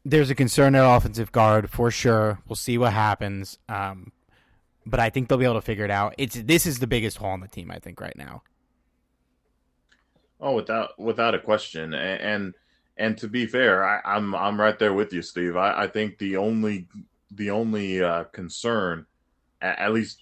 There's 0.05 0.29
a 0.29 0.35
concern 0.35 0.75
at 0.75 0.85
offensive 0.85 1.31
guard 1.31 1.69
for 1.69 1.89
sure. 1.89 2.39
We'll 2.47 2.55
see 2.55 2.77
what 2.77 2.93
happens. 2.93 3.57
Um, 3.67 4.11
but 4.85 4.99
I 4.99 5.09
think 5.09 5.27
they'll 5.27 5.39
be 5.39 5.45
able 5.45 5.55
to 5.55 5.61
figure 5.61 5.83
it 5.83 5.91
out. 5.91 6.13
It's 6.17 6.35
this 6.35 6.65
is 6.65 6.79
the 6.79 6.87
biggest 6.87 7.17
hole 7.17 7.33
in 7.33 7.41
the 7.41 7.47
team, 7.47 7.71
I 7.71 7.79
think, 7.79 7.99
right 7.99 8.15
now. 8.15 8.43
Oh, 10.39 10.53
without 10.53 10.97
without 10.99 11.33
a 11.33 11.39
question, 11.39 11.93
and 11.93 12.21
and, 12.21 12.53
and 12.95 13.17
to 13.17 13.27
be 13.27 13.47
fair, 13.47 13.83
I, 13.83 14.17
am 14.17 14.35
I'm, 14.35 14.35
I'm 14.35 14.61
right 14.61 14.77
there 14.77 14.93
with 14.93 15.11
you, 15.11 15.23
Steve. 15.23 15.57
I, 15.57 15.83
I 15.83 15.87
think 15.87 16.19
the 16.19 16.37
only 16.37 16.87
the 17.31 17.49
only 17.49 18.01
uh, 18.01 18.25
concern, 18.25 19.05
at, 19.61 19.79
at 19.79 19.93
least 19.93 20.21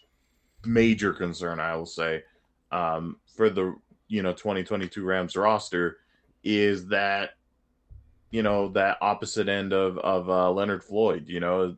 major 0.65 1.13
concern, 1.13 1.59
I 1.59 1.75
will 1.75 1.86
say, 1.86 2.23
um, 2.71 3.17
for 3.27 3.49
the 3.49 3.75
you 4.07 4.23
know 4.23 4.31
2022 4.31 5.03
Rams 5.03 5.36
roster 5.36 5.97
is 6.45 6.87
that 6.87 7.31
you 8.31 8.43
know 8.43 8.69
that 8.69 8.97
opposite 9.01 9.49
end 9.49 9.73
of 9.73 9.97
of 9.97 10.29
uh, 10.29 10.51
Leonard 10.51 10.83
Floyd. 10.83 11.25
You 11.27 11.41
know, 11.41 11.75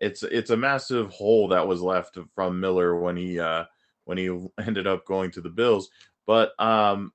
it's 0.00 0.22
it's 0.22 0.50
a 0.50 0.56
massive 0.56 1.10
hole 1.10 1.48
that 1.48 1.66
was 1.66 1.80
left 1.80 2.18
from 2.34 2.60
Miller 2.60 2.96
when 3.00 3.16
he 3.16 3.40
uh, 3.40 3.64
when 4.04 4.18
he 4.18 4.26
ended 4.64 4.86
up 4.86 5.04
going 5.04 5.32
to 5.32 5.40
the 5.40 5.50
Bills. 5.50 5.90
But 6.26 6.52
um, 6.60 7.12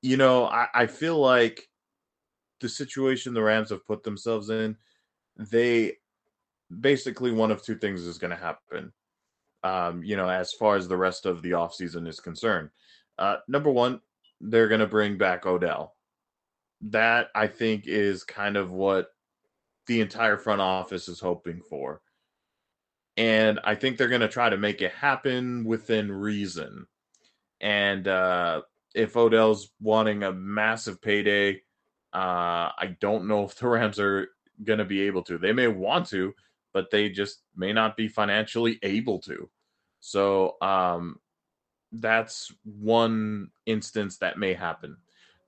you 0.00 0.16
know, 0.16 0.46
I, 0.46 0.66
I 0.74 0.86
feel 0.86 1.18
like 1.18 1.68
the 2.60 2.68
situation 2.68 3.34
the 3.34 3.42
Rams 3.42 3.70
have 3.70 3.86
put 3.86 4.02
themselves 4.02 4.50
in, 4.50 4.76
they 5.36 5.98
basically 6.80 7.30
one 7.30 7.50
of 7.50 7.62
two 7.62 7.76
things 7.76 8.02
is 8.02 8.18
going 8.18 8.30
to 8.30 8.36
happen 8.36 8.92
um, 9.64 10.02
you 10.02 10.16
know, 10.16 10.28
as 10.28 10.52
far 10.52 10.76
as 10.76 10.88
the 10.88 10.96
rest 10.96 11.26
of 11.26 11.42
the 11.42 11.50
offseason 11.50 12.08
is 12.08 12.20
concerned. 12.20 12.70
Uh, 13.18 13.36
number 13.48 13.70
one, 13.70 14.00
they're 14.42 14.68
going 14.68 14.80
to 14.80 14.86
bring 14.86 15.16
back 15.16 15.46
Odell. 15.46 15.94
That 16.82 17.28
I 17.34 17.46
think 17.46 17.84
is 17.86 18.24
kind 18.24 18.56
of 18.56 18.70
what 18.70 19.08
the 19.86 20.00
entire 20.00 20.36
front 20.36 20.60
office 20.60 21.08
is 21.08 21.20
hoping 21.20 21.62
for. 21.62 22.02
And 23.16 23.60
I 23.64 23.74
think 23.74 23.96
they're 23.96 24.08
going 24.08 24.20
to 24.22 24.28
try 24.28 24.50
to 24.50 24.56
make 24.56 24.82
it 24.82 24.92
happen 24.92 25.64
within 25.64 26.10
reason. 26.10 26.86
And 27.60 28.08
uh, 28.08 28.62
if 28.94 29.16
Odell's 29.16 29.70
wanting 29.80 30.24
a 30.24 30.32
massive 30.32 31.00
payday, 31.00 31.62
uh, 32.12 32.72
I 32.76 32.96
don't 33.00 33.28
know 33.28 33.44
if 33.44 33.54
the 33.54 33.68
Rams 33.68 34.00
are 34.00 34.28
going 34.64 34.78
to 34.78 34.84
be 34.84 35.02
able 35.02 35.22
to. 35.24 35.38
They 35.38 35.52
may 35.52 35.68
want 35.68 36.08
to, 36.08 36.32
but 36.72 36.90
they 36.90 37.10
just 37.10 37.42
may 37.54 37.72
not 37.72 37.96
be 37.96 38.08
financially 38.08 38.78
able 38.82 39.20
to. 39.20 39.48
So 40.00 40.56
um, 40.60 41.20
that's 41.92 42.52
one 42.64 43.50
instance 43.66 44.18
that 44.18 44.38
may 44.38 44.54
happen. 44.54 44.96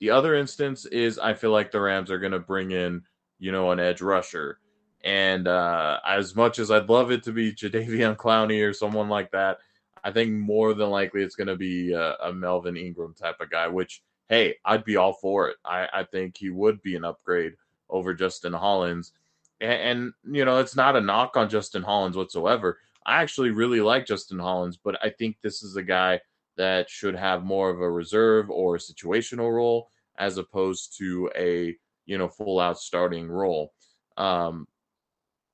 The 0.01 0.11
other 0.11 0.35
instance 0.35 0.85
is 0.87 1.19
I 1.19 1.35
feel 1.35 1.51
like 1.51 1.71
the 1.71 1.81
Rams 1.81 2.11
are 2.11 2.19
going 2.19 2.33
to 2.33 2.39
bring 2.39 2.73
in, 2.73 3.03
you 3.39 3.53
know, 3.53 3.71
an 3.71 3.81
edge 3.81 4.03
rusher. 4.03 4.59
And 5.03 5.49
uh, 5.49 6.01
as 6.07 6.35
much 6.35 6.59
as 6.59 6.71
I'd 6.71 6.89
love 6.89 7.11
it 7.11 7.23
to 7.25 7.33
be 7.33 7.53
Jadeveon 7.53 8.17
Clowney 8.17 8.67
or 8.67 8.73
someone 8.73 9.09
like 9.09 9.31
that, 9.33 9.59
I 10.03 10.11
think 10.11 10.33
more 10.33 10.75
than 10.75 10.91
likely 10.91 11.23
it's 11.23 11.37
going 11.37 11.49
to 11.49 11.57
be 11.57 11.93
a, 11.93 12.15
a, 12.17 12.33
Melvin 12.33 12.77
Ingram 12.77 13.15
type 13.15 13.41
of 13.41 13.51
guy, 13.51 13.69
which, 13.69 14.03
hey, 14.29 14.57
I'd 14.65 14.85
be 14.85 14.97
all 14.97 15.15
for 15.15 15.49
it. 15.49 15.57
I, 15.65 15.89
I 15.93 16.05
think 16.05 16.37
he 16.37 16.51
would 16.51 16.83
be 16.83 16.95
an 16.97 17.05
upgrade 17.05 17.55
over 17.89 18.13
Justin 18.13 18.53
Hollins. 18.53 19.13
And, 19.61 20.13
and, 20.27 20.37
you 20.37 20.45
know, 20.45 20.59
it's 20.59 20.77
not 20.77 20.97
a 20.97 21.01
knock 21.01 21.39
on 21.39 21.49
Justin 21.49 21.83
Hollins 21.83 22.17
whatsoever. 22.17 22.79
I 23.07 23.23
actually 23.23 23.51
really 23.51 23.81
like 23.81 24.07
Justin 24.07 24.39
Hollins, 24.39 24.77
but 24.77 24.99
I 25.03 25.09
think 25.11 25.37
this 25.41 25.63
is 25.63 25.77
a 25.77 25.83
guy 25.83 26.21
that 26.57 26.89
should 26.89 27.17
have 27.17 27.45
more 27.45 27.71
of 27.71 27.81
a 27.81 27.91
reserve 27.91 28.51
or 28.51 28.77
a 28.77 28.79
situational 28.79 29.53
role 29.53 29.89
as 30.19 30.39
opposed 30.39 30.97
to 30.99 31.31
a 31.37 31.77
you 32.07 32.19
know 32.19 32.29
full 32.29 32.61
out 32.61 32.79
starting 32.79 33.29
role. 33.29 33.73
Um, 34.17 34.69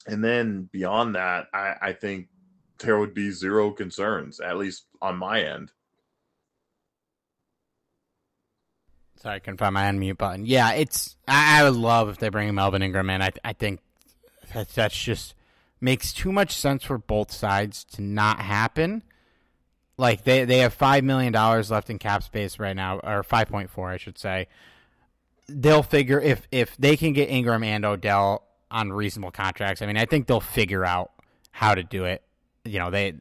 and 0.06 0.24
then 0.24 0.68
beyond 0.72 1.14
that, 1.14 1.46
I, 1.52 1.74
I 1.80 1.92
think 1.92 2.28
there 2.78 2.98
would 2.98 3.14
be 3.14 3.30
zero 3.30 3.70
concerns, 3.70 4.40
at 4.40 4.56
least 4.56 4.86
on 5.00 5.16
my 5.16 5.42
end. 5.42 5.72
Sorry, 9.16 9.36
I 9.36 9.38
couldn't 9.38 9.58
find 9.58 9.74
my 9.74 9.84
unmute 9.84 10.16
button. 10.16 10.46
Yeah, 10.46 10.72
it's. 10.72 11.16
I, 11.28 11.60
I 11.60 11.64
would 11.64 11.78
love 11.78 12.08
if 12.08 12.18
they 12.18 12.30
bring 12.30 12.54
Melvin 12.54 12.82
Ingram 12.82 13.10
in. 13.10 13.20
I, 13.20 13.30
I 13.44 13.52
think 13.52 13.80
that 14.54 14.70
that's 14.70 14.98
just 14.98 15.34
makes 15.78 16.12
too 16.12 16.32
much 16.32 16.56
sense 16.56 16.84
for 16.84 16.96
both 16.96 17.30
sides 17.30 17.84
to 17.84 18.02
not 18.02 18.40
happen. 18.40 19.02
Like 20.00 20.24
they 20.24 20.46
they 20.46 20.58
have 20.60 20.72
five 20.72 21.04
million 21.04 21.30
dollars 21.30 21.70
left 21.70 21.90
in 21.90 21.98
cap 21.98 22.22
space 22.22 22.58
right 22.58 22.74
now, 22.74 23.00
or 23.00 23.22
five 23.22 23.48
point 23.48 23.68
four, 23.68 23.90
I 23.90 23.98
should 23.98 24.16
say. 24.16 24.48
They'll 25.46 25.82
figure 25.82 26.18
if 26.18 26.48
if 26.50 26.74
they 26.78 26.96
can 26.96 27.12
get 27.12 27.28
Ingram 27.28 27.62
and 27.62 27.84
Odell 27.84 28.44
on 28.70 28.92
reasonable 28.92 29.30
contracts. 29.30 29.82
I 29.82 29.86
mean, 29.86 29.98
I 29.98 30.06
think 30.06 30.26
they'll 30.26 30.40
figure 30.40 30.86
out 30.86 31.10
how 31.50 31.74
to 31.74 31.82
do 31.82 32.06
it. 32.06 32.22
You 32.64 32.78
know, 32.78 32.90
they. 32.90 33.12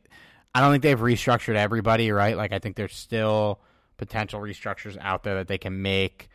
I 0.55 0.61
don't 0.61 0.71
think 0.71 0.84
they've 0.84 0.97
restructured 0.97 1.55
everybody, 1.55 2.11
right? 2.11 2.38
Like 2.38 2.53
I 2.53 2.59
think 2.59 2.77
there's 2.77 2.95
still 2.95 3.59
potential 3.97 4.39
restructures 4.39 4.97
out 5.01 5.23
there 5.23 5.36
that 5.36 5.49
they 5.49 5.57
can 5.57 5.82
make. 5.82 6.30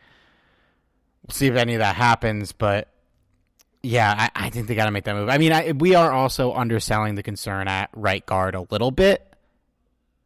We'll 1.27 1.33
see 1.33 1.47
if 1.47 1.55
any 1.55 1.73
of 1.73 1.79
that 1.79 1.95
happens, 1.95 2.51
but 2.51 2.87
yeah, 3.81 4.29
I, 4.35 4.45
I 4.45 4.49
think 4.51 4.67
they 4.67 4.75
got 4.75 4.85
to 4.85 4.91
make 4.91 5.05
that 5.05 5.15
move. 5.15 5.29
I 5.29 5.39
mean, 5.39 5.51
I, 5.51 5.71
we 5.71 5.95
are 5.95 6.11
also 6.11 6.53
underselling 6.53 7.15
the 7.15 7.23
concern 7.23 7.67
at 7.67 7.89
right 7.95 8.23
guard 8.23 8.53
a 8.53 8.61
little 8.69 8.91
bit. 8.91 9.34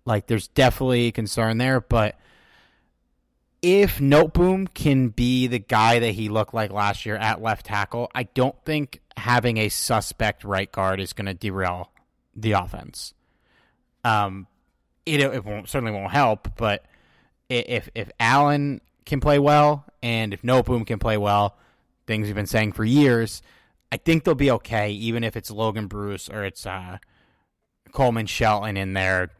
Like, 0.09 0.25
there's 0.25 0.47
definitely 0.47 1.07
a 1.07 1.11
concern 1.11 1.59
there, 1.59 1.79
but 1.79 2.15
if 3.61 3.99
Noteboom 3.99 4.73
can 4.73 5.09
be 5.09 5.45
the 5.45 5.59
guy 5.59 5.99
that 5.99 6.13
he 6.13 6.29
looked 6.29 6.53
like 6.53 6.71
last 6.71 7.05
year 7.05 7.15
at 7.15 7.43
left 7.43 7.67
tackle, 7.67 8.09
I 8.15 8.23
don't 8.23 8.55
think 8.65 9.01
having 9.15 9.57
a 9.57 9.69
suspect 9.69 10.43
right 10.43 10.71
guard 10.71 10.99
is 10.99 11.13
going 11.13 11.27
to 11.27 11.35
derail 11.35 11.91
the 12.35 12.53
offense. 12.53 13.13
Um, 14.03 14.47
it 15.05 15.21
it 15.21 15.45
won't 15.45 15.69
certainly 15.69 15.91
won't 15.91 16.11
help, 16.11 16.55
but 16.57 16.85
if 17.49 17.89
if 17.93 18.09
Allen 18.19 18.81
can 19.05 19.19
play 19.19 19.37
well 19.37 19.85
and 20.01 20.33
if 20.33 20.41
Noteboom 20.41 20.87
can 20.87 20.97
play 20.97 21.17
well, 21.17 21.55
things 22.07 22.25
we've 22.25 22.35
been 22.35 22.47
saying 22.47 22.71
for 22.71 22.83
years. 22.83 23.43
I 23.91 23.97
think 23.97 24.23
they'll 24.23 24.35
be 24.35 24.51
okay, 24.51 24.91
even 24.91 25.23
if 25.23 25.35
it's 25.35 25.51
Logan 25.51 25.87
Bruce 25.87 26.29
or 26.29 26.43
it's 26.43 26.65
uh, 26.65 26.97
Coleman 27.91 28.25
Shelton 28.25 28.77
in 28.77 28.93
there, 28.93 29.31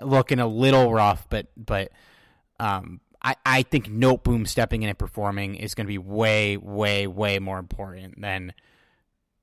looking 0.00 0.38
a 0.40 0.46
little 0.46 0.92
rough. 0.92 1.26
But 1.28 1.46
but 1.56 1.90
um, 2.60 3.00
I 3.22 3.36
I 3.44 3.62
think 3.62 3.88
Noteboom 3.88 4.46
stepping 4.46 4.82
in 4.82 4.88
and 4.88 4.98
performing 4.98 5.54
is 5.56 5.74
going 5.74 5.86
to 5.86 5.88
be 5.88 5.98
way 5.98 6.56
way 6.56 7.06
way 7.06 7.38
more 7.38 7.58
important 7.58 8.20
than 8.20 8.52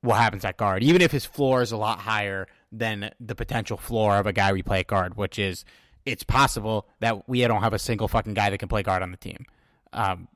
what 0.02 0.16
happens 0.16 0.46
at 0.46 0.58
guard. 0.58 0.84
Even 0.84 1.02
if 1.02 1.12
his 1.12 1.26
floor 1.26 1.62
is 1.62 1.72
a 1.72 1.78
lot 1.78 2.00
higher 2.00 2.48
than 2.72 3.12
the 3.20 3.36
potential 3.36 3.78
floor 3.78 4.18
of 4.18 4.28
a 4.28 4.34
guy 4.34 4.54
we 4.54 4.62
play 4.62 4.84
guard, 4.84 5.18
which 5.18 5.40
is 5.40 5.66
it's 6.06 6.24
possible 6.24 6.88
that 7.00 7.28
we 7.28 7.42
don't 7.42 7.62
have 7.62 7.74
a 7.74 7.80
single 7.80 8.08
fucking 8.08 8.34
guy 8.34 8.50
that 8.50 8.60
can 8.60 8.70
play 8.70 8.84
guard 8.84 9.02
on 9.02 9.12
the 9.12 9.18
team. 9.18 9.46
Um, 9.92 10.28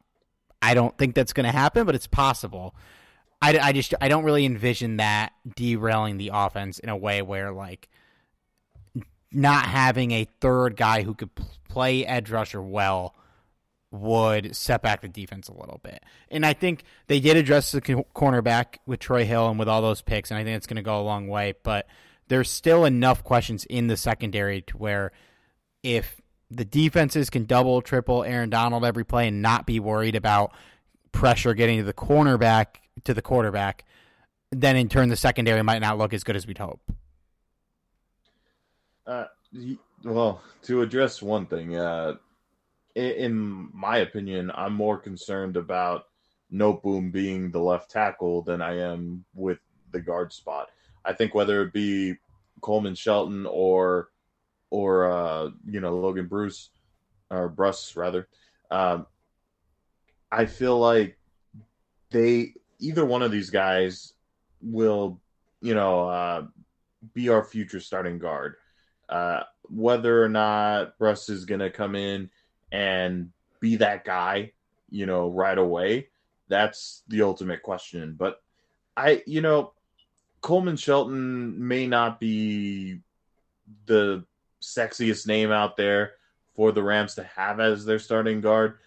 I 0.61 0.73
don't 0.73 0.97
think 0.97 1.15
that's 1.15 1.33
going 1.33 1.45
to 1.45 1.51
happen, 1.51 1.85
but 1.85 1.95
it's 1.95 2.07
possible. 2.07 2.75
I, 3.41 3.57
I 3.59 3.71
just 3.71 3.93
I 4.01 4.09
don't 4.09 4.23
really 4.23 4.45
envision 4.45 4.97
that 4.97 5.31
derailing 5.55 6.17
the 6.17 6.31
offense 6.33 6.79
in 6.79 6.89
a 6.89 6.97
way 6.97 7.21
where 7.21 7.51
like 7.51 7.89
not 9.31 9.65
having 9.65 10.11
a 10.11 10.27
third 10.41 10.75
guy 10.75 11.03
who 11.03 11.13
could 11.13 11.29
play 11.67 12.05
edge 12.05 12.29
rusher 12.31 12.61
well 12.61 13.15
would 13.91 14.55
set 14.55 14.81
back 14.81 15.01
the 15.01 15.07
defense 15.07 15.47
a 15.47 15.53
little 15.53 15.79
bit. 15.83 16.03
And 16.29 16.45
I 16.45 16.53
think 16.53 16.83
they 17.07 17.19
did 17.19 17.37
address 17.37 17.71
the 17.71 17.81
cornerback 17.81 18.77
with 18.85 18.99
Troy 18.99 19.25
Hill 19.25 19.49
and 19.49 19.57
with 19.57 19.67
all 19.67 19.81
those 19.81 20.01
picks, 20.01 20.31
and 20.31 20.37
I 20.37 20.43
think 20.43 20.57
it's 20.57 20.67
going 20.67 20.77
to 20.77 20.83
go 20.83 20.99
a 20.99 21.01
long 21.01 21.27
way. 21.27 21.55
But 21.63 21.87
there's 22.27 22.49
still 22.49 22.85
enough 22.85 23.23
questions 23.23 23.65
in 23.65 23.87
the 23.87 23.97
secondary 23.97 24.61
to 24.61 24.77
where 24.77 25.11
if 25.83 26.21
the 26.51 26.65
defenses 26.65 27.29
can 27.29 27.45
double, 27.45 27.81
triple 27.81 28.23
Aaron 28.23 28.49
Donald 28.49 28.85
every 28.85 29.05
play 29.05 29.27
and 29.27 29.41
not 29.41 29.65
be 29.65 29.79
worried 29.79 30.15
about 30.15 30.53
pressure 31.11 31.53
getting 31.53 31.79
to 31.79 31.83
the 31.83 31.93
cornerback 31.93 32.65
to 33.03 33.13
the 33.13 33.21
quarterback, 33.21 33.85
then 34.51 34.75
in 34.75 34.89
turn 34.89 35.09
the 35.09 35.15
secondary 35.15 35.61
might 35.63 35.79
not 35.79 35.97
look 35.97 36.13
as 36.13 36.23
good 36.23 36.35
as 36.35 36.45
we'd 36.45 36.57
hope. 36.57 36.91
Uh, 39.09 39.25
well, 40.03 40.39
to 40.61 40.83
address 40.83 41.19
one 41.19 41.47
thing, 41.47 41.75
uh, 41.75 42.13
in 42.93 43.69
my 43.73 43.97
opinion, 43.97 44.51
I'm 44.53 44.73
more 44.73 44.99
concerned 44.99 45.57
about 45.57 46.05
Noteboom 46.53 47.11
being 47.11 47.49
the 47.49 47.59
left 47.59 47.89
tackle 47.89 48.43
than 48.43 48.61
I 48.61 48.77
am 48.77 49.25
with 49.33 49.57
the 49.91 49.99
guard 49.99 50.31
spot. 50.31 50.67
I 51.03 51.13
think 51.13 51.33
whether 51.33 51.63
it 51.63 51.73
be 51.73 52.17
Coleman 52.61 52.93
Shelton 52.93 53.47
or 53.49 54.09
or 54.69 55.11
uh, 55.11 55.49
you 55.65 55.79
know 55.79 55.97
Logan 55.97 56.27
Bruce 56.27 56.69
or 57.31 57.49
Bruss 57.49 57.95
rather, 57.95 58.27
um, 58.69 59.07
I 60.31 60.45
feel 60.45 60.77
like 60.77 61.17
they 62.11 62.53
either 62.77 63.05
one 63.05 63.23
of 63.23 63.31
these 63.31 63.49
guys 63.49 64.13
will 64.61 65.19
you 65.61 65.73
know 65.73 66.07
uh, 66.07 66.45
be 67.15 67.29
our 67.29 67.43
future 67.43 67.79
starting 67.79 68.19
guard. 68.19 68.55
Uh, 69.09 69.43
whether 69.69 70.23
or 70.23 70.29
not 70.29 70.93
Russ 70.99 71.29
is 71.29 71.45
going 71.45 71.59
to 71.59 71.69
come 71.69 71.95
in 71.95 72.29
and 72.71 73.31
be 73.59 73.77
that 73.77 74.05
guy, 74.05 74.51
you 74.89 75.05
know, 75.05 75.29
right 75.29 75.57
away, 75.57 76.07
that's 76.47 77.03
the 77.07 77.21
ultimate 77.21 77.61
question. 77.63 78.15
But 78.17 78.41
I, 78.95 79.23
you 79.25 79.41
know, 79.41 79.73
Coleman 80.41 80.77
Shelton 80.77 81.67
may 81.67 81.87
not 81.87 82.19
be 82.19 82.99
the 83.85 84.25
sexiest 84.61 85.27
name 85.27 85.51
out 85.51 85.77
there 85.77 86.13
for 86.55 86.71
the 86.71 86.83
Rams 86.83 87.15
to 87.15 87.23
have 87.23 87.59
as 87.59 87.85
their 87.85 87.99
starting 87.99 88.41
guard, 88.41 88.77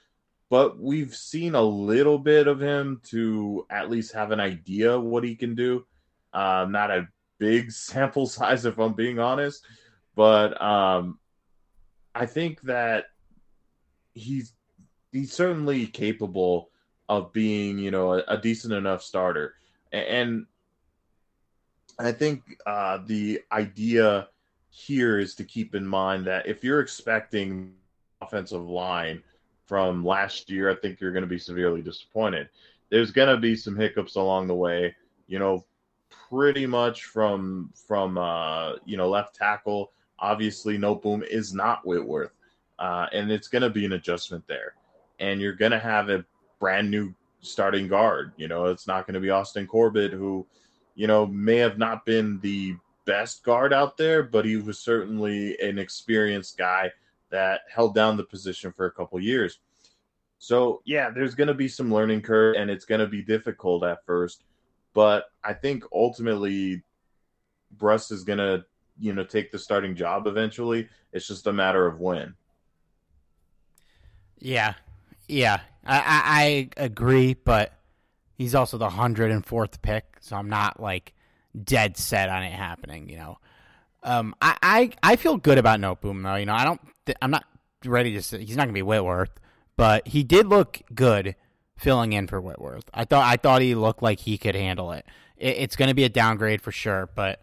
but 0.51 0.79
we've 0.79 1.15
seen 1.15 1.55
a 1.55 1.63
little 1.63 2.19
bit 2.19 2.47
of 2.47 2.61
him 2.61 3.01
to 3.05 3.67
at 3.71 3.91
least 3.91 4.13
have 4.13 4.31
an 4.33 4.41
idea 4.41 4.99
what 4.99 5.25
he 5.25 5.35
can 5.35 5.55
do. 5.55 5.87
Uh, 6.33 6.67
not 6.69 6.91
a 6.91 7.09
big 7.39 7.73
sample 7.73 8.27
size, 8.27 8.65
if 8.65 8.79
I'm 8.79 8.95
being 8.95 9.19
honest, 9.19 9.65
but 10.15 10.61
um, 10.61 11.19
I 12.15 12.27
think 12.27 12.61
that 12.63 13.07
he's 14.15 14.53
he's 15.13 15.33
certainly 15.33 15.87
capable 15.87 16.71
of 17.09 17.33
being, 17.33 17.79
you 17.79 17.91
know, 17.91 18.15
a, 18.15 18.25
a 18.29 18.39
decent 18.39 18.73
enough 18.73 19.03
starter. 19.03 19.55
And 19.93 20.47
I 21.99 22.13
think 22.13 22.43
uh, 22.67 22.99
the 23.07 23.41
idea 23.53 24.29
here 24.71 25.19
is 25.19 25.35
to 25.35 25.45
keep 25.45 25.75
in 25.75 25.87
mind 25.87 26.27
that 26.27 26.47
if 26.47 26.65
you're 26.65 26.81
expecting 26.81 27.75
offensive 28.23 28.67
line 28.67 29.23
from 29.67 30.05
last 30.05 30.51
year, 30.51 30.71
I 30.71 30.75
think 30.75 31.01
you're 31.01 31.13
going 31.13 31.25
to 31.25 31.29
be 31.29 31.39
severely 31.39 31.83
disappointed. 31.83 32.49
There's 32.91 33.11
going 33.11 33.29
to 33.29 33.37
be 33.37 33.57
some 33.57 33.77
hiccups 33.77 34.17
along 34.17 34.47
the 34.47 34.55
way. 34.55 34.95
You 35.27 35.39
know, 35.39 35.65
pretty 36.31 36.67
much 36.67 37.05
from 37.05 37.71
from 37.87 38.17
uh, 38.19 38.75
you 38.85 38.97
know 38.97 39.09
left 39.09 39.35
tackle. 39.35 39.93
Obviously, 40.23 40.79
Noteboom 40.79 41.23
is 41.27 41.53
not 41.53 41.87
Whitworth 41.87 42.33
uh, 42.83 43.07
and 43.13 43.31
it's 43.31 43.47
going 43.47 43.63
to 43.63 43.71
be 43.71 43.85
an 43.85 43.93
adjustment 43.93 44.45
there. 44.49 44.75
And 45.21 45.41
you're 45.41 45.53
going 45.53 45.71
to 45.71 45.79
have 45.79 46.09
a 46.11 46.25
brand 46.59 46.91
new 46.91 47.15
starting 47.41 47.87
guard. 47.87 48.33
You 48.37 48.49
know, 48.49 48.67
it's 48.67 48.89
not 48.89 49.07
going 49.07 49.15
to 49.15 49.21
be 49.21 49.31
Austin 49.31 49.69
Corbett, 49.69 50.13
who, 50.13 50.45
you 50.97 51.07
know, 51.07 51.25
may 51.25 51.59
have 51.59 51.79
not 51.79 52.05
been 52.05 52.41
the 52.41 52.75
best 53.05 53.45
guard 53.45 53.73
out 53.73 53.97
there, 53.97 54.25
but 54.25 54.45
he 54.45 54.57
was 54.57 54.81
certainly 54.81 55.57
an 55.61 55.79
experienced 55.79 56.59
guy 56.59 56.91
that 57.31 57.61
held 57.73 57.95
down 57.95 58.17
the 58.17 58.25
position 58.25 58.73
for 58.73 58.87
a 58.87 58.93
couple 58.93 59.21
years. 59.21 59.61
So, 60.39 60.83
yeah, 60.85 61.09
there's 61.11 61.37
going 61.37 61.49
to 61.49 61.55
be 61.55 61.69
some 61.69 61.95
learning 61.95 62.23
curve 62.23 62.57
and 62.59 62.69
it's 62.69 62.85
going 62.85 63.01
to 63.01 63.07
be 63.07 63.23
difficult 63.23 63.85
at 63.85 64.05
first. 64.05 64.43
But 64.93 65.27
I 65.45 65.53
think 65.53 65.85
ultimately, 65.93 66.83
Bruss 67.79 68.11
is 68.11 68.25
going 68.25 68.39
to, 68.39 68.65
you 68.99 69.13
know, 69.13 69.25
take 69.25 69.51
the 69.51 69.59
starting 69.59 69.95
job 69.95 70.27
eventually. 70.27 70.89
It's 71.13 71.27
just 71.27 71.47
a 71.47 71.53
matter 71.53 71.87
of 71.87 72.01
when. 72.01 72.35
Yeah, 74.39 74.75
yeah, 75.29 75.61
I, 75.85 75.99
I, 75.99 76.23
I 76.77 76.85
agree, 76.85 77.35
but 77.35 77.73
he's 78.35 78.55
also 78.55 78.79
the 78.79 78.91
hundred 78.91 79.31
and 79.31 79.45
fourth 79.45 79.83
pick, 79.83 80.17
so 80.21 80.37
I'm 80.37 80.49
not 80.49 80.81
like 80.81 81.15
dead 81.63 81.97
set 81.97 82.29
on 82.29 82.43
it 82.43 82.53
happening. 82.53 83.09
You 83.09 83.19
know, 83.19 83.39
um, 84.03 84.35
I, 84.43 84.57
I, 84.63 84.91
I 85.03 85.17
feel 85.17 85.37
good 85.37 85.59
about 85.59 85.81
Noteboom 85.81 86.23
though. 86.23 86.35
You 86.35 86.47
know, 86.47 86.55
I 86.55 86.65
don't, 86.65 86.81
I'm 87.21 87.31
not 87.31 87.45
ready 87.85 88.13
to. 88.15 88.23
Say, 88.23 88.45
he's 88.45 88.57
not 88.57 88.65
gonna 88.65 88.73
be 88.73 88.83
Whitworth, 88.83 89.39
but 89.77 90.09
he 90.09 90.25
did 90.25 90.47
look 90.47 90.81
good 90.95 91.37
filling 91.77 92.13
in 92.13 92.27
for 92.27 92.41
Whitworth. 92.41 92.89
I 92.93 93.05
thought, 93.05 93.25
I 93.25 93.37
thought 93.37 93.63
he 93.63 93.75
looked 93.75 94.03
like 94.03 94.21
he 94.21 94.39
could 94.39 94.55
handle 94.55 94.93
it. 94.93 95.05
it 95.37 95.57
it's 95.59 95.77
gonna 95.77 95.95
be 95.95 96.05
a 96.05 96.09
downgrade 96.09 96.63
for 96.63 96.73
sure, 96.73 97.09
but 97.15 97.41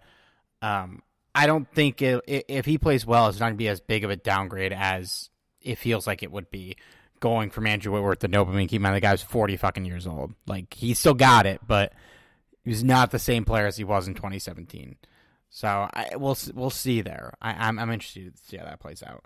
um, 0.61 1.01
I 1.39 1.47
don't 1.47 1.71
think 1.73 2.01
it, 2.01 2.21
if 2.27 2.65
he 2.65 2.77
plays 2.77 3.05
well, 3.05 3.29
it's 3.29 3.39
not 3.39 3.45
gonna 3.47 3.55
be 3.55 3.69
as 3.69 3.79
big 3.79 4.03
of 4.03 4.09
a 4.09 4.17
downgrade 4.17 4.73
as 4.73 5.29
it 5.61 5.77
feels 5.77 6.05
like 6.05 6.21
it 6.21 6.33
would 6.33 6.51
be 6.51 6.75
going 7.21 7.49
from 7.49 7.65
Andrew 7.65 7.93
Whitworth 7.93 8.19
to 8.19 8.27
Noteboom. 8.27 8.67
Keep 8.67 8.73
in 8.79 8.81
mind 8.81 8.97
the 8.97 8.99
guy's 8.99 9.21
forty 9.21 9.55
fucking 9.55 9.85
years 9.85 10.05
old. 10.05 10.33
Like 10.45 10.73
he 10.73 10.93
still 10.93 11.13
got 11.13 11.45
it, 11.45 11.61
but 11.65 11.93
he's 12.65 12.83
not 12.83 13.11
the 13.11 13.19
same 13.19 13.45
player 13.45 13.67
as 13.67 13.77
he 13.77 13.85
was 13.85 14.05
in 14.05 14.15
2017. 14.15 14.97
So 15.49 15.89
I, 15.93 16.09
we'll 16.17 16.37
we'll 16.53 16.69
see 16.69 16.99
there. 16.99 17.33
I, 17.41 17.67
I'm 17.67 17.79
I'm 17.79 17.89
interested 17.89 18.35
to 18.35 18.43
see 18.43 18.57
how 18.57 18.65
that 18.65 18.81
plays 18.81 19.01
out. 19.01 19.23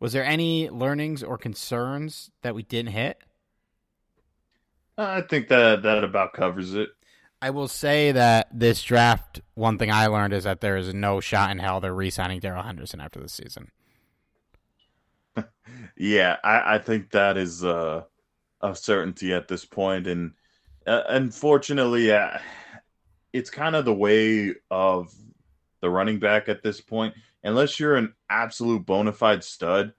Was 0.00 0.12
there 0.12 0.24
any 0.24 0.68
learnings 0.68 1.22
or 1.22 1.38
concerns 1.38 2.32
that 2.42 2.56
we 2.56 2.64
didn't 2.64 2.90
hit? 2.90 3.22
I 4.98 5.20
think 5.20 5.46
that 5.46 5.84
that 5.84 6.02
about 6.02 6.32
covers 6.32 6.74
it. 6.74 6.88
I 7.42 7.50
will 7.50 7.66
say 7.66 8.12
that 8.12 8.48
this 8.52 8.82
draft, 8.82 9.40
one 9.54 9.76
thing 9.76 9.90
I 9.90 10.06
learned 10.06 10.32
is 10.32 10.44
that 10.44 10.60
there 10.60 10.76
is 10.76 10.94
no 10.94 11.20
shot 11.20 11.50
in 11.50 11.58
hell 11.58 11.80
they're 11.80 11.92
re-signing 11.92 12.38
Darrell 12.38 12.62
Henderson 12.62 13.00
after 13.00 13.20
this 13.20 13.32
season 13.32 13.72
yeah, 15.96 16.36
I, 16.44 16.74
I 16.74 16.78
think 16.78 17.10
that 17.10 17.36
is 17.36 17.64
uh, 17.64 18.02
a 18.60 18.74
certainty 18.74 19.32
at 19.32 19.48
this 19.48 19.64
point, 19.64 20.06
and 20.06 20.32
uh, 20.86 21.02
unfortunately, 21.08 22.12
uh, 22.12 22.38
it's 23.32 23.50
kind 23.50 23.74
of 23.76 23.84
the 23.84 23.94
way 23.94 24.54
of 24.70 25.12
the 25.80 25.90
running 25.90 26.18
back 26.18 26.48
at 26.48 26.62
this 26.62 26.80
point. 26.80 27.14
Unless 27.44 27.80
you're 27.80 27.96
an 27.96 28.14
absolute 28.30 28.86
bona 28.86 29.12
fide 29.12 29.42
stud, 29.42 29.92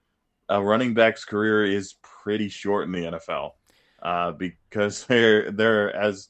a 0.48 0.62
running 0.62 0.94
back's 0.94 1.24
career 1.24 1.64
is 1.64 1.96
pretty 2.02 2.48
short 2.48 2.86
in 2.86 2.92
the 2.92 3.18
NFL 3.18 3.52
uh, 4.02 4.32
because 4.32 5.04
they're 5.08 5.50
they're 5.50 5.94
as 5.94 6.28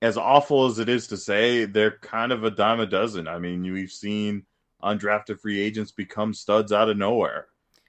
as 0.00 0.16
awful 0.16 0.66
as 0.66 0.78
it 0.78 0.88
is 0.88 1.06
to 1.08 1.16
say, 1.16 1.64
they're 1.64 1.98
kind 1.98 2.32
of 2.32 2.44
a 2.44 2.50
dime 2.50 2.80
a 2.80 2.86
dozen. 2.86 3.28
I 3.28 3.38
mean, 3.38 3.62
we've 3.62 3.90
seen 3.90 4.44
undrafted 4.82 5.40
free 5.40 5.60
agents 5.60 5.90
become 5.90 6.32
studs 6.32 6.72
out 6.72 6.88
of 6.88 6.96
nowhere 6.96 7.48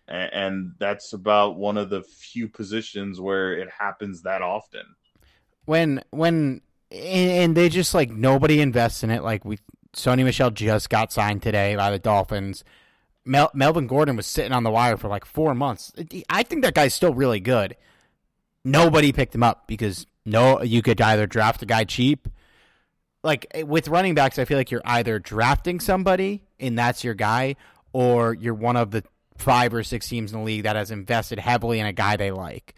and 0.10 0.74
that's 0.80 1.14
about 1.14 1.56
one 1.56 1.78
of 1.78 1.90
the 1.90 2.02
few 2.02 2.48
positions 2.48 3.22
where 3.22 3.54
it 3.54 3.70
happens 3.70 4.24
that 4.24 4.42
often. 4.42 4.84
When 5.66 6.04
when 6.10 6.62
and 6.92 7.56
they 7.56 7.70
just 7.70 7.94
like 7.94 8.10
nobody 8.10 8.60
invests 8.60 9.04
in 9.04 9.12
it. 9.12 9.22
Like 9.22 9.46
we, 9.46 9.60
Sony 9.94 10.24
Michel 10.24 10.50
just 10.50 10.90
got 10.90 11.14
signed 11.14 11.44
today 11.44 11.76
by 11.76 11.92
the 11.92 12.00
Dolphins. 12.00 12.64
Mel, 13.24 13.52
Melvin 13.54 13.86
Gordon 13.86 14.16
was 14.16 14.26
sitting 14.26 14.52
on 14.52 14.64
the 14.64 14.72
wire 14.72 14.98
for 14.98 15.08
like 15.08 15.26
four 15.26 15.54
months. 15.54 15.94
I 16.30 16.42
think 16.42 16.64
that 16.64 16.74
guy's 16.74 16.96
still 16.96 17.14
really 17.14 17.40
good. 17.40 17.76
Nobody 18.66 19.12
picked 19.12 19.36
him 19.36 19.44
up 19.44 19.68
because 19.68 20.08
no, 20.30 20.62
you 20.62 20.82
could 20.82 21.00
either 21.02 21.28
draft 21.28 21.62
a 21.62 21.66
guy 21.66 21.84
cheap. 21.84 22.28
Like 23.24 23.48
with 23.66 23.88
running 23.88 24.16
backs, 24.16 24.40
I 24.40 24.46
feel 24.46 24.58
like 24.58 24.72
you're 24.72 24.82
either 24.86 25.20
drafting 25.20 25.80
somebody 25.80 26.44
and 26.60 26.78
that's 26.78 27.04
your 27.04 27.16
guy, 27.16 27.56
or 27.92 28.34
you're 28.34 28.54
one 28.54 28.78
of 28.78 28.92
the 28.92 29.04
five 29.38 29.74
or 29.74 29.84
six 29.84 30.08
teams 30.08 30.32
in 30.32 30.40
the 30.40 30.46
league 30.46 30.64
that 30.64 30.76
has 30.76 30.92
invested 30.92 31.40
heavily 31.40 31.80
in 31.80 31.86
a 31.86 31.94
guy 31.94 32.16
they 32.16 32.32
like. 32.32 32.76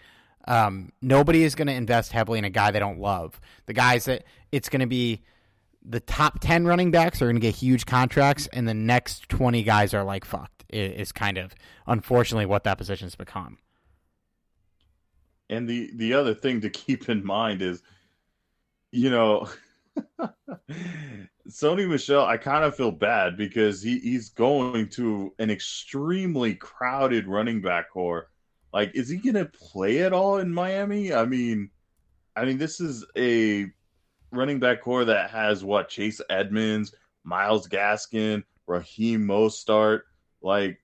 Um, 0.47 0.91
nobody 1.01 1.43
is 1.43 1.55
going 1.55 1.67
to 1.67 1.73
invest 1.73 2.11
heavily 2.11 2.39
in 2.39 2.45
a 2.45 2.49
guy 2.49 2.71
they 2.71 2.79
don't 2.79 2.99
love. 2.99 3.39
The 3.65 3.73
guys 3.73 4.05
that 4.05 4.23
it's 4.51 4.69
going 4.69 4.79
to 4.79 4.87
be 4.87 5.21
the 5.83 5.99
top 5.99 6.39
10 6.39 6.65
running 6.65 6.91
backs 6.91 7.21
are 7.21 7.25
going 7.25 7.35
to 7.35 7.41
get 7.41 7.55
huge 7.55 7.85
contracts, 7.85 8.47
and 8.47 8.67
the 8.67 8.73
next 8.73 9.29
20 9.29 9.63
guys 9.63 9.93
are 9.93 10.03
like 10.03 10.25
fucked, 10.25 10.63
is 10.69 11.11
kind 11.11 11.37
of 11.37 11.53
unfortunately 11.87 12.45
what 12.45 12.63
that 12.63 12.77
position 12.77 13.05
has 13.05 13.15
become. 13.15 13.57
And 15.51 15.67
the, 15.69 15.91
the 15.95 16.13
other 16.15 16.33
thing 16.33 16.61
to 16.61 16.69
keep 16.71 17.09
in 17.09 17.23
mind 17.23 17.61
is, 17.61 17.83
you 18.91 19.09
know, 19.11 19.47
Sony 21.49 21.87
Michel, 21.87 22.25
I 22.25 22.37
kind 22.37 22.63
of 22.63 22.75
feel 22.75 22.91
bad 22.91 23.37
because 23.37 23.81
he, 23.81 23.99
he's 23.99 24.29
going 24.29 24.89
to 24.89 25.33
an 25.39 25.49
extremely 25.49 26.55
crowded 26.55 27.27
running 27.27 27.61
back 27.61 27.89
corps. 27.91 28.29
Like, 28.73 28.95
is 28.95 29.09
he 29.09 29.17
gonna 29.17 29.45
play 29.45 29.99
at 30.03 30.13
all 30.13 30.37
in 30.37 30.53
Miami? 30.53 31.13
I 31.13 31.25
mean, 31.25 31.69
I 32.35 32.45
mean, 32.45 32.57
this 32.57 32.79
is 32.79 33.05
a 33.17 33.65
running 34.31 34.59
back 34.59 34.81
corps 34.81 35.03
that 35.05 35.29
has 35.31 35.63
what 35.63 35.89
Chase 35.89 36.21
Edmonds, 36.29 36.95
Myles 37.25 37.67
Gaskin, 37.67 38.43
Raheem 38.67 39.27
Mostert. 39.27 40.01
Like, 40.41 40.81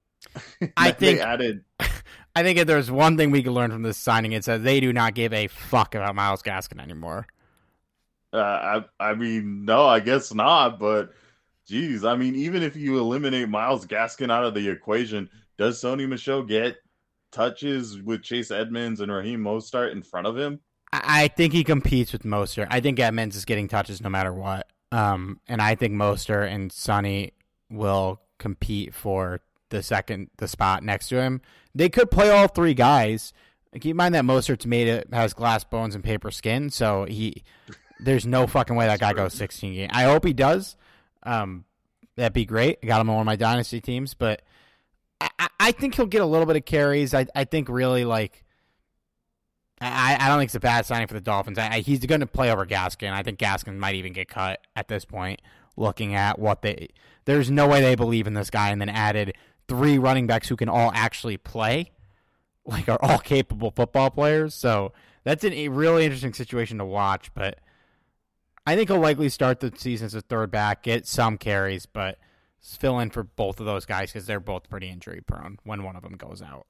I 0.76 0.90
they 0.90 1.14
think- 1.14 1.20
added. 1.20 1.64
I 2.36 2.42
think 2.42 2.58
if 2.58 2.66
there's 2.66 2.90
one 2.90 3.16
thing 3.16 3.30
we 3.30 3.42
can 3.42 3.52
learn 3.52 3.70
from 3.70 3.82
this 3.82 3.96
signing, 3.96 4.32
it's 4.32 4.46
that 4.46 4.64
they 4.64 4.80
do 4.80 4.92
not 4.92 5.14
give 5.14 5.32
a 5.32 5.46
fuck 5.46 5.94
about 5.94 6.14
Myles 6.14 6.42
Gaskin 6.42 6.80
anymore. 6.82 7.26
Uh, 8.32 8.82
I 8.98 9.10
I 9.10 9.14
mean, 9.14 9.64
no, 9.64 9.86
I 9.86 10.00
guess 10.00 10.34
not. 10.34 10.80
But, 10.80 11.12
geez, 11.68 12.04
I 12.04 12.16
mean, 12.16 12.34
even 12.34 12.62
if 12.62 12.74
you 12.74 12.98
eliminate 12.98 13.48
Myles 13.48 13.86
Gaskin 13.86 14.32
out 14.32 14.44
of 14.44 14.54
the 14.54 14.68
equation, 14.68 15.30
does 15.56 15.80
Sony 15.80 16.08
Michel 16.08 16.42
get 16.42 16.76
touches 17.30 18.00
with 18.02 18.22
Chase 18.22 18.50
Edmonds 18.50 19.00
and 19.00 19.12
Raheem 19.12 19.40
Mostert 19.40 19.92
in 19.92 20.02
front 20.02 20.26
of 20.26 20.36
him? 20.36 20.58
I 20.92 21.24
I 21.24 21.28
think 21.28 21.52
he 21.52 21.62
competes 21.62 22.12
with 22.12 22.22
Mostert. 22.24 22.66
I 22.70 22.80
think 22.80 22.98
Edmonds 22.98 23.36
is 23.36 23.44
getting 23.44 23.68
touches 23.68 24.00
no 24.00 24.08
matter 24.08 24.32
what. 24.32 24.66
Um, 24.90 25.40
and 25.48 25.62
I 25.62 25.76
think 25.76 25.94
Mostert 25.94 26.52
and 26.52 26.70
Sony 26.70 27.32
will 27.70 28.20
compete 28.38 28.94
for 28.94 29.40
the 29.74 29.82
second 29.82 30.30
the 30.38 30.48
spot 30.48 30.82
next 30.82 31.08
to 31.08 31.20
him. 31.20 31.40
They 31.74 31.88
could 31.88 32.10
play 32.10 32.30
all 32.30 32.48
three 32.48 32.74
guys. 32.74 33.32
Keep 33.74 33.86
in 33.90 33.96
mind 33.96 34.14
that 34.14 34.24
Mostert's 34.24 34.66
made 34.66 34.86
it 34.88 35.08
has 35.12 35.34
glass 35.34 35.64
bones 35.64 35.94
and 35.94 36.04
paper 36.04 36.30
skin, 36.30 36.70
so 36.70 37.04
he 37.04 37.42
there's 38.00 38.24
no 38.26 38.46
fucking 38.46 38.76
way 38.76 38.86
that 38.86 39.00
guy 39.00 39.12
goes 39.12 39.34
16 39.34 39.74
games. 39.74 39.92
I 39.94 40.04
hope 40.04 40.24
he 40.24 40.32
does. 40.32 40.76
Um, 41.24 41.64
that'd 42.16 42.32
be 42.32 42.44
great. 42.44 42.78
I 42.82 42.86
got 42.86 43.00
him 43.00 43.08
on 43.10 43.16
one 43.16 43.22
of 43.22 43.26
my 43.26 43.36
dynasty 43.36 43.80
teams, 43.80 44.14
but 44.14 44.42
I, 45.20 45.28
I- 45.58 45.72
think 45.72 45.94
he'll 45.96 46.06
get 46.06 46.22
a 46.22 46.26
little 46.26 46.46
bit 46.46 46.56
of 46.56 46.64
carries. 46.64 47.14
I 47.14 47.26
I 47.34 47.44
think 47.44 47.68
really 47.68 48.04
like 48.04 48.44
I, 49.80 50.16
I 50.20 50.28
don't 50.28 50.38
think 50.38 50.48
it's 50.48 50.54
a 50.54 50.60
bad 50.60 50.86
signing 50.86 51.08
for 51.08 51.14
the 51.14 51.20
Dolphins. 51.20 51.58
I, 51.58 51.68
I, 51.74 51.80
he's 51.80 51.98
going 52.06 52.20
to 52.20 52.26
play 52.26 52.50
over 52.50 52.64
Gaskin. 52.64 53.10
I 53.10 53.22
think 53.22 53.38
Gaskin 53.38 53.76
might 53.76 53.96
even 53.96 54.12
get 54.12 54.28
cut 54.28 54.60
at 54.76 54.88
this 54.88 55.04
point. 55.04 55.42
Looking 55.76 56.14
at 56.14 56.38
what 56.38 56.62
they, 56.62 56.90
there's 57.24 57.50
no 57.50 57.66
way 57.66 57.80
they 57.80 57.96
believe 57.96 58.28
in 58.28 58.34
this 58.34 58.48
guy, 58.50 58.70
and 58.70 58.80
then 58.80 58.88
added 58.88 59.34
three 59.68 59.98
running 59.98 60.26
backs 60.26 60.48
who 60.48 60.56
can 60.56 60.68
all 60.68 60.90
actually 60.94 61.36
play, 61.36 61.92
like 62.64 62.88
are 62.88 62.98
all 63.02 63.18
capable 63.24 63.70
football 63.70 64.10
players. 64.10 64.54
So 64.54 64.92
that's 65.24 65.44
a 65.44 65.68
really 65.68 66.04
interesting 66.04 66.32
situation 66.32 66.78
to 66.78 66.84
watch. 66.84 67.32
But 67.34 67.58
I 68.66 68.76
think 68.76 68.88
he'll 68.88 69.00
likely 69.00 69.28
start 69.28 69.60
the 69.60 69.72
season 69.76 70.06
as 70.06 70.14
a 70.14 70.20
third 70.20 70.50
back, 70.50 70.82
get 70.82 71.06
some 71.06 71.36
carries, 71.38 71.86
but 71.86 72.18
fill 72.60 72.98
in 72.98 73.10
for 73.10 73.22
both 73.22 73.60
of 73.60 73.66
those 73.66 73.84
guys 73.84 74.10
because 74.10 74.26
they're 74.26 74.40
both 74.40 74.68
pretty 74.70 74.88
injury 74.88 75.20
prone 75.26 75.58
when 75.64 75.82
one 75.82 75.96
of 75.96 76.02
them 76.02 76.16
goes 76.16 76.40
out. 76.42 76.66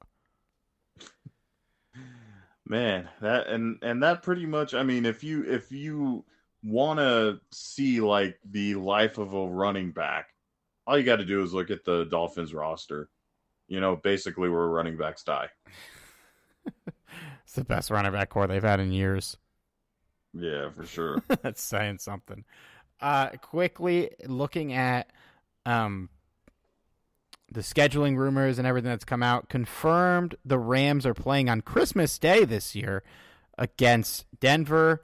Man, 2.67 3.07
that 3.21 3.47
and 3.47 3.77
and 3.83 4.01
that 4.01 4.23
pretty 4.23 4.45
much. 4.45 4.73
I 4.73 4.83
mean, 4.83 5.05
if 5.05 5.23
you 5.23 5.43
if 5.43 5.71
you 5.71 6.25
want 6.63 6.99
to 6.99 7.39
see 7.51 8.01
like 8.01 8.39
the 8.49 8.75
life 8.75 9.19
of 9.19 9.33
a 9.33 9.47
running 9.47 9.91
back, 9.91 10.29
all 10.87 10.97
you 10.97 11.03
got 11.03 11.17
to 11.17 11.25
do 11.25 11.43
is 11.43 11.53
look 11.53 11.71
at 11.71 11.83
the 11.85 12.05
Dolphins 12.05 12.53
roster. 12.53 13.09
You 13.67 13.79
know, 13.79 13.95
basically 13.95 14.49
where 14.49 14.67
running 14.67 14.97
backs 14.97 15.23
die. 15.23 15.49
It's 17.45 17.53
the 17.53 17.63
best 17.63 17.91
running 17.91 18.11
back 18.11 18.29
corps 18.31 18.47
they've 18.47 18.63
had 18.63 18.79
in 18.79 18.91
years. 18.91 19.37
Yeah, 20.33 20.69
for 20.71 20.85
sure. 20.85 21.23
That's 21.41 21.61
saying 21.61 21.99
something. 21.99 22.43
Uh, 22.99 23.29
quickly 23.41 24.09
looking 24.25 24.73
at 24.73 25.11
um, 25.65 26.09
the 27.51 27.61
scheduling 27.61 28.17
rumors 28.17 28.57
and 28.57 28.67
everything 28.67 28.89
that's 28.89 29.05
come 29.05 29.21
out, 29.21 29.49
confirmed 29.49 30.35
the 30.43 30.57
Rams 30.57 31.05
are 31.05 31.13
playing 31.13 31.49
on 31.49 31.61
Christmas 31.61 32.17
Day 32.17 32.45
this 32.45 32.73
year 32.75 33.03
against 33.57 34.25
Denver. 34.39 35.03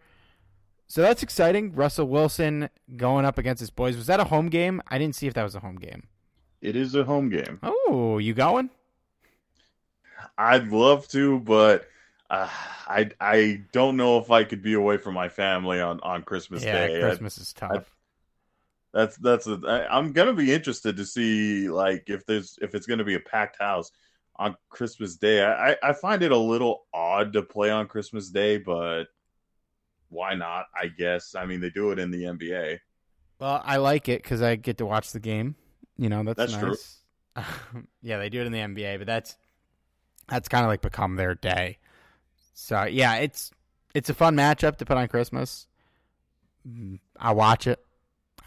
So 0.91 1.01
that's 1.01 1.23
exciting. 1.23 1.71
Russell 1.71 2.05
Wilson 2.05 2.69
going 2.97 3.23
up 3.23 3.37
against 3.37 3.61
his 3.61 3.69
boys. 3.69 3.95
Was 3.95 4.07
that 4.07 4.19
a 4.19 4.25
home 4.25 4.49
game? 4.49 4.81
I 4.89 4.97
didn't 4.97 5.15
see 5.15 5.25
if 5.25 5.33
that 5.35 5.43
was 5.43 5.55
a 5.55 5.61
home 5.61 5.77
game. 5.77 6.03
it 6.59 6.75
is 6.75 6.95
a 6.95 7.05
home 7.05 7.29
game. 7.29 7.61
Oh, 7.63 8.17
you 8.17 8.33
going? 8.33 8.69
I'd 10.37 10.67
love 10.67 11.07
to, 11.07 11.39
but 11.39 11.87
uh, 12.29 12.49
I 12.89 13.09
I 13.21 13.61
don't 13.71 13.95
know 13.95 14.17
if 14.17 14.31
I 14.31 14.43
could 14.43 14.61
be 14.61 14.73
away 14.73 14.97
from 14.97 15.13
my 15.13 15.29
family 15.29 15.79
on 15.79 16.01
on 16.01 16.23
Christmas 16.23 16.61
yeah, 16.61 16.87
Day. 16.87 16.99
Christmas 16.99 17.37
is 17.37 17.53
tough. 17.53 17.95
That's 18.93 19.15
that's 19.15 19.47
a, 19.47 19.61
I, 19.65 19.97
I'm 19.97 20.11
gonna 20.11 20.33
be 20.33 20.53
interested 20.53 20.97
to 20.97 21.05
see 21.05 21.69
like 21.69 22.09
if 22.09 22.25
there's 22.25 22.59
if 22.61 22.75
it's 22.75 22.85
gonna 22.85 23.05
be 23.05 23.15
a 23.15 23.19
packed 23.21 23.61
house 23.61 23.91
on 24.35 24.57
Christmas 24.67 25.15
Day. 25.15 25.41
I, 25.41 25.71
I 25.71 25.77
I 25.83 25.93
find 25.93 26.21
it 26.21 26.33
a 26.33 26.37
little 26.37 26.83
odd 26.93 27.31
to 27.31 27.43
play 27.43 27.69
on 27.69 27.87
Christmas 27.87 28.29
Day, 28.29 28.57
but 28.57 29.05
why 30.11 30.35
not? 30.35 30.65
I 30.75 30.87
guess. 30.87 31.33
I 31.35 31.45
mean, 31.45 31.61
they 31.61 31.69
do 31.69 31.91
it 31.91 31.99
in 31.99 32.11
the 32.11 32.23
NBA. 32.23 32.79
Well, 33.39 33.61
I 33.65 33.77
like 33.77 34.07
it 34.07 34.21
because 34.21 34.41
I 34.41 34.55
get 34.55 34.77
to 34.77 34.85
watch 34.85 35.11
the 35.11 35.19
game. 35.19 35.55
You 35.97 36.09
know, 36.09 36.23
that's, 36.23 36.37
That's 36.37 36.53
true. 36.53 36.69
nice. 36.69 36.99
yeah, 38.01 38.17
they 38.17 38.29
do 38.29 38.41
it 38.41 38.45
in 38.45 38.51
the 38.51 38.59
NBA, 38.59 38.99
but 38.99 39.07
that's 39.07 39.37
that's 40.27 40.47
kind 40.47 40.63
of 40.63 40.69
like 40.69 40.81
become 40.81 41.15
their 41.15 41.35
day. 41.35 41.77
So 42.53 42.83
yeah, 42.83 43.15
it's 43.15 43.51
it's 43.95 44.09
a 44.09 44.13
fun 44.13 44.35
matchup 44.35 44.77
to 44.77 44.85
put 44.85 44.97
on 44.97 45.07
Christmas. 45.07 45.67
Mm, 46.67 46.99
I 47.17 47.31
watch 47.33 47.67
it. 47.67 47.79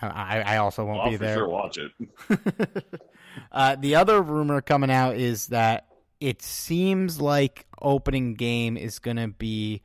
I 0.01 0.43
I, 0.43 0.57
also 0.59 0.85
won't 0.85 1.01
I'll 1.01 1.11
be 1.11 1.17
there. 1.17 1.37
sure 1.37 1.49
watch 1.49 1.79
it. 1.79 1.93
uh, 3.53 3.77
the 3.77 3.95
other 3.95 4.21
rumor 4.21 4.61
coming 4.61 4.91
out 4.91 5.17
is 5.17 5.49
that 5.49 5.87
it 6.21 6.43
seems 6.43 7.21
like 7.21 7.67
opening 7.81 8.35
game 8.35 8.77
is 8.77 8.99
going 8.99 9.17
to 9.17 9.29
be 9.29 9.83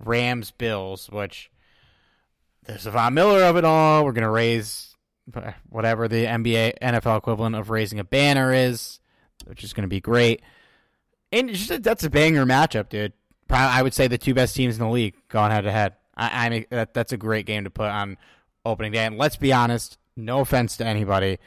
Rams 0.00 0.50
Bills, 0.50 1.08
which 1.10 1.50
there's 2.64 2.86
a 2.86 2.90
Von 2.90 3.14
Miller 3.14 3.42
of 3.44 3.56
it 3.56 3.64
all. 3.64 4.04
We're 4.04 4.12
to 4.22 4.30
raise 4.30 4.96
whatever 5.68 6.08
the 6.08 6.24
NBA 6.24 6.78
NFL 6.80 7.18
equivalent 7.18 7.56
of 7.56 7.70
raising 7.70 7.98
a 7.98 8.04
banner 8.04 8.52
is, 8.52 9.00
which 9.44 9.64
is 9.64 9.72
to 9.84 9.88
be 9.88 10.00
great. 10.00 10.42
And 11.32 11.50
just, 11.50 11.82
that's 11.82 12.04
a 12.04 12.10
banger 12.10 12.46
matchup, 12.46 12.88
dude. 12.88 13.12
Probably, 13.48 13.78
I 13.78 13.82
would 13.82 13.94
say 13.94 14.08
the 14.08 14.18
two 14.18 14.34
best 14.34 14.56
teams 14.56 14.78
in 14.78 14.84
the 14.84 14.90
league 14.90 15.14
going 15.28 15.50
head 15.50 15.62
to 15.62 15.72
head. 15.72 15.94
I, 16.16 16.46
I 16.46 16.50
mean, 16.50 16.66
that, 16.70 16.94
that's 16.94 17.12
a 17.12 17.16
great 17.16 17.46
game 17.46 17.64
to 17.64 17.70
put 17.70 17.88
on 17.88 18.16
opening 18.64 18.92
day. 18.92 19.04
And 19.04 19.18
let's 19.18 19.36
be 19.36 19.52
honest, 19.52 19.98
no 20.16 20.40
offense 20.40 20.76
to 20.78 20.86
anybody, 20.86 21.38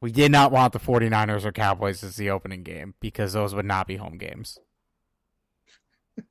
we 0.00 0.12
did 0.12 0.32
not 0.32 0.52
want 0.52 0.72
the 0.72 0.80
49ers 0.80 1.44
or 1.44 1.52
Cowboys 1.52 2.02
as 2.02 2.16
the 2.16 2.30
opening 2.30 2.62
game 2.62 2.94
because 3.00 3.32
those 3.32 3.54
would 3.54 3.66
not 3.66 3.86
be 3.86 3.96
home 3.96 4.18
games. 4.18 4.58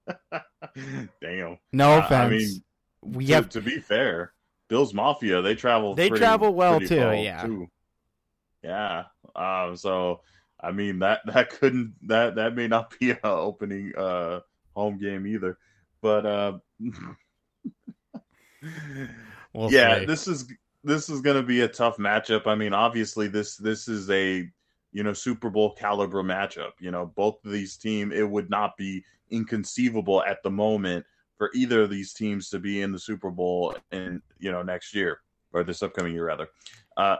Damn. 1.21 1.57
No 1.71 1.99
offense. 1.99 2.11
I 2.11 2.29
mean, 2.29 2.63
we 3.01 3.25
to, 3.27 3.33
have 3.33 3.49
to 3.49 3.61
be 3.61 3.79
fair, 3.79 4.33
Bills 4.67 4.93
Mafia 4.93 5.41
they 5.41 5.55
travel. 5.55 5.95
They 5.95 6.09
pretty- 6.09 6.21
travel 6.21 6.53
well, 6.53 6.79
too, 6.79 6.95
yeah. 6.95 7.47
Yeah. 8.63 9.03
Um. 9.35 9.75
So 9.77 10.21
I 10.59 10.71
mean 10.71 10.99
that 10.99 11.21
that 11.25 11.49
couldn't 11.49 11.95
that 12.07 12.35
that 12.35 12.55
may 12.55 12.67
not 12.67 12.93
be 12.99 13.11
a 13.11 13.19
opening 13.23 13.93
uh 13.97 14.41
home 14.75 14.97
game 14.97 15.27
either, 15.27 15.57
but 16.01 16.25
uh. 16.25 16.57
we'll 19.53 19.71
yeah, 19.71 19.99
see. 19.99 20.05
this 20.05 20.27
is 20.27 20.47
this 20.83 21.09
is 21.09 21.21
going 21.21 21.35
to 21.37 21.43
be 21.43 21.61
a 21.61 21.67
tough 21.67 21.97
matchup. 21.97 22.47
I 22.47 22.55
mean, 22.55 22.73
obviously 22.73 23.27
this 23.27 23.57
this 23.57 23.87
is 23.87 24.09
a 24.09 24.49
you 24.91 25.03
know 25.03 25.13
Super 25.13 25.49
Bowl 25.49 25.73
caliber 25.75 26.23
matchup. 26.23 26.71
You 26.79 26.91
know, 26.91 27.11
both 27.15 27.43
of 27.45 27.51
these 27.51 27.77
teams, 27.77 28.13
it 28.13 28.29
would 28.29 28.49
not 28.49 28.77
be 28.77 29.03
inconceivable 29.31 30.23
at 30.23 30.41
the 30.43 30.49
moment 30.49 31.05
for 31.37 31.49
either 31.53 31.83
of 31.83 31.89
these 31.89 32.13
teams 32.13 32.49
to 32.49 32.59
be 32.59 32.81
in 32.81 32.91
the 32.91 32.99
Super 32.99 33.31
Bowl 33.31 33.75
in 33.91 34.21
you 34.39 34.51
know 34.51 34.61
next 34.61 34.93
year 34.93 35.21
or 35.53 35.63
this 35.63 35.81
upcoming 35.81 36.13
year 36.13 36.25
rather. 36.25 36.49
Uh, 36.97 37.17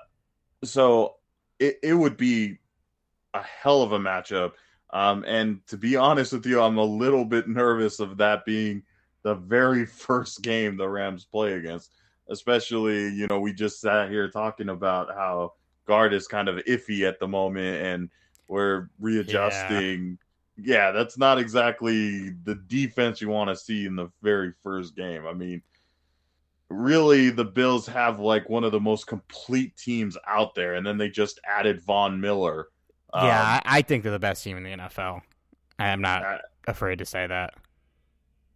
so 0.63 1.15
it 1.59 1.77
it 1.81 1.93
would 1.93 2.17
be 2.17 2.59
a 3.33 3.41
hell 3.41 3.81
of 3.81 3.91
a 3.91 3.99
matchup. 3.99 4.53
Um, 4.91 5.23
and 5.27 5.65
to 5.67 5.77
be 5.77 5.95
honest 5.95 6.33
with 6.33 6.45
you, 6.45 6.61
I'm 6.61 6.77
a 6.77 6.83
little 6.83 7.25
bit 7.25 7.47
nervous 7.47 7.99
of 7.99 8.17
that 8.17 8.45
being 8.45 8.83
the 9.23 9.35
very 9.35 9.85
first 10.05 10.41
game 10.41 10.77
the 10.77 10.87
Rams 10.87 11.25
play 11.25 11.53
against. 11.53 11.91
Especially, 12.29 13.09
you 13.09 13.25
know, 13.27 13.39
we 13.39 13.53
just 13.53 13.81
sat 13.81 14.09
here 14.09 14.29
talking 14.29 14.69
about 14.69 15.09
how 15.15 15.53
guard 15.87 16.13
is 16.13 16.27
kind 16.27 16.47
of 16.47 16.57
iffy 16.65 17.07
at 17.07 17.19
the 17.19 17.27
moment 17.27 17.83
and 17.83 18.09
we're 18.47 18.89
readjusting. 18.99 20.17
Yeah, 20.63 20.91
that's 20.91 21.17
not 21.17 21.39
exactly 21.39 22.29
the 22.43 22.55
defense 22.55 23.21
you 23.21 23.29
want 23.29 23.49
to 23.49 23.55
see 23.55 23.85
in 23.85 23.95
the 23.95 24.09
very 24.21 24.53
first 24.63 24.95
game. 24.95 25.25
I 25.27 25.33
mean, 25.33 25.61
really, 26.69 27.29
the 27.29 27.45
Bills 27.45 27.87
have 27.87 28.19
like 28.19 28.49
one 28.49 28.63
of 28.63 28.71
the 28.71 28.79
most 28.79 29.07
complete 29.07 29.75
teams 29.77 30.17
out 30.27 30.55
there, 30.55 30.75
and 30.75 30.85
then 30.85 30.97
they 30.97 31.09
just 31.09 31.39
added 31.47 31.81
Von 31.81 32.19
Miller. 32.21 32.67
Um, 33.13 33.25
yeah, 33.27 33.61
I, 33.65 33.79
I 33.79 33.81
think 33.81 34.03
they're 34.03 34.11
the 34.11 34.19
best 34.19 34.43
team 34.43 34.57
in 34.57 34.63
the 34.63 34.71
NFL. 34.71 35.21
I 35.79 35.89
am 35.89 36.01
not 36.01 36.23
I- 36.23 36.39
afraid 36.67 36.99
to 36.99 37.05
say 37.05 37.25
that. 37.27 37.53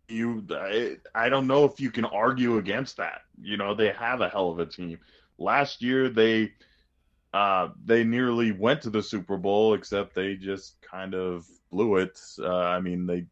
you 0.08 0.46
I, 0.52 0.98
I 1.16 1.30
don't 1.30 1.48
know 1.48 1.66
if 1.66 1.80
you 1.80 1.90
can 1.92 2.06
argue 2.06 2.58
against 2.58 2.98
that. 2.98 3.22
You 3.42 3.58
know, 3.58 3.74
they 3.74 3.90
have 3.94 4.22
a 4.22 4.30
hell 4.30 4.50
of 4.52 4.60
a 4.60 4.66
team. 4.66 5.00
Last 5.38 5.82
year 5.82 6.10
they 6.10 6.52
uh 7.34 7.70
they 7.84 8.04
nearly 8.04 8.52
went 8.52 8.82
to 8.84 8.90
the 8.90 9.02
Super 9.02 9.38
Bowl 9.38 9.74
except 9.74 10.14
they 10.14 10.36
just 10.36 10.78
kind 10.82 11.16
of 11.16 11.46
blew 11.74 11.98
it. 11.98 12.20
Uh, 12.40 12.54
I 12.56 12.80
mean, 12.80 13.06
they 13.06 13.26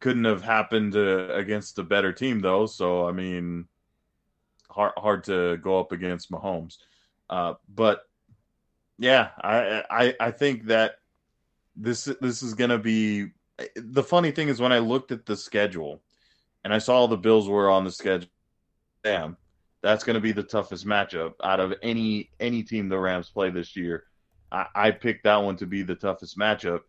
couldn't 0.00 0.24
have 0.24 0.42
happened 0.42 0.96
uh, 0.96 1.32
against 1.34 1.78
a 1.78 1.84
better 1.84 2.12
team 2.12 2.40
though, 2.40 2.66
so 2.66 3.06
I 3.08 3.12
mean 3.12 3.66
hard 4.68 4.92
hard 4.96 5.24
to 5.24 5.58
go 5.58 5.78
up 5.78 5.92
against 5.92 6.30
Mahomes. 6.32 6.78
Uh, 7.30 7.54
but 7.72 8.02
yeah, 8.98 9.30
I, 9.40 9.84
I 9.90 10.14
I 10.18 10.30
think 10.32 10.66
that 10.66 10.96
this 11.76 12.04
this 12.20 12.42
is 12.42 12.54
to 12.70 12.78
be 12.78 13.30
the 13.76 14.02
funny 14.02 14.32
thing 14.32 14.48
is 14.48 14.60
when 14.60 14.72
I 14.72 14.78
looked 14.78 15.12
at 15.12 15.26
the 15.26 15.36
schedule 15.36 16.02
and 16.64 16.74
I 16.74 16.78
saw 16.78 17.06
the 17.06 17.16
Bills 17.16 17.48
were 17.48 17.70
on 17.70 17.84
the 17.84 17.92
schedule, 17.92 18.28
damn, 19.04 19.36
that's 19.82 20.04
to 20.14 20.20
be 20.20 20.32
the 20.32 20.42
toughest 20.42 20.86
matchup 20.86 21.34
out 21.44 21.60
of 21.60 21.74
any 21.82 22.30
any 22.40 22.62
team 22.62 22.88
the 22.88 22.98
Rams 22.98 23.30
play 23.30 23.50
this 23.50 23.76
year. 23.76 24.04
I, 24.50 24.66
I 24.74 24.90
picked 24.90 25.24
that 25.24 25.42
one 25.42 25.56
to 25.56 25.66
be 25.66 25.82
the 25.82 25.94
toughest 25.94 26.38
matchup, 26.38 26.80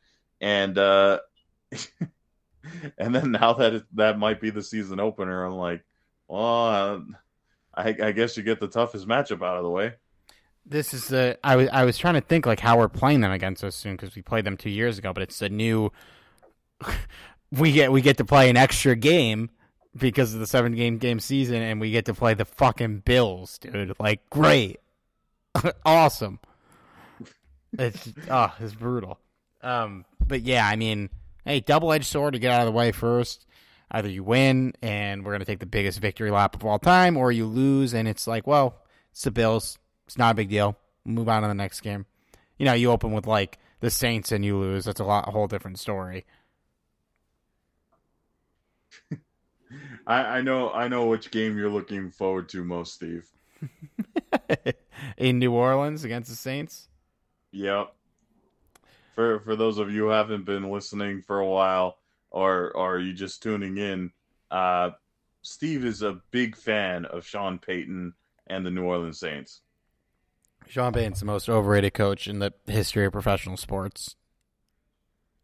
and 0.43 0.77
uh, 0.77 1.19
and 2.97 3.15
then 3.15 3.31
now 3.31 3.53
that 3.53 3.73
it, 3.73 3.83
that 3.95 4.19
might 4.19 4.41
be 4.41 4.49
the 4.49 4.61
season 4.61 4.99
opener, 4.99 5.45
I'm 5.45 5.53
like, 5.53 5.83
well, 6.27 7.05
I, 7.73 7.95
I 8.03 8.11
guess 8.11 8.35
you 8.35 8.43
get 8.43 8.59
the 8.59 8.67
toughest 8.67 9.07
matchup 9.07 9.41
out 9.41 9.57
of 9.57 9.63
the 9.63 9.69
way. 9.69 9.93
This 10.65 10.93
is 10.93 11.07
the 11.07 11.39
I 11.43 11.55
was 11.55 11.69
I 11.71 11.85
was 11.85 11.97
trying 11.97 12.15
to 12.15 12.21
think 12.21 12.45
like 12.45 12.59
how 12.59 12.77
we're 12.77 12.89
playing 12.89 13.21
them 13.21 13.31
against 13.31 13.61
so 13.61 13.69
soon 13.69 13.95
because 13.95 14.15
we 14.15 14.21
played 14.21 14.45
them 14.45 14.57
two 14.57 14.69
years 14.69 14.97
ago, 14.97 15.13
but 15.13 15.23
it's 15.23 15.41
a 15.41 15.49
new 15.49 15.91
we 17.51 17.71
get 17.71 17.91
we 17.91 18.01
get 18.01 18.17
to 18.17 18.25
play 18.25 18.49
an 18.49 18.57
extra 18.57 18.95
game 18.95 19.49
because 19.95 20.33
of 20.33 20.41
the 20.41 20.47
seven 20.47 20.75
game 20.75 20.97
game 20.97 21.19
season, 21.19 21.61
and 21.61 21.79
we 21.79 21.91
get 21.91 22.05
to 22.05 22.13
play 22.13 22.33
the 22.33 22.45
fucking 22.45 22.99
Bills, 22.99 23.57
dude. 23.59 23.93
Like, 23.99 24.29
great, 24.29 24.79
awesome. 25.85 26.39
It's 27.77 28.13
oh, 28.29 28.53
it's 28.59 28.73
brutal. 28.73 29.19
Um, 29.63 30.03
but 30.27 30.41
yeah, 30.41 30.67
I 30.67 30.75
mean, 30.75 31.09
hey, 31.45 31.59
double 31.59 31.91
edged 31.91 32.05
sword 32.05 32.33
to 32.33 32.39
get 32.39 32.51
out 32.51 32.61
of 32.61 32.65
the 32.65 32.71
way 32.71 32.91
first. 32.91 33.45
Either 33.91 34.09
you 34.09 34.23
win 34.23 34.73
and 34.81 35.23
we're 35.23 35.33
gonna 35.33 35.45
take 35.45 35.59
the 35.59 35.65
biggest 35.65 35.99
victory 35.99 36.31
lap 36.31 36.55
of 36.55 36.65
all 36.65 36.79
time, 36.79 37.15
or 37.17 37.31
you 37.31 37.45
lose 37.45 37.93
and 37.93 38.07
it's 38.07 38.27
like, 38.27 38.47
well, 38.47 38.81
it's 39.11 39.21
the 39.21 39.31
Bills. 39.31 39.77
It's 40.07 40.17
not 40.17 40.31
a 40.31 40.35
big 40.35 40.49
deal. 40.49 40.75
Move 41.05 41.29
on 41.29 41.43
to 41.43 41.47
the 41.47 41.53
next 41.53 41.81
game. 41.81 42.05
You 42.57 42.65
know, 42.65 42.73
you 42.73 42.91
open 42.91 43.11
with 43.11 43.27
like 43.27 43.59
the 43.79 43.89
Saints 43.91 44.31
and 44.31 44.43
you 44.43 44.57
lose. 44.57 44.85
That's 44.85 44.99
a 44.99 45.03
lot, 45.03 45.27
a 45.27 45.31
whole 45.31 45.47
different 45.47 45.77
story. 45.79 46.25
I, 50.07 50.15
I 50.37 50.41
know 50.41 50.71
I 50.71 50.87
know 50.87 51.05
which 51.07 51.31
game 51.31 51.57
you're 51.57 51.69
looking 51.69 52.09
forward 52.11 52.49
to 52.49 52.63
most, 52.63 52.93
Steve. 52.93 53.27
In 55.17 55.39
New 55.39 55.51
Orleans 55.51 56.03
against 56.03 56.29
the 56.29 56.35
Saints. 56.35 56.87
Yep. 57.51 57.93
For 59.15 59.39
for 59.41 59.55
those 59.55 59.77
of 59.77 59.91
you 59.91 60.05
who 60.05 60.09
haven't 60.09 60.45
been 60.45 60.71
listening 60.71 61.21
for 61.21 61.39
a 61.39 61.47
while, 61.47 61.97
or 62.31 62.75
are 62.75 62.99
you 62.99 63.13
just 63.13 63.43
tuning 63.43 63.77
in, 63.77 64.11
uh, 64.49 64.91
Steve 65.43 65.85
is 65.85 66.01
a 66.01 66.21
big 66.31 66.55
fan 66.55 67.05
of 67.05 67.25
Sean 67.25 67.59
Payton 67.59 68.13
and 68.47 68.65
the 68.65 68.71
New 68.71 68.83
Orleans 68.83 69.19
Saints. 69.19 69.61
Sean 70.67 70.93
Payton's 70.93 71.19
the 71.19 71.25
most 71.25 71.49
overrated 71.49 71.93
coach 71.93 72.27
in 72.27 72.39
the 72.39 72.53
history 72.65 73.05
of 73.05 73.11
professional 73.11 73.57
sports. 73.57 74.15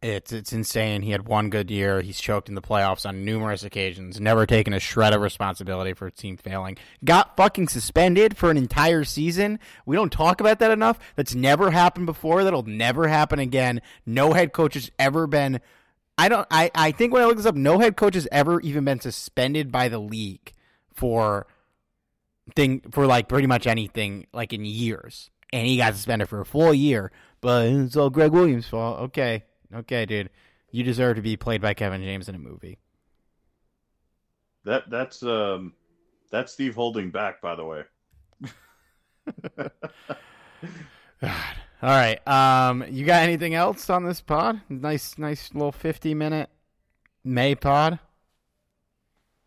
It's 0.01 0.31
it's 0.31 0.53
insane. 0.53 1.01
He 1.01 1.11
had 1.11 1.27
one 1.27 1.49
good 1.49 1.69
year. 1.69 2.01
He's 2.01 2.21
choked 2.21 2.47
in 2.47 2.55
the 2.55 2.61
playoffs 2.61 3.05
on 3.05 3.25
numerous 3.25 3.63
occasions. 3.63 4.17
Never 4.19 4.45
taken 4.45 4.71
a 4.71 4.79
shred 4.79 5.13
of 5.13 5.21
responsibility 5.21 5.91
for 5.91 6.07
a 6.07 6.11
team 6.11 6.37
failing. 6.37 6.77
Got 7.03 7.35
fucking 7.35 7.67
suspended 7.67 8.37
for 8.37 8.49
an 8.49 8.55
entire 8.55 9.03
season. 9.03 9.59
We 9.85 9.97
don't 9.97 10.11
talk 10.11 10.39
about 10.39 10.59
that 10.59 10.71
enough. 10.71 10.99
That's 11.17 11.35
never 11.35 11.71
happened 11.71 12.05
before. 12.05 12.45
That'll 12.45 12.63
never 12.63 13.09
happen 13.09 13.39
again. 13.39 13.81
No 14.05 14.31
head 14.31 14.53
coach 14.53 14.75
has 14.75 14.89
ever 14.97 15.27
been. 15.27 15.59
I 16.17 16.29
don't. 16.29 16.47
I 16.49 16.71
I 16.73 16.91
think 16.91 17.11
when 17.11 17.21
I 17.21 17.25
look 17.25 17.35
this 17.35 17.45
up, 17.45 17.55
no 17.55 17.79
head 17.79 17.97
coach 17.97 18.15
has 18.15 18.27
ever 18.31 18.61
even 18.61 18.85
been 18.85 19.01
suspended 19.01 19.69
by 19.69 19.89
the 19.89 19.99
league 19.99 20.53
for 20.93 21.45
thing 22.55 22.83
for 22.91 23.05
like 23.05 23.27
pretty 23.27 23.47
much 23.47 23.67
anything 23.67 24.27
like 24.31 24.53
in 24.53 24.63
years. 24.63 25.29
And 25.51 25.67
he 25.67 25.75
got 25.75 25.95
suspended 25.95 26.29
for 26.29 26.39
a 26.39 26.45
full 26.45 26.73
year. 26.73 27.11
But 27.41 27.65
it's 27.65 27.97
all 27.97 28.09
Gregg 28.09 28.31
Williams' 28.31 28.67
fault. 28.67 28.99
Okay. 28.99 29.43
Okay, 29.73 30.05
dude. 30.05 30.29
You 30.71 30.83
deserve 30.83 31.15
to 31.15 31.21
be 31.21 31.35
played 31.35 31.61
by 31.61 31.73
Kevin 31.73 32.01
James 32.01 32.29
in 32.29 32.35
a 32.35 32.39
movie. 32.39 32.77
That 34.65 34.89
that's 34.89 35.23
um 35.23 35.73
that's 36.31 36.53
Steve 36.53 36.75
holding 36.75 37.11
back, 37.11 37.41
by 37.41 37.55
the 37.55 37.65
way. 37.65 37.83
God. 39.57 39.71
All 41.81 41.89
right. 41.89 42.19
Um, 42.27 42.83
you 42.89 43.05
got 43.05 43.23
anything 43.23 43.55
else 43.55 43.89
on 43.89 44.03
this 44.03 44.19
pod? 44.19 44.61
Nice, 44.67 45.17
nice 45.17 45.53
little 45.53 45.71
fifty-minute 45.71 46.49
May 47.23 47.55
pod. 47.55 47.99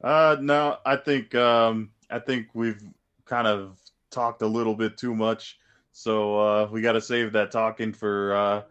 Uh, 0.03 0.37
no, 0.41 0.79
I 0.85 0.97
think 0.97 1.35
um, 1.35 1.91
I 2.11 2.19
think 2.19 2.49
we've 2.55 2.83
kind 3.27 3.47
of 3.47 3.79
talked 4.11 4.43
a 4.43 4.47
little 4.47 4.75
bit 4.75 4.97
too 4.97 5.15
much, 5.15 5.59
so 5.93 6.39
uh, 6.39 6.69
we 6.73 6.81
got 6.81 6.93
to 6.93 7.01
save 7.01 7.33
that 7.33 7.51
talking 7.51 7.93
for 7.93 8.35
uh, 8.35 8.63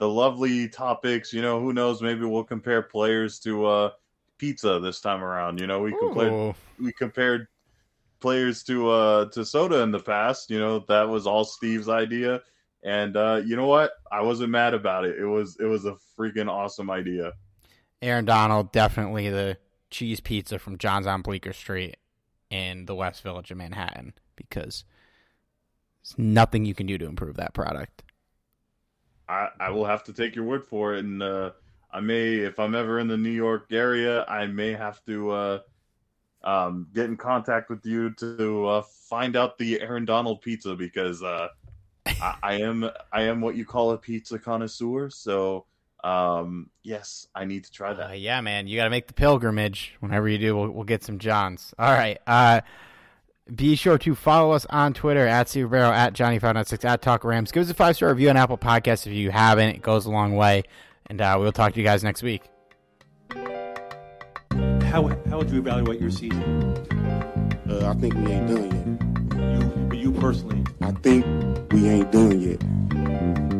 the 0.00 0.08
lovely 0.08 0.66
topics. 0.66 1.32
You 1.32 1.42
know, 1.42 1.60
who 1.60 1.72
knows? 1.72 2.02
Maybe 2.02 2.24
we'll 2.24 2.42
compare 2.42 2.82
players 2.82 3.38
to 3.40 3.66
uh, 3.66 3.90
pizza 4.38 4.80
this 4.80 5.00
time 5.00 5.22
around. 5.22 5.60
You 5.60 5.68
know, 5.68 5.80
we 5.80 5.94
compared 5.96 6.56
we 6.80 6.92
compared 6.92 7.46
players 8.18 8.64
to 8.64 8.90
uh, 8.90 9.24
to 9.26 9.44
soda 9.44 9.82
in 9.82 9.92
the 9.92 10.00
past. 10.00 10.50
You 10.50 10.58
know, 10.58 10.80
that 10.88 11.08
was 11.08 11.28
all 11.28 11.44
Steve's 11.44 11.88
idea, 11.88 12.40
and 12.82 13.16
uh, 13.16 13.42
you 13.44 13.54
know 13.54 13.66
what? 13.66 13.92
I 14.10 14.22
wasn't 14.22 14.50
mad 14.50 14.74
about 14.74 15.04
it. 15.04 15.18
It 15.18 15.26
was 15.26 15.56
it 15.60 15.66
was 15.66 15.84
a 15.84 15.96
freaking 16.18 16.50
awesome 16.50 16.90
idea. 16.90 17.34
Aaron 18.02 18.24
Donald, 18.24 18.72
definitely 18.72 19.28
the 19.28 19.58
cheese 19.90 20.20
pizza 20.20 20.58
from 20.58 20.78
John's 20.78 21.06
on 21.06 21.20
Bleecker 21.20 21.52
Street 21.52 21.96
in 22.48 22.86
the 22.86 22.94
West 22.94 23.22
Village 23.22 23.50
of 23.50 23.58
Manhattan 23.58 24.14
because 24.34 24.84
there's 26.02 26.18
nothing 26.18 26.64
you 26.64 26.74
can 26.74 26.86
do 26.86 26.96
to 26.96 27.06
improve 27.06 27.36
that 27.36 27.52
product. 27.52 28.02
I, 29.58 29.70
will 29.70 29.84
have 29.84 30.04
to 30.04 30.12
take 30.12 30.34
your 30.34 30.44
word 30.44 30.64
for 30.64 30.94
it, 30.94 31.04
and 31.04 31.22
uh, 31.22 31.50
I 31.92 32.00
may, 32.00 32.36
if 32.36 32.58
I'm 32.58 32.74
ever 32.74 32.98
in 32.98 33.08
the 33.08 33.16
New 33.16 33.30
York 33.30 33.66
area, 33.70 34.24
I 34.26 34.46
may 34.46 34.72
have 34.72 35.04
to 35.06 35.30
uh, 35.30 35.58
um, 36.42 36.88
get 36.94 37.06
in 37.06 37.16
contact 37.16 37.70
with 37.70 37.84
you 37.84 38.10
to 38.14 38.66
uh, 38.66 38.82
find 38.82 39.36
out 39.36 39.58
the 39.58 39.80
Aaron 39.80 40.04
Donald 40.04 40.40
pizza 40.42 40.74
because 40.74 41.22
uh, 41.22 41.48
I, 42.06 42.34
I 42.42 42.54
am 42.60 42.88
I 43.12 43.22
am 43.22 43.40
what 43.40 43.56
you 43.56 43.64
call 43.64 43.92
a 43.92 43.98
pizza 43.98 44.38
connoisseur. 44.38 45.10
So 45.10 45.66
um, 46.02 46.70
yes, 46.82 47.26
I 47.34 47.44
need 47.44 47.64
to 47.64 47.70
try 47.70 47.90
Uh, 47.90 47.94
that. 47.94 48.20
yeah, 48.20 48.40
man, 48.40 48.66
you 48.66 48.76
got 48.76 48.84
to 48.84 48.90
make 48.90 49.06
the 49.06 49.12
pilgrimage. 49.12 49.94
Whenever 50.00 50.28
you 50.28 50.38
do, 50.38 50.56
we'll, 50.56 50.70
we'll 50.70 50.84
get 50.84 51.04
some 51.04 51.18
Johns. 51.18 51.74
All 51.78 51.92
right. 51.92 52.18
Be 53.54 53.74
sure 53.74 53.98
to 53.98 54.14
follow 54.14 54.52
us 54.52 54.64
on 54.70 54.94
Twitter 54.94 55.26
at 55.26 55.48
Steve 55.48 55.70
Barrow, 55.70 55.90
at 55.90 56.12
Johnny596, 56.14 56.84
at 56.84 57.02
Talk 57.02 57.24
Rams. 57.24 57.50
Give 57.50 57.62
us 57.62 57.70
a 57.70 57.74
five 57.74 57.96
star 57.96 58.10
review 58.10 58.30
on 58.30 58.36
Apple 58.36 58.58
Podcasts 58.58 59.06
if 59.06 59.12
you 59.12 59.30
haven't. 59.30 59.70
It 59.70 59.82
goes 59.82 60.06
a 60.06 60.10
long 60.10 60.36
way. 60.36 60.62
And 61.06 61.20
uh, 61.20 61.36
we'll 61.40 61.50
talk 61.50 61.72
to 61.72 61.78
you 61.78 61.84
guys 61.84 62.04
next 62.04 62.22
week. 62.22 62.42
How 64.90 65.08
how 65.28 65.38
would 65.38 65.50
you 65.50 65.58
evaluate 65.58 66.00
your 66.00 66.10
season? 66.10 66.42
Uh, 67.68 67.90
I 67.90 67.94
think 68.00 68.14
we 68.14 68.32
ain't 68.32 68.48
done 68.48 68.70
yet. 69.90 69.94
You 69.94 69.98
you 69.98 70.12
personally. 70.12 70.64
I 70.80 70.92
think 70.92 71.24
we 71.72 71.88
ain't 71.88 72.12
done 72.12 72.40
yet. 72.40 73.59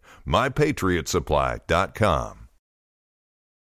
MyPatriotSupply.com. 0.31 2.40